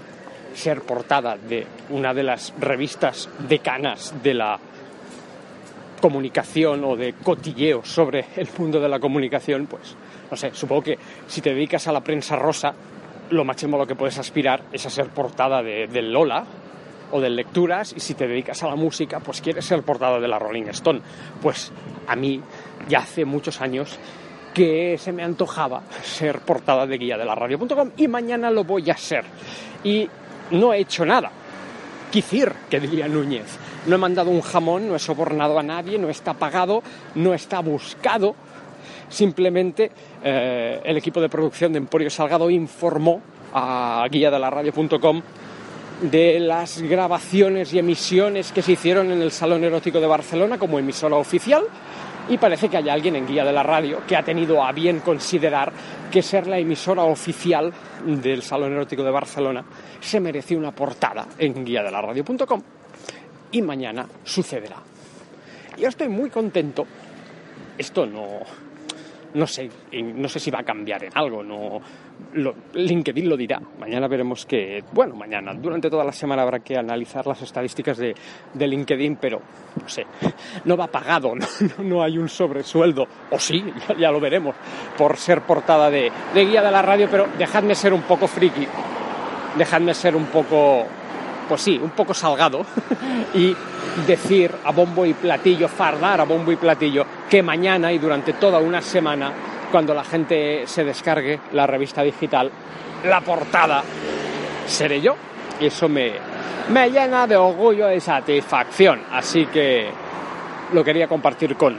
ser 0.54 0.82
portada 0.82 1.38
de 1.38 1.66
una 1.90 2.14
de 2.14 2.24
las 2.24 2.54
revistas 2.60 3.30
decanas 3.48 4.14
de 4.24 4.34
la 4.34 4.60
comunicación 6.02 6.84
o 6.84 6.96
de 6.96 7.14
cotilleo 7.14 7.84
sobre 7.84 8.26
el 8.36 8.48
mundo 8.58 8.80
de 8.80 8.90
la 8.90 9.00
comunicación, 9.00 9.68
pues 9.68 9.96
no 10.30 10.38
sé, 10.38 10.52
supongo 10.54 10.84
que 10.84 11.00
si 11.28 11.42
te 11.42 11.54
dedicas 11.54 11.88
a 11.88 11.92
la 11.92 12.02
prensa 12.02 12.36
rosa, 12.36 12.74
lo 13.30 13.44
máximo 13.44 13.76
a 13.76 13.80
lo 13.80 13.88
que 13.88 13.96
puedes 13.96 14.18
aspirar 14.18 14.64
es 14.72 14.86
a 14.86 14.90
ser 14.90 15.08
portada 15.08 15.62
de, 15.62 16.02
Lola 16.02 16.46
o 17.12 17.22
de 17.22 17.30
Lecturas, 17.30 17.94
y 17.96 18.00
si 18.00 18.14
te 18.14 18.28
dedicas 18.28 18.62
a 18.64 18.68
la 18.68 18.76
música, 18.76 19.20
pues 19.20 19.42
quieres 19.42 19.66
ser 19.66 19.84
portada 19.84 20.20
de 20.20 20.28
la 20.28 20.40
Rolling 20.40 20.68
Stone. 20.70 21.02
Pues 21.42 21.72
a 22.08 22.16
mí, 22.16 22.42
ya 22.88 23.00
hace 23.00 23.26
muchos 23.26 23.62
años, 23.62 23.98
que 24.54 24.98
se 24.98 25.12
me 25.12 25.24
antojaba 25.24 25.84
ser 26.02 26.40
portada 26.40 26.88
de 26.88 26.98
guía 26.98 27.18
de 27.18 27.26
la 27.26 27.36
radio.com 27.36 27.92
y 27.98 28.08
mañana 28.08 28.50
lo 28.50 28.64
voy 28.64 28.90
a 28.90 28.98
ser. 28.98 29.24
Y 29.84 30.10
no 30.52 30.74
he 30.74 30.80
hecho 30.80 31.06
nada. 31.06 31.32
Quicir, 32.12 32.52
que 32.70 32.80
diría 32.80 33.08
Núñez. 33.08 33.58
no 33.86 33.96
he 33.96 34.00
mandado 34.00 34.32
un 34.32 34.42
jamón, 34.42 34.88
no 34.88 34.96
he 34.96 35.00
sobornado 35.00 35.60
a 35.60 35.64
nadie, 35.64 36.00
no 36.00 36.10
está 36.10 36.34
pagado, 36.34 36.82
no 37.16 37.34
está 37.34 37.60
buscado. 37.60 38.36
Simplemente 39.10 39.92
eh, 40.24 40.82
el 40.84 40.98
equipo 40.98 41.22
de 41.22 41.30
producción 41.30 41.72
de 41.72 41.78
Emporio 41.78 42.10
Salgado 42.10 42.50
informó 42.50 43.22
a 43.54 44.06
guía 44.10 44.32
de 44.32 44.40
la 44.40 44.50
radio.com 44.50 45.22
de 46.02 46.40
las 46.40 46.82
grabaciones 46.82 47.74
y 47.74 47.80
emisiones 47.80 48.52
que 48.52 48.62
se 48.62 48.74
hicieron 48.74 49.12
en 49.12 49.22
el 49.22 49.32
Salón 49.32 49.64
Erótico 49.64 50.00
de 50.00 50.08
Barcelona 50.08 50.58
como 50.60 50.78
emisora 50.80 51.16
oficial 51.16 51.64
y 52.30 52.38
parece 52.38 52.70
que 52.70 52.78
hay 52.78 52.90
alguien 52.90 53.16
en 53.16 53.28
Guía 53.28 53.46
de 53.46 53.54
la 53.54 53.64
Radio 53.64 54.02
que 54.08 54.16
ha 54.16 54.24
tenido 54.24 54.64
a 54.64 54.72
bien 54.72 55.00
considerar 55.00 55.72
que 56.12 56.22
ser 56.22 56.48
la 56.48 56.60
emisora 56.60 57.04
oficial 57.04 57.74
del 58.06 58.42
Salón 58.42 58.74
Erótico 58.74 59.04
de 59.04 59.12
Barcelona 59.12 59.66
se 60.00 60.20
merece 60.20 60.56
una 60.56 60.72
portada 60.72 61.28
en 61.38 61.66
guía 61.66 61.84
de 61.84 61.92
la 61.92 62.02
radio.com 62.02 62.62
y 63.52 63.62
mañana 63.62 64.08
sucederá. 64.24 64.78
Yo 65.78 65.88
estoy 65.88 66.10
muy 66.10 66.30
contento. 66.30 66.86
Esto 67.78 68.06
no, 68.06 68.40
no 69.34 69.46
sé, 69.48 69.70
no 69.94 70.28
sé 70.30 70.40
si 70.40 70.50
va 70.52 70.60
a 70.60 70.64
cambiar 70.64 71.04
en 71.04 71.12
algo, 71.16 71.44
no, 71.44 71.80
lo- 72.34 72.56
LinkedIn 72.74 73.30
lo 73.30 73.38
dirá. 73.38 73.62
Mañana 73.80 74.08
veremos 74.08 74.46
que, 74.46 74.84
bueno, 74.92 75.16
mañana, 75.16 75.54
durante 75.54 75.90
toda 75.90 76.04
la 76.04 76.12
semana 76.12 76.42
habrá 76.44 76.60
que 76.60 76.78
analizar 76.78 77.26
las 77.28 77.42
estadísticas 77.42 77.98
de, 77.98 78.16
de 78.54 78.68
LinkedIn, 78.68 79.18
pero 79.18 79.42
no 79.82 79.88
sé, 79.90 80.06
no 80.66 80.76
va 80.78 80.88
pagado, 80.88 81.34
no, 81.36 81.46
no- 81.84 82.04
hay 82.04 82.18
un 82.18 82.30
sobresueldo, 82.30 83.08
o 83.32 83.40
sí, 83.40 83.64
ya, 83.90 83.96
ya 83.98 84.12
lo 84.12 84.20
veremos, 84.20 84.56
por 84.98 85.18
ser 85.18 85.42
portada 85.42 85.90
de, 85.90 86.12
de 86.34 86.46
guía 86.46 86.62
de 86.62 86.72
la 86.72 86.82
radio, 86.82 87.08
pero 87.12 87.28
dejadme 87.38 87.76
ser 87.76 87.94
un 87.94 88.02
poco 88.04 88.28
friki, 88.28 88.66
dejadme 89.58 89.94
ser 89.94 90.16
un 90.16 90.26
poco, 90.26 90.86
pues 91.48 91.62
sí, 91.62 91.80
un 91.82 91.92
poco 91.92 92.14
salgado 92.14 92.66
y 93.34 93.56
decir 94.06 94.54
a 94.64 94.72
bombo 94.72 95.06
y 95.06 95.14
platillo, 95.14 95.68
fardar 95.68 96.22
a 96.22 96.26
bombo 96.26 96.52
y 96.52 96.56
platillo, 96.56 97.06
que 97.30 97.42
mañana 97.42 97.92
y 97.92 97.98
durante 97.98 98.34
toda 98.34 98.60
una 98.60 98.82
semana, 98.82 99.32
cuando 99.72 99.94
la 99.94 100.04
gente 100.04 100.68
se 100.68 100.84
descargue 100.84 101.40
la 101.54 101.66
revista 101.66 102.04
digital, 102.04 102.52
la 103.04 103.22
portada 103.22 103.84
seré 104.66 105.02
yo. 105.02 105.16
Y 105.60 105.66
eso 105.66 105.90
me, 105.90 106.14
me 106.70 106.90
llena 106.92 107.26
de 107.26 107.36
orgullo 107.36 107.92
y 107.92 108.00
satisfacción. 108.00 109.02
Así 109.12 109.48
que 109.48 109.90
lo 110.74 110.84
quería 110.84 111.08
compartir 111.08 111.56
con, 111.56 111.78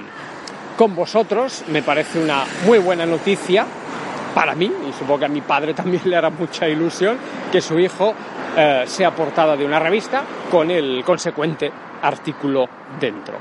con 0.76 0.94
vosotros. 0.94 1.64
Me 1.68 1.82
parece 1.82 2.18
una 2.18 2.44
muy 2.66 2.78
buena 2.78 3.06
noticia 3.06 3.66
para 4.34 4.54
mí, 4.54 4.70
y 4.88 4.92
supongo 4.92 5.20
que 5.20 5.24
a 5.24 5.28
mi 5.28 5.40
padre 5.40 5.74
también 5.74 6.02
le 6.04 6.16
hará 6.16 6.30
mucha 6.30 6.68
ilusión, 6.68 7.16
que 7.50 7.60
su 7.60 7.78
hijo 7.78 8.14
eh, 8.60 8.82
sea 8.86 9.14
portada 9.14 9.56
de 9.56 9.64
una 9.64 9.78
revista 9.78 10.24
con 10.50 10.68
el 10.68 11.04
consecuente 11.04 11.70
artículo 12.02 12.68
dentro. 12.98 13.38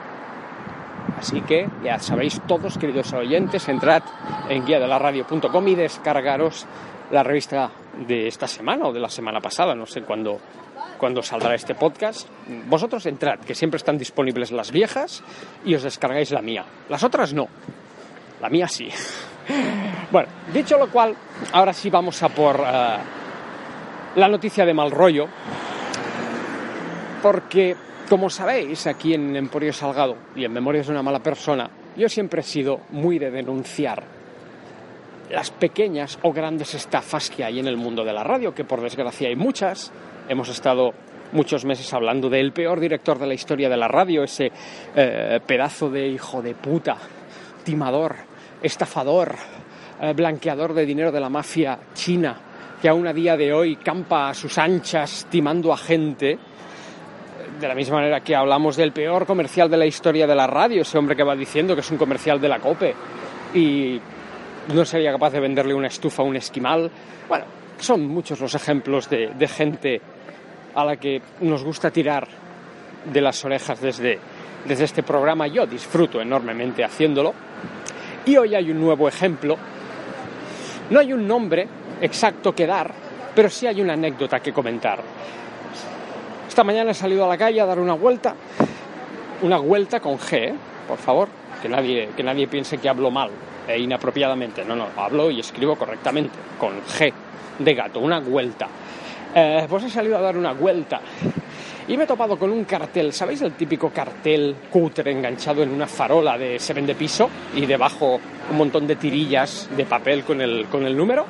Así 1.18 1.42
que 1.42 1.68
ya 1.84 1.98
sabéis 1.98 2.40
todos, 2.46 2.78
queridos 2.78 3.14
oyentes, 3.14 3.68
entrad 3.68 4.04
en 4.48 4.64
guía 4.64 4.80
de 4.80 4.88
la 4.88 5.00
radio.com 5.00 5.68
y 5.70 5.74
descargaros 5.74 6.68
la 7.10 7.24
revista 7.24 7.72
de 8.08 8.28
esta 8.28 8.48
semana 8.48 8.86
o 8.86 8.94
de 8.94 9.00
la 9.00 9.10
semana 9.10 9.42
pasada, 9.42 9.74
no 9.74 9.88
sé 9.88 10.04
cuándo, 10.04 10.40
cuándo 11.00 11.24
saldrá 11.24 11.56
este 11.56 11.74
podcast. 11.74 12.30
Vosotros 12.68 13.04
entrad, 13.08 13.40
que 13.40 13.56
siempre 13.56 13.78
están 13.78 13.98
disponibles 13.98 14.52
las 14.52 14.72
viejas, 14.72 15.24
y 15.66 15.74
os 15.74 15.82
descargáis 15.82 16.30
la 16.30 16.44
mía. 16.44 16.64
Las 16.90 17.04
otras 17.04 17.34
no, 17.34 17.48
la 18.40 18.50
mía 18.50 18.68
sí. 18.68 18.90
Bueno, 20.10 20.30
dicho 20.54 20.78
lo 20.78 20.90
cual, 20.90 21.14
ahora 21.52 21.74
sí 21.74 21.90
vamos 21.90 22.24
a 22.24 22.30
por 22.30 22.62
eh, 22.66 22.98
la 24.18 24.28
noticia 24.28 24.66
de 24.66 24.74
mal 24.74 24.90
rollo, 24.90 25.28
porque, 27.22 27.76
como 28.10 28.32
sabéis, 28.32 28.88
aquí 28.88 29.14
en 29.14 29.36
Emporio 29.36 29.72
Salgado 29.72 30.18
y 30.36 30.44
en 30.44 30.52
Memorias 30.52 30.88
de 30.88 30.94
una 30.94 31.04
mala 31.04 31.20
persona, 31.20 31.70
yo 31.96 32.10
siempre 32.10 32.42
he 32.42 32.44
sido 32.44 32.82
muy 32.90 33.20
de 33.20 33.30
denunciar 33.30 34.04
las 35.30 35.52
pequeñas 35.52 36.18
o 36.24 36.34
grandes 36.34 36.74
estafas 36.74 37.30
que 37.30 37.44
hay 37.44 37.60
en 37.60 37.68
el 37.68 37.78
mundo 37.78 38.04
de 38.04 38.14
la 38.14 38.24
radio, 38.24 38.56
que 38.56 38.64
por 38.64 38.82
desgracia 38.82 39.28
hay 39.28 39.36
muchas. 39.36 39.92
Hemos 40.28 40.50
estado 40.50 40.94
muchos 41.32 41.64
meses 41.64 41.94
hablando 41.94 42.28
del 42.28 42.54
peor 42.54 42.80
director 42.80 43.20
de 43.20 43.28
la 43.28 43.36
historia 43.36 43.70
de 43.70 43.78
la 43.78 43.88
radio, 43.88 44.24
ese 44.24 44.52
eh, 44.96 45.40
pedazo 45.46 45.92
de 45.92 46.08
hijo 46.08 46.42
de 46.42 46.56
puta, 46.56 46.98
timador, 47.64 48.16
estafador, 48.64 49.36
eh, 50.02 50.14
blanqueador 50.14 50.74
de 50.74 50.88
dinero 50.88 51.12
de 51.12 51.20
la 51.20 51.30
mafia 51.30 51.78
china, 51.94 52.47
que 52.82 52.90
aún 52.90 53.08
a 53.08 53.14
día 53.14 53.36
de 53.36 53.54
hoy 53.54 53.76
campa 53.78 54.30
a 54.30 54.34
sus 54.34 54.58
anchas 54.58 55.28
timando 55.30 55.74
a 55.74 55.78
gente. 55.78 56.38
De 57.60 57.68
la 57.68 57.74
misma 57.74 57.98
manera 57.98 58.22
que 58.22 58.36
hablamos 58.36 58.76
del 58.76 58.92
peor 58.92 59.26
comercial 59.26 59.70
de 59.70 59.78
la 59.78 59.86
historia 59.86 60.28
de 60.28 60.36
la 60.36 60.46
radio, 60.46 60.84
ese 60.84 60.98
hombre 60.98 61.16
que 61.16 61.24
va 61.24 61.36
diciendo 61.36 61.74
que 61.74 61.82
es 61.82 61.90
un 61.90 61.98
comercial 61.98 62.40
de 62.40 62.50
la 62.50 62.60
COPE 62.60 62.94
y 63.56 64.00
no 64.74 64.86
sería 64.86 65.12
capaz 65.12 65.32
de 65.32 65.40
venderle 65.40 65.74
una 65.74 65.88
estufa 65.88 66.22
a 66.22 66.26
un 66.26 66.36
esquimal. 66.36 66.92
Bueno, 67.28 67.46
son 67.80 68.06
muchos 68.08 68.40
los 68.40 68.54
ejemplos 68.54 69.10
de, 69.10 69.30
de 69.34 69.48
gente 69.48 70.02
a 70.76 70.86
la 70.86 70.98
que 70.98 71.22
nos 71.42 71.64
gusta 71.64 71.90
tirar 71.90 72.28
de 73.12 73.22
las 73.22 73.44
orejas 73.44 73.82
desde, 73.82 74.20
desde 74.66 74.84
este 74.84 75.02
programa. 75.02 75.48
Yo 75.48 75.66
disfruto 75.66 76.22
enormemente 76.22 76.84
haciéndolo. 76.84 77.34
Y 78.26 78.38
hoy 78.38 78.54
hay 78.54 78.70
un 78.70 78.80
nuevo 78.80 79.08
ejemplo. 79.08 79.58
No 80.90 81.00
hay 81.00 81.14
un 81.14 81.28
nombre 81.28 81.68
exacto 82.02 82.54
que 82.54 82.66
dar, 82.66 82.94
pero 83.36 83.50
sí 83.50 83.68
hay 83.68 83.82
una 83.82 83.94
anécdota 83.94 84.40
que 84.40 84.54
comentar. 84.54 85.00
Esta 86.48 86.64
mañana 86.64 86.92
he 86.92 86.94
salido 86.94 87.26
a 87.26 87.28
la 87.28 87.38
calle 87.38 87.62
a 87.62 87.66
dar 87.66 87.80
una 87.80 87.94
vuelta. 87.94 88.36
Una 89.44 89.58
vuelta 89.58 90.00
con 90.00 90.18
G, 90.18 90.34
¿eh? 90.34 90.54
por 90.88 90.98
favor, 90.98 91.28
que 91.62 91.70
nadie, 91.70 92.10
que 92.16 92.24
nadie 92.24 92.48
piense 92.48 92.80
que 92.80 92.90
hablo 92.90 93.12
mal 93.12 93.30
e 93.68 93.80
inapropiadamente. 93.80 94.66
No, 94.66 94.76
no, 94.76 94.88
hablo 94.98 95.30
y 95.30 95.40
escribo 95.40 95.76
correctamente, 95.76 96.36
con 96.60 96.82
G 96.82 97.14
de 97.60 97.74
gato, 97.76 98.00
una 98.00 98.20
vuelta. 98.20 98.68
Eh, 99.36 99.68
pues 99.70 99.84
he 99.84 99.90
salido 99.90 100.18
a 100.18 100.22
dar 100.22 100.38
una 100.38 100.54
vuelta 100.54 101.02
y 101.88 101.96
me 101.96 102.04
he 102.04 102.08
topado 102.08 102.38
con 102.38 102.52
un 102.52 102.66
cartel, 102.66 103.14
¿sabéis 103.14 103.42
el 103.42 103.54
típico 103.54 103.92
cartel 103.92 104.56
cutre 104.70 105.12
enganchado 105.12 105.64
en 105.64 105.70
una 105.70 105.88
farola 105.88 106.38
de 106.38 106.60
se 106.60 106.74
vende 106.74 106.96
piso 106.96 107.30
y 107.56 107.66
debajo 107.66 108.20
un 108.50 108.58
montón 108.58 108.86
de 108.88 108.98
tirillas 108.98 109.70
de 109.76 109.86
papel 109.86 110.24
con 110.24 110.42
el, 110.42 110.66
con 110.66 110.86
el 110.86 110.98
número? 110.98 111.26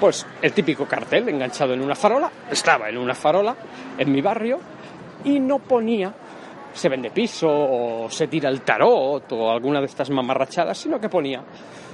Pues 0.00 0.26
el 0.40 0.52
típico 0.52 0.86
cartel 0.86 1.28
enganchado 1.28 1.74
en 1.74 1.82
una 1.82 1.94
farola, 1.94 2.30
estaba 2.50 2.88
en 2.88 2.96
una 2.96 3.14
farola 3.14 3.54
en 3.98 4.10
mi 4.10 4.22
barrio 4.22 4.58
y 5.24 5.38
no 5.38 5.58
ponía 5.58 6.14
se 6.72 6.88
vende 6.88 7.10
piso 7.10 7.48
o 7.50 8.08
se 8.08 8.28
tira 8.28 8.48
el 8.48 8.62
tarot 8.62 9.30
o 9.32 9.50
alguna 9.50 9.80
de 9.80 9.86
estas 9.86 10.08
mamarrachadas, 10.10 10.78
sino 10.78 11.00
que 11.00 11.08
ponía 11.08 11.42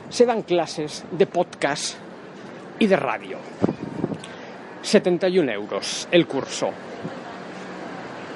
se 0.08 0.26
dan 0.26 0.42
clases 0.42 1.04
de 1.10 1.26
podcast 1.26 1.96
y 2.78 2.86
de 2.86 2.96
radio. 2.96 3.38
71 4.82 5.50
euros 5.50 6.06
el 6.12 6.26
curso. 6.26 6.70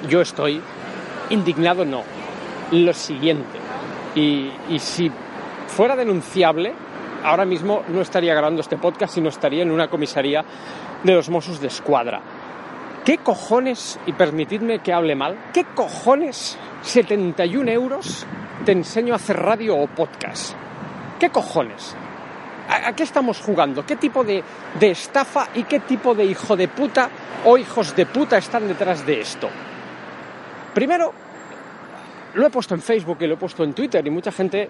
Yo 0.09 0.21
estoy 0.21 0.61
indignado, 1.29 1.85
no. 1.85 2.03
Lo 2.71 2.93
siguiente. 2.93 3.59
Y, 4.15 4.51
y 4.69 4.79
si 4.79 5.09
fuera 5.67 5.95
denunciable, 5.95 6.73
ahora 7.23 7.45
mismo 7.45 7.83
no 7.89 8.01
estaría 8.01 8.33
grabando 8.33 8.61
este 8.61 8.77
podcast, 8.77 9.13
sino 9.15 9.29
estaría 9.29 9.63
en 9.63 9.71
una 9.71 9.89
comisaría 9.89 10.43
de 11.03 11.13
los 11.13 11.29
Mossos 11.29 11.59
de 11.59 11.67
Escuadra. 11.67 12.21
¿Qué 13.05 13.17
cojones, 13.17 13.99
y 14.05 14.13
permitidme 14.13 14.79
que 14.79 14.93
hable 14.93 15.15
mal, 15.15 15.37
qué 15.53 15.65
cojones 15.75 16.57
71 16.83 17.71
euros 17.71 18.25
te 18.63 18.71
enseño 18.73 19.13
a 19.13 19.15
hacer 19.15 19.37
radio 19.37 19.75
o 19.75 19.87
podcast? 19.87 20.53
¿Qué 21.19 21.29
cojones? 21.29 21.95
¿A, 22.69 22.93
qué 22.93 23.03
estamos 23.03 23.39
jugando? 23.41 23.85
¿Qué 23.85 23.95
tipo 23.95 24.23
de, 24.23 24.43
de 24.79 24.91
estafa 24.91 25.47
y 25.55 25.63
qué 25.63 25.79
tipo 25.79 26.13
de 26.13 26.25
hijo 26.25 26.55
de 26.55 26.67
puta 26.67 27.09
o 27.45 27.57
hijos 27.57 27.95
de 27.95 28.05
puta 28.05 28.37
están 28.37 28.67
detrás 28.67 29.05
de 29.05 29.19
esto? 29.19 29.49
Primero, 30.73 31.11
lo 32.35 32.47
he 32.47 32.49
puesto 32.49 32.75
en 32.75 32.81
Facebook 32.81 33.17
y 33.21 33.27
lo 33.27 33.33
he 33.33 33.37
puesto 33.37 33.63
en 33.63 33.73
Twitter 33.73 34.05
y 34.05 34.09
mucha 34.09 34.31
gente 34.31 34.69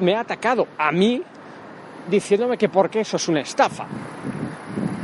me 0.00 0.14
ha 0.14 0.20
atacado 0.20 0.68
a 0.76 0.92
mí 0.92 1.22
diciéndome 2.08 2.56
que 2.56 2.68
por 2.68 2.90
qué 2.90 3.00
eso 3.00 3.16
es 3.16 3.28
una 3.28 3.40
estafa. 3.40 3.86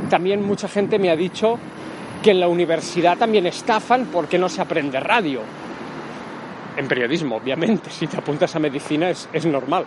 También 0.09 0.43
mucha 0.45 0.67
gente 0.67 0.99
me 0.99 1.09
ha 1.09 1.15
dicho 1.15 1.57
que 2.21 2.31
en 2.31 2.39
la 2.39 2.47
universidad 2.47 3.17
también 3.17 3.45
estafan 3.47 4.05
porque 4.05 4.37
no 4.37 4.49
se 4.49 4.61
aprende 4.61 4.99
radio. 4.99 5.41
En 6.77 6.87
periodismo, 6.87 7.37
obviamente, 7.37 7.89
si 7.89 8.07
te 8.07 8.17
apuntas 8.17 8.55
a 8.55 8.59
medicina 8.59 9.09
es, 9.09 9.29
es 9.31 9.45
normal 9.45 9.85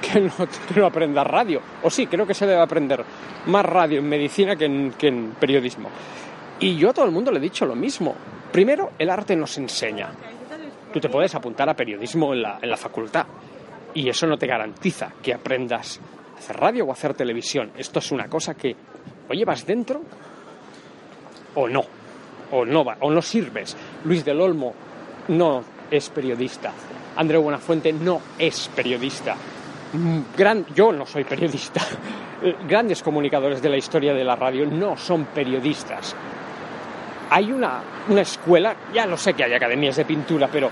que 0.00 0.20
no, 0.20 0.32
que 0.74 0.80
aprendas 0.84 1.26
radio. 1.26 1.60
O 1.82 1.90
sí, 1.90 2.06
creo 2.06 2.26
que 2.26 2.34
se 2.34 2.46
debe 2.46 2.60
aprender 2.60 3.04
más 3.46 3.64
radio 3.64 3.98
en 3.98 4.08
medicina 4.08 4.56
que 4.56 4.64
en, 4.66 4.92
que 4.92 5.08
en 5.08 5.34
periodismo. 5.38 5.88
Y 6.60 6.76
yo 6.76 6.90
a 6.90 6.92
todo 6.92 7.04
el 7.04 7.10
mundo 7.10 7.30
le 7.30 7.38
he 7.38 7.42
dicho 7.42 7.66
lo 7.66 7.74
mismo. 7.74 8.14
Primero, 8.52 8.92
el 8.98 9.10
arte 9.10 9.34
nos 9.34 9.56
enseña. 9.58 10.10
Tú 10.92 11.00
te 11.00 11.08
puedes 11.08 11.34
apuntar 11.34 11.68
a 11.68 11.74
periodismo 11.74 12.32
en 12.32 12.42
la, 12.42 12.58
en 12.62 12.70
la 12.70 12.76
facultad 12.76 13.26
y 13.94 14.08
eso 14.08 14.26
no 14.26 14.36
te 14.36 14.46
garantiza 14.46 15.12
que 15.22 15.34
aprendas 15.34 16.00
hacer 16.36 16.56
radio 16.56 16.86
o 16.86 16.92
hacer 16.92 17.14
televisión. 17.14 17.70
Esto 17.76 17.98
es 17.98 18.12
una 18.12 18.28
cosa 18.28 18.54
que 18.54 18.74
o 19.28 19.32
llevas 19.32 19.66
dentro 19.66 20.02
o 21.54 21.68
no, 21.68 21.84
o 22.50 22.64
no 22.64 22.84
va, 22.84 22.96
o 23.00 23.10
no 23.10 23.22
sirves. 23.22 23.76
Luis 24.04 24.24
del 24.24 24.40
Olmo 24.40 24.74
no 25.28 25.62
es 25.90 26.08
periodista. 26.10 26.72
Andreu 27.16 27.42
Buenafuente 27.42 27.92
no 27.92 28.20
es 28.38 28.68
periodista. 28.74 29.36
Mm, 29.92 30.20
Gran, 30.36 30.66
yo 30.74 30.92
no 30.92 31.06
soy 31.06 31.24
periodista. 31.24 31.80
Eh, 32.42 32.56
Grandes 32.68 33.02
comunicadores 33.02 33.62
de 33.62 33.70
la 33.70 33.76
historia 33.76 34.12
de 34.12 34.24
la 34.24 34.34
radio 34.36 34.66
no 34.66 34.98
son 34.98 35.26
periodistas. 35.26 36.14
Hay 37.30 37.50
una, 37.50 37.80
una 38.08 38.20
escuela, 38.20 38.76
ya 38.92 39.06
lo 39.06 39.16
sé 39.16 39.32
que 39.32 39.44
hay 39.44 39.54
academias 39.54 39.96
de 39.96 40.04
pintura, 40.04 40.48
pero 40.52 40.68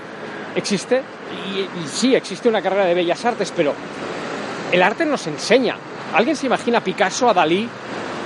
existe, 0.55 1.01
y 1.49 1.87
sí, 1.87 2.13
existe 2.13 2.47
una 2.49 2.61
carrera 2.61 2.85
de 2.85 2.93
bellas 2.93 3.25
artes, 3.25 3.51
pero 3.55 3.73
el 4.73 4.81
arte 4.81 5.05
nos 5.05 5.27
enseña. 5.27 5.75
¿Alguien 6.15 6.35
se 6.35 6.47
imagina 6.47 6.79
a 6.79 6.81
Picasso, 6.81 7.29
a 7.29 7.33
Dalí, 7.33 7.69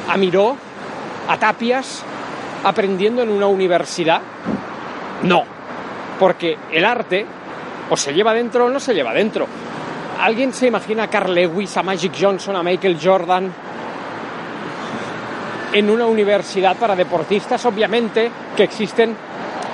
a 0.08 0.16
Miró, 0.16 0.56
a 1.28 1.38
Tapias 1.38 2.04
aprendiendo 2.64 3.22
en 3.22 3.30
una 3.30 3.48
universidad? 3.48 4.22
No, 5.24 5.44
porque 6.18 6.58
el 6.72 6.86
arte 6.86 7.26
o 7.90 7.98
se 7.98 8.14
lleva 8.14 8.34
dentro 8.34 8.66
o 8.66 8.70
no 8.70 8.80
se 8.80 8.94
lleva 8.94 9.14
dentro. 9.14 9.46
¿Alguien 10.22 10.54
se 10.54 10.68
imagina 10.68 11.04
a 11.04 11.10
Carl 11.10 11.36
Lewis, 11.36 11.76
a 11.76 11.84
Magic 11.84 12.14
Johnson, 12.18 12.56
a 12.56 12.64
Michael 12.64 12.98
Jordan 13.04 13.54
en 15.74 15.90
una 15.90 16.06
universidad 16.06 16.78
para 16.78 16.96
deportistas? 16.96 17.66
Obviamente 17.66 18.32
que 18.56 18.64
existen, 18.64 19.14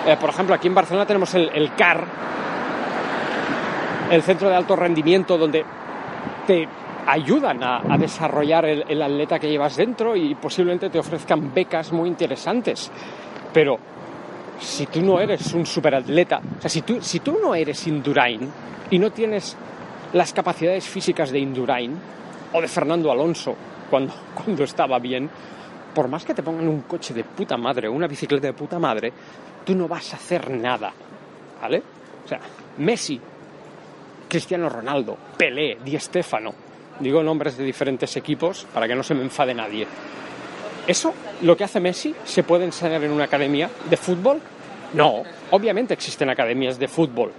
eh, 0.08 0.18
por 0.20 0.32
ejemplo, 0.32 0.56
aquí 0.56 0.70
en 0.70 0.74
Barcelona 0.74 1.06
tenemos 1.06 1.36
el, 1.36 1.52
el 1.54 1.76
CAR, 1.76 2.04
el 4.10 4.24
Centro 4.24 4.50
de 4.50 4.56
Alto 4.56 4.76
Rendimiento, 4.76 5.38
donde 5.38 5.64
te 6.48 6.68
ayudan 7.06 7.64
a, 7.64 7.98
desarrollar 7.98 8.66
el, 8.66 8.86
el 8.88 9.02
atleta 9.02 9.40
que 9.40 9.50
llevas 9.50 9.76
dentro 9.76 10.16
y 10.16 10.36
posiblemente 10.36 10.90
te 10.90 11.00
ofrezcan 11.00 11.54
becas 11.54 11.92
muy 11.92 12.08
interesantes. 12.10 12.92
Pero 13.54 13.78
si 14.60 14.86
tú 14.88 15.02
no 15.02 15.20
eres 15.20 15.54
un 15.54 15.66
superatleta, 15.66 16.42
o 16.58 16.62
sea, 16.62 16.70
si 16.70 16.82
tú, 16.82 17.02
si 17.02 17.20
tú 17.20 17.38
no 17.42 17.54
eres 17.54 17.86
Indurain 17.88 18.50
y 18.90 19.00
no 19.00 19.12
tienes 19.12 19.58
las 20.14 20.34
capacidades 20.34 20.88
físicas 20.88 21.32
de 21.32 21.40
Indurain 21.40 21.98
o 22.54 22.62
de 22.62 22.68
Fernando 22.68 23.12
Alonso 23.12 23.56
cuando, 23.90 24.14
cuando 24.34 24.64
estaba 24.64 25.00
bien, 25.00 25.30
por 25.94 26.08
más 26.08 26.26
que 26.26 26.34
te 26.34 26.44
pongan 26.44 26.68
un 26.68 26.82
coche 26.82 27.14
de 27.14 27.24
puta 27.24 27.58
madre 27.58 27.88
o 27.88 27.92
una 27.92 28.08
bicicleta 28.08 28.48
de 28.48 28.54
puta 28.54 28.80
madre, 28.80 29.12
tú 29.66 29.76
no 29.76 29.88
vas 29.88 30.14
a 30.14 30.18
hacer 30.18 30.50
nada. 30.50 30.92
¿Vale? 31.62 31.84
O 32.26 32.28
sea, 32.28 32.40
Messi, 32.78 33.20
Cristiano 34.34 34.68
Ronaldo, 34.68 35.16
Pelé, 35.38 35.78
Di 35.86 35.94
Stéfano, 36.00 36.56
digo 37.00 37.22
nombres 37.22 37.56
de 37.56 37.64
diferentes 37.64 38.18
equipos 38.18 38.66
para 38.74 38.88
que 38.88 38.96
no 38.96 39.04
se 39.04 39.14
me 39.14 39.22
enfade 39.22 39.54
nadie. 39.54 39.86
¿Eso, 40.88 41.14
lo 41.44 41.56
que 41.56 41.64
hace 41.64 41.80
Messi, 41.80 42.16
se 42.26 42.42
puede 42.42 42.66
enseñar 42.66 43.04
en 43.04 43.12
una 43.12 43.26
academia 43.26 43.70
de 43.88 43.96
fútbol? 43.96 44.42
No, 44.96 45.22
obviamente 45.52 45.94
existen 45.94 46.32
academias 46.32 46.80
de 46.80 46.88
fútbol. 46.88 47.32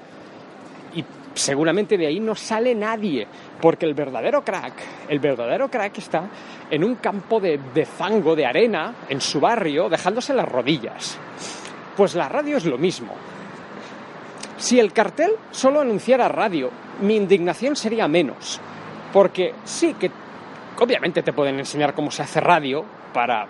Y 0.95 1.05
seguramente 1.35 1.99
de 1.99 2.07
ahí 2.07 2.21
no 2.21 2.37
sale 2.37 2.77
nadie, 2.77 3.27
porque 3.61 3.87
el 3.87 3.95
verdadero 3.95 4.45
crack, 4.45 4.75
el 5.09 5.19
verdadero 5.19 5.69
crack 5.69 5.99
está 5.99 6.29
en 6.71 6.85
un 6.85 6.95
campo 6.95 7.41
de, 7.41 7.59
de 7.75 7.87
fango, 7.87 8.37
de 8.37 8.47
arena, 8.47 8.95
en 9.09 9.21
su 9.21 9.41
barrio, 9.41 9.89
dejándose 9.89 10.33
las 10.33 10.49
rodillas. 10.49 11.19
Pues 11.97 12.15
la 12.15 12.29
radio 12.29 12.57
es 12.57 12.65
lo 12.65 12.79
mismo. 12.79 13.17
Si 14.57 14.79
el 14.79 14.93
cartel 14.93 15.33
solo 15.51 15.81
anunciara 15.81 16.29
radio, 16.29 16.71
mi 17.01 17.17
indignación 17.17 17.77
sería 17.77 18.09
menos. 18.09 18.61
Porque 19.13 19.55
sí 19.65 19.95
que 19.95 20.11
obviamente 20.79 21.23
te 21.23 21.33
pueden 21.33 21.59
enseñar 21.59 21.95
cómo 21.95 22.11
se 22.11 22.23
hace 22.23 22.41
radio 22.41 22.85
para 23.13 23.47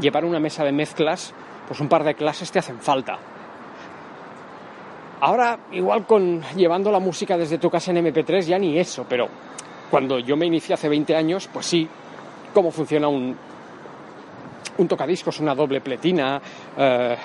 llevar 0.00 0.24
una 0.24 0.40
mesa 0.40 0.64
de 0.64 0.72
mezclas, 0.72 1.32
pues 1.66 1.80
un 1.80 1.88
par 1.88 2.04
de 2.04 2.14
clases 2.14 2.50
te 2.50 2.58
hacen 2.58 2.80
falta. 2.80 3.18
Ahora, 5.20 5.58
igual 5.72 6.06
con 6.06 6.42
llevando 6.54 6.90
la 6.90 6.98
música 6.98 7.36
desde 7.38 7.58
tu 7.58 7.70
casa 7.70 7.90
en 7.90 8.04
MP3, 8.04 8.42
ya 8.42 8.58
ni 8.58 8.78
eso, 8.78 9.06
pero 9.08 9.28
cuando 9.90 10.18
yo 10.18 10.36
me 10.36 10.46
inicié 10.46 10.74
hace 10.74 10.88
20 10.88 11.14
años, 11.16 11.48
pues 11.52 11.66
sí, 11.66 11.88
cómo 12.52 12.70
funciona 12.70 13.08
un, 13.08 13.34
un 14.76 14.88
tocadiscos, 14.88 15.40
una 15.40 15.54
doble 15.54 15.80
pletina, 15.80 16.40
eh, 16.76 17.16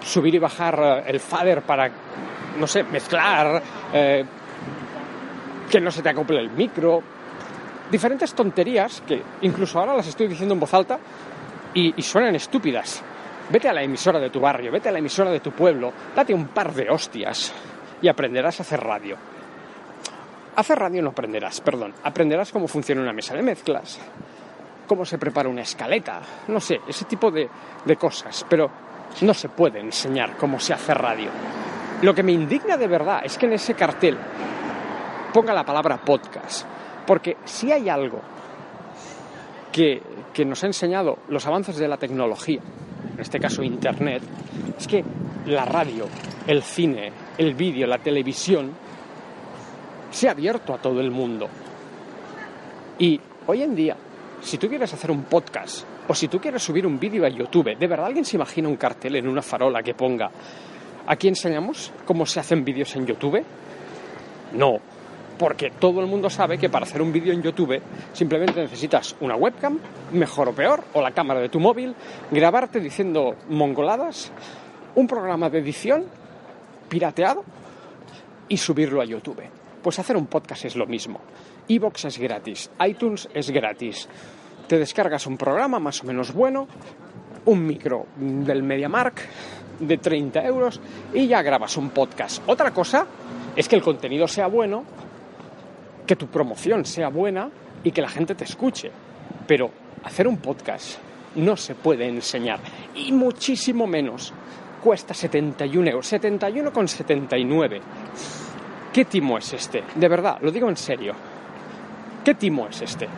subir 0.00 0.34
y 0.34 0.38
bajar 0.38 0.78
eh, 0.82 1.10
el 1.10 1.20
fader 1.20 1.62
para, 1.62 1.90
no 2.58 2.66
sé, 2.66 2.82
mezclar, 2.84 3.62
eh, 3.92 4.24
que 5.70 5.80
no 5.80 5.90
se 5.90 6.02
te 6.02 6.08
acople 6.08 6.40
el 6.40 6.50
micro, 6.50 7.02
diferentes 7.90 8.34
tonterías 8.34 9.02
que 9.06 9.22
incluso 9.42 9.78
ahora 9.78 9.96
las 9.96 10.06
estoy 10.06 10.28
diciendo 10.28 10.54
en 10.54 10.60
voz 10.60 10.74
alta 10.74 10.98
y, 11.74 11.94
y 11.96 12.02
suenan 12.02 12.34
estúpidas. 12.34 13.02
Vete 13.50 13.68
a 13.68 13.72
la 13.72 13.82
emisora 13.82 14.20
de 14.20 14.30
tu 14.30 14.40
barrio, 14.40 14.70
vete 14.70 14.88
a 14.88 14.92
la 14.92 14.98
emisora 14.98 15.30
de 15.30 15.40
tu 15.40 15.50
pueblo, 15.50 15.92
date 16.14 16.32
un 16.32 16.48
par 16.48 16.72
de 16.72 16.88
hostias 16.88 17.52
y 18.00 18.08
aprenderás 18.08 18.60
a 18.60 18.62
hacer 18.62 18.80
radio. 18.80 19.16
Hacer 20.56 20.78
radio 20.78 21.02
no 21.02 21.10
aprenderás, 21.10 21.60
perdón, 21.60 21.94
aprenderás 22.02 22.52
cómo 22.52 22.68
funciona 22.68 23.02
una 23.02 23.12
mesa 23.12 23.34
de 23.34 23.42
mezclas, 23.42 23.98
cómo 24.86 25.04
se 25.04 25.18
prepara 25.18 25.48
una 25.48 25.62
escaleta, 25.62 26.20
no 26.48 26.60
sé, 26.60 26.80
ese 26.86 27.04
tipo 27.04 27.30
de, 27.30 27.48
de 27.84 27.96
cosas, 27.96 28.44
pero 28.48 28.70
no 29.22 29.34
se 29.34 29.48
puede 29.48 29.80
enseñar 29.80 30.36
cómo 30.36 30.58
se 30.58 30.72
hace 30.72 30.94
radio. 30.94 31.30
Lo 32.02 32.14
que 32.14 32.22
me 32.22 32.32
indigna 32.32 32.76
de 32.76 32.86
verdad 32.86 33.20
es 33.24 33.36
que 33.36 33.46
en 33.46 33.52
ese 33.52 33.74
cartel 33.74 34.16
ponga 35.32 35.52
la 35.52 35.64
palabra 35.64 35.98
podcast, 35.98 36.66
porque 37.06 37.36
si 37.44 37.70
hay 37.70 37.88
algo 37.88 38.20
que, 39.70 40.02
que 40.32 40.44
nos 40.44 40.62
ha 40.64 40.66
enseñado 40.66 41.18
los 41.28 41.46
avances 41.46 41.76
de 41.76 41.88
la 41.88 41.98
tecnología, 41.98 42.60
en 43.14 43.20
este 43.20 43.38
caso 43.38 43.62
Internet, 43.62 44.22
es 44.78 44.86
que 44.86 45.04
la 45.46 45.64
radio, 45.64 46.06
el 46.46 46.62
cine, 46.62 47.12
el 47.36 47.54
vídeo, 47.54 47.86
la 47.86 47.98
televisión, 47.98 48.72
se 50.10 50.28
ha 50.28 50.32
abierto 50.32 50.74
a 50.74 50.78
todo 50.78 51.00
el 51.00 51.10
mundo. 51.10 51.48
Y 52.98 53.20
hoy 53.46 53.62
en 53.62 53.74
día, 53.74 53.96
si 54.40 54.58
tú 54.58 54.68
quieres 54.68 54.92
hacer 54.92 55.10
un 55.10 55.24
podcast 55.24 55.84
o 56.08 56.14
si 56.14 56.28
tú 56.28 56.40
quieres 56.40 56.62
subir 56.62 56.86
un 56.86 56.98
vídeo 56.98 57.24
a 57.24 57.28
YouTube, 57.28 57.76
¿de 57.76 57.86
verdad 57.86 58.06
alguien 58.06 58.24
se 58.24 58.36
imagina 58.36 58.68
un 58.68 58.76
cartel 58.76 59.16
en 59.16 59.28
una 59.28 59.42
farola 59.42 59.82
que 59.82 59.94
ponga 59.94 60.30
aquí 61.06 61.28
enseñamos 61.28 61.92
cómo 62.04 62.24
se 62.24 62.40
hacen 62.40 62.64
vídeos 62.64 62.94
en 62.96 63.06
YouTube? 63.06 63.44
No, 64.52 64.78
porque 65.38 65.70
todo 65.70 66.00
el 66.00 66.06
mundo 66.06 66.30
sabe 66.30 66.58
que 66.58 66.68
para 66.68 66.84
hacer 66.84 67.02
un 67.02 67.12
vídeo 67.12 67.32
en 67.32 67.42
YouTube 67.42 67.80
simplemente 68.12 68.60
necesitas 68.60 69.16
una 69.20 69.34
webcam, 69.34 69.78
mejor 70.12 70.48
o 70.48 70.52
peor, 70.52 70.84
o 70.92 71.02
la 71.02 71.12
cámara 71.12 71.40
de 71.40 71.48
tu 71.48 71.58
móvil, 71.58 71.94
grabarte 72.30 72.78
diciendo 72.78 73.34
mongoladas, 73.48 74.30
un 74.94 75.06
programa 75.06 75.50
de 75.50 75.58
edición 75.58 76.04
pirateado 76.88 77.44
y 78.48 78.56
subirlo 78.56 79.00
a 79.00 79.04
YouTube. 79.04 79.42
Pues 79.82 79.98
hacer 79.98 80.16
un 80.16 80.26
podcast 80.26 80.64
es 80.66 80.76
lo 80.76 80.86
mismo. 80.86 81.20
Evox 81.68 82.04
es 82.04 82.18
gratis, 82.18 82.70
iTunes 82.86 83.28
es 83.32 83.50
gratis. 83.50 84.08
Te 84.70 84.78
descargas 84.78 85.26
un 85.26 85.36
programa 85.36 85.80
más 85.80 86.00
o 86.00 86.06
menos 86.06 86.32
bueno, 86.32 86.68
un 87.46 87.66
micro 87.66 88.06
del 88.16 88.62
MediaMark 88.62 89.20
de 89.80 89.98
30 89.98 90.44
euros 90.44 90.80
y 91.12 91.26
ya 91.26 91.42
grabas 91.42 91.76
un 91.76 91.90
podcast. 91.90 92.40
Otra 92.46 92.70
cosa 92.70 93.04
es 93.56 93.68
que 93.68 93.74
el 93.74 93.82
contenido 93.82 94.28
sea 94.28 94.46
bueno, 94.46 94.84
que 96.06 96.14
tu 96.14 96.28
promoción 96.28 96.84
sea 96.84 97.08
buena 97.08 97.50
y 97.82 97.90
que 97.90 98.00
la 98.00 98.08
gente 98.08 98.36
te 98.36 98.44
escuche. 98.44 98.92
Pero 99.44 99.72
hacer 100.04 100.28
un 100.28 100.36
podcast 100.36 100.98
no 101.34 101.56
se 101.56 101.74
puede 101.74 102.06
enseñar 102.06 102.60
y 102.94 103.10
muchísimo 103.10 103.88
menos 103.88 104.32
cuesta 104.84 105.14
71 105.14 105.90
euros, 105.90 106.12
71,79. 106.12 107.80
¿Qué 108.92 109.04
timo 109.04 109.36
es 109.36 109.52
este? 109.52 109.82
De 109.96 110.06
verdad, 110.06 110.38
lo 110.40 110.52
digo 110.52 110.68
en 110.68 110.76
serio. 110.76 111.14
¿Qué 112.24 112.36
timo 112.36 112.68
es 112.68 112.82
este? 112.82 113.08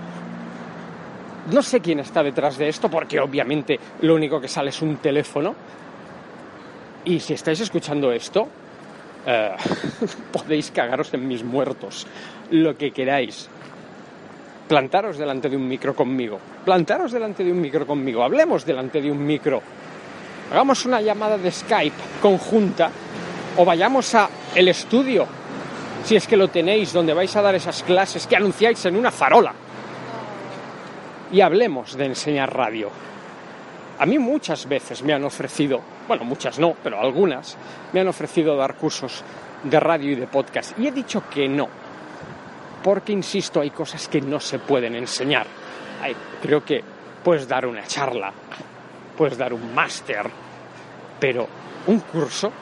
No 1.51 1.63
sé 1.63 1.81
quién 1.81 1.99
está 1.99 2.23
detrás 2.23 2.57
de 2.57 2.69
esto 2.69 2.89
porque 2.89 3.19
obviamente 3.19 3.79
lo 4.03 4.15
único 4.15 4.41
que 4.41 4.49
sale 4.49 4.71
es 4.71 4.81
un 4.81 4.97
teléfono. 4.97 5.55
Y 7.05 7.19
si 7.19 7.35
estáis 7.35 7.61
escuchando 7.61 8.13
esto, 8.13 8.49
eh, 9.27 9.51
podéis 10.33 10.71
cagaros 10.71 11.13
en 11.15 11.27
mis 11.27 11.43
muertos, 11.43 12.07
lo 12.51 12.77
que 12.77 12.93
queráis. 12.93 13.49
Plantaros 14.69 15.19
delante 15.19 15.49
de 15.49 15.57
un 15.57 15.67
micro 15.67 15.95
conmigo. 15.95 16.39
Plantaros 16.65 17.11
delante 17.11 17.43
de 17.43 17.51
un 17.51 17.61
micro 17.61 17.87
conmigo. 17.87 18.23
Hablemos 18.23 18.65
delante 18.65 19.01
de 19.01 19.11
un 19.11 19.27
micro. 19.27 19.61
Hagamos 20.53 20.87
una 20.87 21.01
llamada 21.01 21.37
de 21.39 21.51
Skype 21.51 21.97
conjunta 22.21 22.91
o 23.57 23.65
vayamos 23.65 24.15
a 24.15 24.29
el 24.55 24.69
estudio, 24.69 25.27
si 26.05 26.17
es 26.17 26.27
que 26.27 26.37
lo 26.37 26.49
tenéis, 26.49 26.93
donde 26.93 27.15
vais 27.15 27.35
a 27.37 27.43
dar 27.43 27.55
esas 27.55 27.83
clases 27.83 28.27
que 28.27 28.37
anunciáis 28.37 28.85
en 28.87 28.97
una 28.97 29.11
farola. 29.11 29.53
Y 31.33 31.41
hablemos 31.41 31.97
de 31.97 32.05
enseñar 32.05 32.55
radio. 32.55 32.91
A 33.99 34.05
mí 34.05 34.19
muchas 34.19 34.69
veces 34.69 35.03
me 35.03 35.15
han 35.15 35.25
ofrecido, 35.25 35.81
bueno, 36.07 36.25
muchas 36.25 36.59
no, 36.59 36.75
pero 36.83 37.01
algunas, 37.01 37.57
me 37.93 38.01
han 38.01 38.09
ofrecido 38.09 38.55
dar 38.57 38.75
cursos 38.75 39.25
de 39.65 39.81
radio 39.81 40.13
y 40.13 40.15
de 40.15 40.27
podcast. 40.27 40.79
Y 40.79 40.89
he 40.89 40.93
dicho 40.93 41.25
que 41.31 41.49
no, 41.49 41.69
porque, 42.83 43.13
insisto, 43.13 43.61
hay 43.61 43.71
cosas 43.71 44.09
que 44.09 44.21
no 44.21 44.41
se 44.41 44.59
pueden 44.59 44.95
enseñar. 44.95 45.47
Creo 46.43 46.65
que 46.65 46.83
puedes 47.23 47.49
dar 47.49 47.65
una 47.65 47.85
charla, 47.87 48.33
puedes 49.17 49.39
dar 49.39 49.55
un 49.55 49.75
máster, 49.75 50.29
pero 51.19 51.49
un 51.87 52.01
curso, 52.01 52.53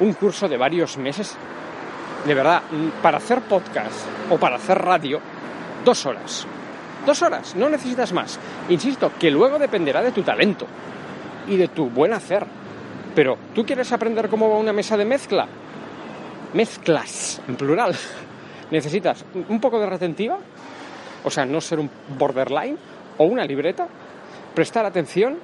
un 0.00 0.14
curso 0.14 0.48
de 0.48 0.56
varios 0.56 0.96
meses. 0.96 1.36
De 2.26 2.34
verdad, 2.34 2.62
para 3.02 3.18
hacer 3.18 3.42
podcast 3.42 4.06
o 4.30 4.36
para 4.36 4.56
hacer 4.56 4.78
radio, 4.78 5.20
dos 5.84 6.06
horas. 6.06 6.46
Dos 7.06 7.22
horas, 7.22 7.54
no 7.56 7.68
necesitas 7.68 8.12
más. 8.12 8.38
Insisto, 8.68 9.12
que 9.18 9.30
luego 9.30 9.58
dependerá 9.58 10.02
de 10.02 10.12
tu 10.12 10.22
talento 10.22 10.66
y 11.46 11.56
de 11.56 11.68
tu 11.68 11.88
buen 11.88 12.12
hacer. 12.12 12.44
Pero, 13.14 13.36
¿tú 13.54 13.64
quieres 13.64 13.90
aprender 13.92 14.28
cómo 14.28 14.50
va 14.50 14.56
una 14.56 14.72
mesa 14.72 14.96
de 14.96 15.04
mezcla? 15.04 15.46
Mezclas, 16.54 17.40
en 17.48 17.56
plural. 17.56 17.94
Necesitas 18.70 19.24
un 19.48 19.60
poco 19.60 19.80
de 19.80 19.86
retentiva, 19.86 20.38
o 21.24 21.30
sea, 21.30 21.46
no 21.46 21.60
ser 21.60 21.78
un 21.78 21.90
borderline, 22.18 22.78
o 23.18 23.24
una 23.24 23.44
libreta, 23.44 23.86
prestar 24.54 24.86
atención 24.86 25.38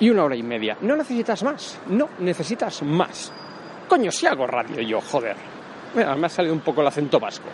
y 0.00 0.10
una 0.10 0.24
hora 0.24 0.36
y 0.36 0.42
media. 0.42 0.76
No 0.80 0.96
necesitas 0.96 1.42
más, 1.42 1.78
no 1.88 2.08
necesitas 2.18 2.82
más. 2.82 3.32
Coño, 3.88 4.10
si 4.10 4.26
hago 4.26 4.46
radio 4.46 4.80
yo, 4.80 5.00
joder. 5.00 5.36
Mira, 5.94 6.14
me 6.14 6.26
ha 6.26 6.30
salido 6.30 6.54
un 6.54 6.60
poco 6.60 6.80
el 6.80 6.86
acento 6.86 7.20
vasco. 7.20 7.48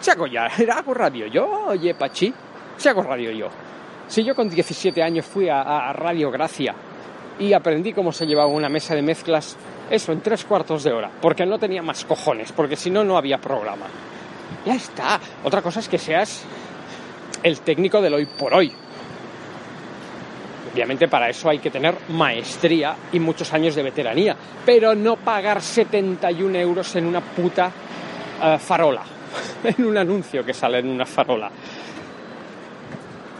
Si 0.00 0.10
hago 0.10 0.26
ya, 0.26 0.46
hago 0.74 0.94
radio 0.94 1.26
yo, 1.26 1.66
oye, 1.68 1.94
Pachi. 1.94 2.32
Si 2.76 2.88
hago 2.88 3.02
radio 3.02 3.30
yo. 3.30 3.48
Si 4.06 4.24
yo 4.24 4.34
con 4.34 4.48
17 4.48 5.02
años 5.02 5.26
fui 5.26 5.48
a, 5.48 5.60
a 5.60 5.92
Radio 5.92 6.30
Gracia 6.30 6.74
y 7.38 7.52
aprendí 7.52 7.92
cómo 7.92 8.12
se 8.12 8.26
llevaba 8.26 8.48
una 8.48 8.68
mesa 8.68 8.94
de 8.94 9.02
mezclas, 9.02 9.56
eso, 9.90 10.12
en 10.12 10.20
tres 10.20 10.44
cuartos 10.44 10.84
de 10.84 10.92
hora, 10.92 11.10
porque 11.20 11.46
no 11.46 11.58
tenía 11.58 11.82
más 11.82 12.04
cojones, 12.04 12.52
porque 12.52 12.76
si 12.76 12.90
no, 12.90 13.04
no 13.04 13.16
había 13.16 13.38
programa. 13.38 13.86
Ya 14.64 14.74
está. 14.74 15.20
Otra 15.44 15.62
cosa 15.62 15.80
es 15.80 15.88
que 15.88 15.98
seas 15.98 16.44
el 17.42 17.60
técnico 17.60 18.00
del 18.00 18.14
hoy 18.14 18.26
por 18.26 18.54
hoy. 18.54 18.72
Obviamente 20.72 21.08
para 21.08 21.28
eso 21.28 21.48
hay 21.48 21.58
que 21.58 21.70
tener 21.70 21.94
maestría 22.10 22.94
y 23.12 23.18
muchos 23.18 23.52
años 23.52 23.74
de 23.74 23.82
veteranía, 23.82 24.36
pero 24.64 24.94
no 24.94 25.16
pagar 25.16 25.62
71 25.62 26.58
euros 26.58 26.94
en 26.96 27.06
una 27.06 27.20
puta 27.20 27.72
eh, 28.42 28.58
farola, 28.58 29.02
en 29.64 29.84
un 29.84 29.96
anuncio 29.96 30.44
que 30.44 30.54
sale 30.54 30.78
en 30.78 30.88
una 30.88 31.06
farola. 31.06 31.50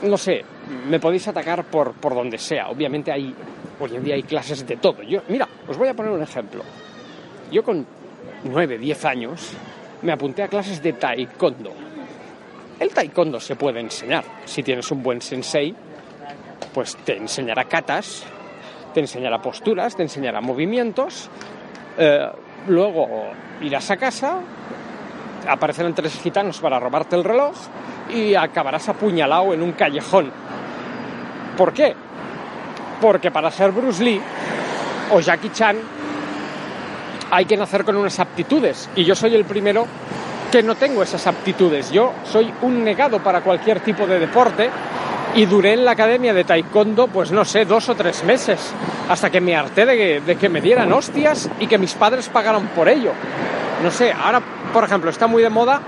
No 0.02 0.16
sé, 0.16 0.44
me 0.88 1.00
podéis 1.00 1.26
atacar 1.28 1.64
por, 1.64 1.92
por 1.94 2.14
donde 2.14 2.38
sea. 2.38 2.68
Obviamente 2.68 3.10
hay, 3.10 3.34
hoy 3.80 3.96
en 3.96 4.04
día 4.04 4.14
hay 4.14 4.22
clases 4.22 4.66
de 4.66 4.76
todo. 4.76 5.02
Yo, 5.02 5.22
mira, 5.28 5.48
os 5.66 5.76
voy 5.76 5.88
a 5.88 5.94
poner 5.94 6.12
un 6.12 6.22
ejemplo. 6.22 6.62
Yo 7.50 7.62
con 7.64 7.84
9, 8.44 8.78
10 8.78 9.04
años 9.04 9.52
me 10.02 10.12
apunté 10.12 10.42
a 10.42 10.48
clases 10.48 10.82
de 10.82 10.92
taekwondo. 10.92 11.72
El 12.78 12.90
taekwondo 12.90 13.40
se 13.40 13.56
puede 13.56 13.80
enseñar. 13.80 14.24
Si 14.44 14.62
tienes 14.62 14.88
un 14.92 15.02
buen 15.02 15.20
sensei, 15.20 15.74
pues 16.72 16.96
te 16.98 17.16
enseñará 17.16 17.64
katas, 17.64 18.22
te 18.94 19.00
enseñará 19.00 19.42
posturas, 19.42 19.96
te 19.96 20.02
enseñará 20.02 20.40
movimientos. 20.40 21.28
eh, 21.96 22.28
luego 22.68 23.08
irás 23.60 23.90
a 23.90 23.96
casa, 23.96 24.40
aparecerán 25.46 25.94
tres 25.94 26.18
gitanos 26.20 26.58
para 26.58 26.80
robarte 26.80 27.16
el 27.16 27.24
reloj 27.24 27.54
y 28.10 28.34
acabarás 28.34 28.88
apuñalado 28.88 29.52
en 29.52 29.62
un 29.62 29.72
callejón. 29.72 30.30
¿Por 31.56 31.72
qué? 31.72 31.94
Porque 33.00 33.30
para 33.30 33.50
ser 33.50 33.72
Bruce 33.72 34.02
Lee 34.02 34.20
o 35.10 35.20
Jackie 35.20 35.50
Chan 35.50 35.76
hay 37.30 37.44
que 37.44 37.56
nacer 37.56 37.84
con 37.84 37.96
unas 37.96 38.18
aptitudes 38.18 38.88
y 38.96 39.04
yo 39.04 39.14
soy 39.14 39.34
el 39.34 39.44
primero 39.44 39.86
que 40.50 40.62
no 40.62 40.74
tengo 40.74 41.02
esas 41.02 41.26
aptitudes. 41.26 41.90
Yo 41.90 42.12
soy 42.24 42.52
un 42.62 42.82
negado 42.82 43.22
para 43.22 43.42
cualquier 43.42 43.80
tipo 43.80 44.06
de 44.06 44.18
deporte 44.18 44.70
y 45.34 45.46
duré 45.46 45.74
en 45.74 45.84
la 45.84 45.92
academia 45.92 46.32
de 46.32 46.44
taekwondo, 46.44 47.08
pues 47.08 47.30
no 47.30 47.44
sé, 47.44 47.64
dos 47.64 47.88
o 47.88 47.94
tres 47.94 48.24
meses, 48.24 48.72
hasta 49.08 49.30
que 49.30 49.40
me 49.40 49.54
harté 49.54 49.84
de 49.84 50.36
que, 50.36 50.48
me 50.48 50.60
dieran 50.60 50.92
hostias 50.92 51.50
y 51.60 51.66
que 51.66 51.78
mis 51.78 51.94
padres 51.94 52.28
pagaran 52.28 52.68
por 52.68 52.88
ello. 52.88 53.12
No 53.82 53.90
sé, 53.90 54.12
ahora, 54.12 54.42
por 54.72 54.84
ejemplo, 54.84 55.10
está 55.10 55.26
muy 55.26 55.42
de 55.42 55.50
moda 55.50 55.80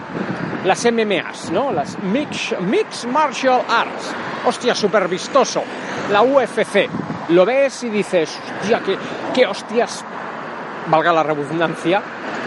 las 0.64 0.84
MMAs, 0.84 1.50
¿no? 1.50 1.72
Las 1.72 1.98
Mix, 2.02 2.54
Mixed 2.60 3.08
Martial 3.08 3.62
Arts. 3.68 4.12
Hostia, 4.46 4.74
súper 4.74 5.08
vistoso. 5.08 5.62
La 6.10 6.22
UFC. 6.22 6.88
Lo 7.30 7.44
ves 7.46 7.84
y 7.84 7.88
dices, 7.90 8.38
hostia, 8.60 8.80
qué, 8.84 8.96
qué 9.32 9.46
hostias, 9.46 10.04
valga 10.88 11.12
la 11.12 11.22
redundancia, 11.22 12.02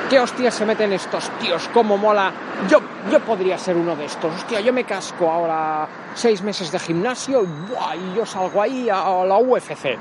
qué 0.09 0.19
hostias 0.19 0.53
se 0.53 0.65
meten 0.65 0.91
estos 0.91 1.29
tíos, 1.39 1.69
cómo 1.73 1.97
mola. 1.97 2.31
Yo, 2.67 2.81
yo 3.09 3.19
podría 3.21 3.57
ser 3.57 3.77
uno 3.77 3.95
de 3.95 4.05
estos. 4.05 4.33
Hostia, 4.35 4.59
yo 4.59 4.73
me 4.73 4.83
casco 4.83 5.31
ahora 5.31 5.87
seis 6.13 6.41
meses 6.41 6.71
de 6.71 6.79
gimnasio 6.79 7.43
y, 7.43 7.47
¡buah! 7.71 7.95
y 7.95 8.15
yo 8.15 8.25
salgo 8.25 8.61
ahí 8.61 8.89
a, 8.89 9.01
a 9.01 9.25
la 9.25 9.37
UFC. 9.37 9.97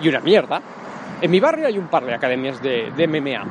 Y 0.00 0.08
una 0.08 0.20
mierda. 0.20 0.60
En 1.20 1.30
mi 1.30 1.38
barrio 1.38 1.66
hay 1.66 1.78
un 1.78 1.88
par 1.88 2.04
de 2.04 2.14
academias 2.14 2.60
de, 2.62 2.90
de 2.96 3.06
MMA. 3.06 3.44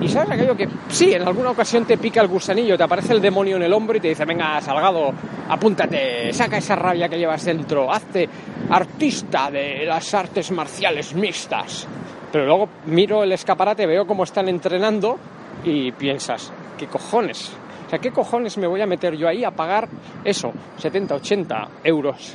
Y 0.00 0.08
sabes 0.08 0.30
aquello 0.30 0.56
que, 0.56 0.68
sí, 0.88 1.12
en 1.12 1.22
alguna 1.22 1.50
ocasión 1.50 1.84
te 1.84 1.98
pica 1.98 2.20
el 2.20 2.28
gusanillo, 2.28 2.76
te 2.76 2.84
aparece 2.84 3.14
el 3.14 3.20
demonio 3.20 3.56
en 3.56 3.62
el 3.62 3.72
hombro 3.72 3.96
y 3.96 4.00
te 4.00 4.08
dice, 4.08 4.24
venga, 4.24 4.60
Salgado, 4.60 5.12
apúntate, 5.48 6.32
saca 6.32 6.58
esa 6.58 6.76
rabia 6.76 7.08
que 7.08 7.18
llevas 7.18 7.44
dentro, 7.44 7.92
hazte 7.92 8.28
artista 8.70 9.50
de 9.50 9.84
las 9.86 10.14
artes 10.14 10.50
marciales 10.52 11.14
mixtas. 11.14 11.86
Pero 12.30 12.46
luego 12.46 12.68
miro 12.86 13.24
el 13.24 13.32
escaparate, 13.32 13.86
veo 13.86 14.06
cómo 14.06 14.24
están 14.24 14.48
entrenando 14.48 15.18
y 15.64 15.90
piensas, 15.92 16.52
¿qué 16.76 16.86
cojones? 16.86 17.50
O 17.88 17.90
sea, 17.90 17.98
¿qué 18.00 18.10
cojones 18.10 18.58
me 18.58 18.66
voy 18.66 18.82
a 18.82 18.86
meter 18.86 19.16
yo 19.16 19.26
ahí 19.26 19.44
a 19.44 19.50
pagar 19.50 19.88
eso, 20.22 20.52
70, 20.76 21.14
80 21.14 21.68
euros? 21.84 22.34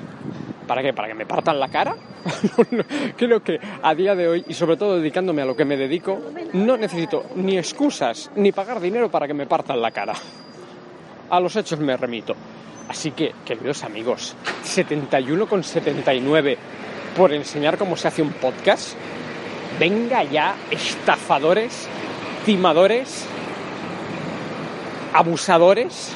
¿Para 0.66 0.82
qué? 0.82 0.94
¿Para 0.94 1.10
que 1.10 1.14
me 1.14 1.28
partan 1.28 1.60
la 1.60 1.68
cara? 1.68 1.96
Creo 3.18 3.44
que 3.44 3.60
a 3.84 3.94
día 3.94 4.16
de 4.16 4.28
hoy, 4.28 4.44
y 4.48 4.56
sobre 4.56 4.78
todo 4.78 4.98
dedicándome 4.98 5.44
a 5.44 5.46
lo 5.46 5.56
que 5.56 5.64
me 5.64 5.78
dedico, 5.78 6.20
no 6.54 6.76
necesito 6.76 7.26
ni 7.36 7.56
excusas 7.60 8.32
ni 8.36 8.52
pagar 8.52 8.80
dinero 8.80 9.12
para 9.12 9.28
que 9.28 9.36
me 9.36 9.46
partan 9.46 9.80
la 9.80 9.92
cara. 9.92 10.16
A 11.30 11.40
los 11.40 11.56
hechos 11.56 11.80
me 11.80 11.96
remito. 11.98 12.34
Así 12.90 13.12
que, 13.12 13.36
queridos 13.46 13.84
amigos, 13.84 14.36
71,79 14.64 16.58
por 17.16 17.32
enseñar 17.32 17.78
cómo 17.78 17.96
se 17.96 18.08
hace 18.08 18.24
un 18.24 18.32
podcast. 18.32 18.96
Venga 19.80 20.24
ya, 20.24 20.56
estafadores, 20.72 21.88
timadores, 22.44 23.28
abusadores. 25.14 26.12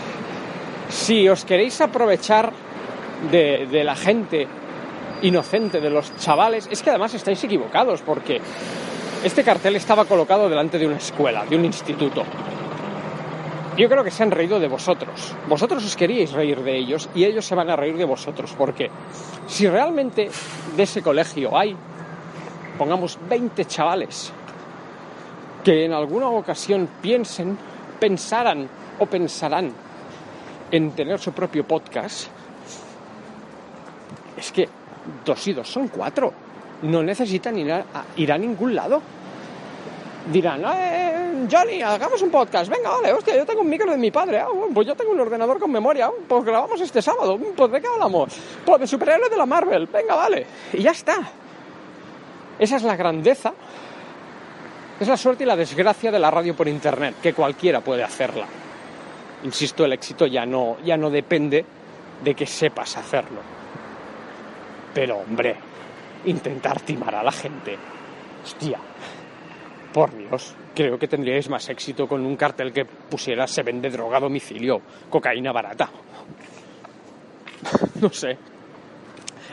Si 0.89 1.27
os 1.29 1.45
queréis 1.45 1.79
aprovechar 1.81 2.51
de, 3.31 3.83
la 3.83 3.95
gente 3.95 4.47
inocente, 5.21 5.81
de 5.81 5.89
los 5.89 6.15
chavales, 6.17 6.67
es 6.71 6.81
que 6.81 6.89
además 6.89 7.13
estáis 7.13 7.43
equivocados 7.43 8.01
porque 8.01 8.39
este 9.23 9.43
cartel 9.43 9.75
estaba 9.75 10.05
colocado 10.05 10.49
delante 10.49 10.77
de 10.77 10.87
una 10.87 10.97
escuela, 10.97 11.45
de 11.45 11.55
un 11.55 11.65
instituto. 11.65 12.23
Yo 13.77 13.87
creo 13.89 14.03
que 14.03 14.11
se 14.11 14.23
han 14.23 14.31
reído 14.31 14.59
de 14.59 14.67
vosotros. 14.67 15.35
Vosotros 15.47 15.85
os 15.85 15.95
queríais 15.95 16.31
reír 16.31 16.63
de 16.63 16.77
ellos 16.77 17.09
y 17.13 17.25
ellos 17.25 17.45
se 17.45 17.53
van 17.53 17.69
a 17.69 17.75
reír 17.75 17.95
de 17.95 18.05
vosotros. 18.05 18.55
Porque 18.57 18.89
si 19.45 19.67
realmente 19.67 20.31
de 20.75 20.83
ese 20.83 21.03
colegio 21.03 21.55
hay, 21.55 21.75
pongamos, 22.77 23.19
20 23.29 23.65
chavales 23.65 24.33
que 25.63 25.85
en 25.85 25.93
alguna 25.93 26.29
ocasión 26.29 26.87
piensen, 27.01 27.57
pensaran 27.99 28.69
o 28.99 29.05
pensarán 29.05 29.71
en 30.71 30.91
tener 30.91 31.19
su 31.19 31.31
propio 31.31 31.65
podcast, 31.65 32.27
es 34.37 34.51
que 34.51 34.67
dos 35.25 35.47
y 35.47 35.53
dos 35.53 35.67
son 35.67 35.87
cuatro. 35.87 36.33
No 36.83 37.01
necesitan 37.01 37.57
ir 37.57 37.71
a, 37.71 38.37
ningún 38.37 38.75
lado. 38.75 39.01
Dirán, 40.31 40.63
eh, 40.75 41.47
Johnny, 41.49 41.81
hagamos 41.81 42.21
un 42.21 42.29
podcast. 42.29 42.69
Venga, 42.69 42.91
vale, 42.91 43.13
hostia, 43.13 43.35
yo 43.35 43.45
tengo 43.45 43.61
un 43.61 43.69
micro 43.69 43.89
de 43.89 43.97
mi 43.97 44.11
padre. 44.11 44.39
Ah, 44.39 44.47
pues 44.73 44.85
yo 44.85 44.95
tengo 44.95 45.11
un 45.11 45.19
ordenador 45.19 45.57
con 45.57 45.71
memoria. 45.71 46.07
Ah, 46.07 46.11
Pues 46.27 46.43
grabamos 46.43 46.79
este 46.81 47.01
sábado. 47.01 47.39
Pues 47.55 47.71
de 47.71 47.81
qué 47.81 47.87
hablamos. 47.87 48.37
Pues 48.63 48.79
de 48.81 48.85
superhéroes 48.85 49.31
de 49.31 49.37
la 49.37 49.45
Marvel. 49.47 49.87
Venga, 49.87 50.15
vale. 50.15 50.45
Y 50.73 50.83
ya 50.83 50.91
está. 50.91 51.15
Esa 52.59 52.75
es 52.75 52.83
la 52.83 52.95
grandeza. 52.95 53.53
Es 54.99 55.07
la 55.07 55.17
suerte 55.17 55.43
y 55.43 55.47
la 55.47 55.55
desgracia 55.55 56.11
de 56.11 56.19
la 56.19 56.29
radio 56.29 56.55
por 56.55 56.67
internet, 56.67 57.15
que 57.21 57.33
cualquiera 57.33 57.81
puede 57.81 58.03
hacerla. 58.03 58.45
Insisto, 59.43 59.85
el 59.85 59.93
éxito 59.93 60.25
ya 60.25 60.45
no, 60.45 60.77
ya 60.83 60.97
no 60.97 61.09
depende 61.09 61.63
de 62.23 62.33
que 62.33 62.45
sepas 62.45 62.97
hacerlo. 62.97 63.41
Pero, 64.93 65.17
hombre, 65.17 65.55
intentar 66.25 66.81
timar 66.81 67.15
a 67.15 67.23
la 67.23 67.31
gente. 67.31 67.77
Hostia. 68.43 68.79
Por 69.93 70.15
Dios, 70.15 70.53
creo 70.75 70.99
que 70.99 71.07
tendríais 71.07 71.49
más 71.49 71.69
éxito 71.69 72.07
con 72.07 72.25
un 72.25 72.35
cartel 72.35 72.73
que 72.73 72.85
pusiera 72.85 73.47
se 73.47 73.63
vende 73.63 73.89
droga 73.89 74.17
a 74.17 74.21
domicilio, 74.21 74.81
cocaína 75.09 75.51
barata. 75.51 75.89
No 78.01 78.11
sé. 78.11 78.38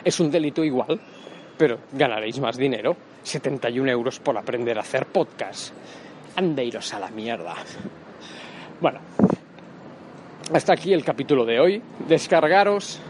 Es 0.05 0.21
un 0.21 0.31
delito 0.31 0.63
igual, 0.63 1.01
pero 1.57 1.79
ganaréis 1.93 2.39
más 2.41 2.57
dinero. 2.57 2.97
71 3.23 3.91
euros 3.91 4.21
por 4.21 4.37
aprender 4.37 4.77
a 4.77 4.83
hacer 4.83 5.07
podcast. 5.07 5.73
Andeiros 6.37 6.93
a 6.93 7.01
la 7.01 7.09
mierda. 7.09 7.55
Bueno, 8.81 9.01
hasta 10.53 10.73
aquí 10.73 10.93
el 10.93 11.05
capítulo 11.05 11.45
de 11.45 11.61
hoy. 11.61 11.83
Descargaros 12.07 13.01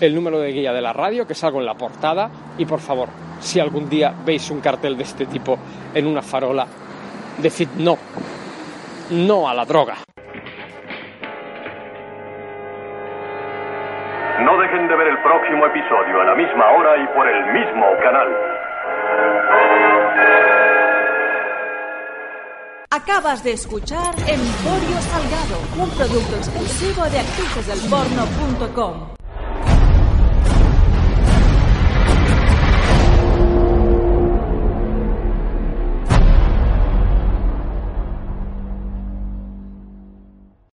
el 0.00 0.14
número 0.14 0.40
de 0.40 0.52
guía 0.52 0.72
de 0.72 0.80
la 0.80 0.92
radio, 0.92 1.26
que 1.26 1.34
salgo 1.34 1.60
en 1.60 1.66
la 1.66 1.74
portada, 1.74 2.30
y 2.58 2.64
por 2.64 2.80
favor, 2.80 3.08
si 3.40 3.60
algún 3.60 3.88
día 3.88 4.12
veis 4.24 4.50
un 4.50 4.60
cartel 4.60 4.96
de 4.96 5.04
este 5.04 5.26
tipo 5.26 5.58
en 5.94 6.06
una 6.06 6.22
farola, 6.22 6.66
decid 7.38 7.68
no, 7.78 7.96
no 9.10 9.48
a 9.48 9.54
la 9.54 9.64
droga. 9.64 9.94
No 14.40 14.58
dejen 14.58 14.88
de 14.88 14.96
ver 14.96 15.08
el 15.08 15.18
próximo 15.22 15.66
episodio 15.66 16.20
a 16.20 16.24
la 16.24 16.34
misma 16.34 16.70
hora 16.72 16.96
y 17.02 17.06
por 17.14 17.28
el 17.28 17.52
mismo 17.52 17.86
canal. 18.02 18.28
Acabas 22.94 23.42
de 23.42 23.54
escuchar 23.54 24.14
Emporio 24.20 25.02
Salgado, 25.02 25.58
un 25.82 25.90
producto 25.90 26.36
exclusivo 26.36 27.02
de 27.10 27.18
actricesdelporno.com. 27.18 29.23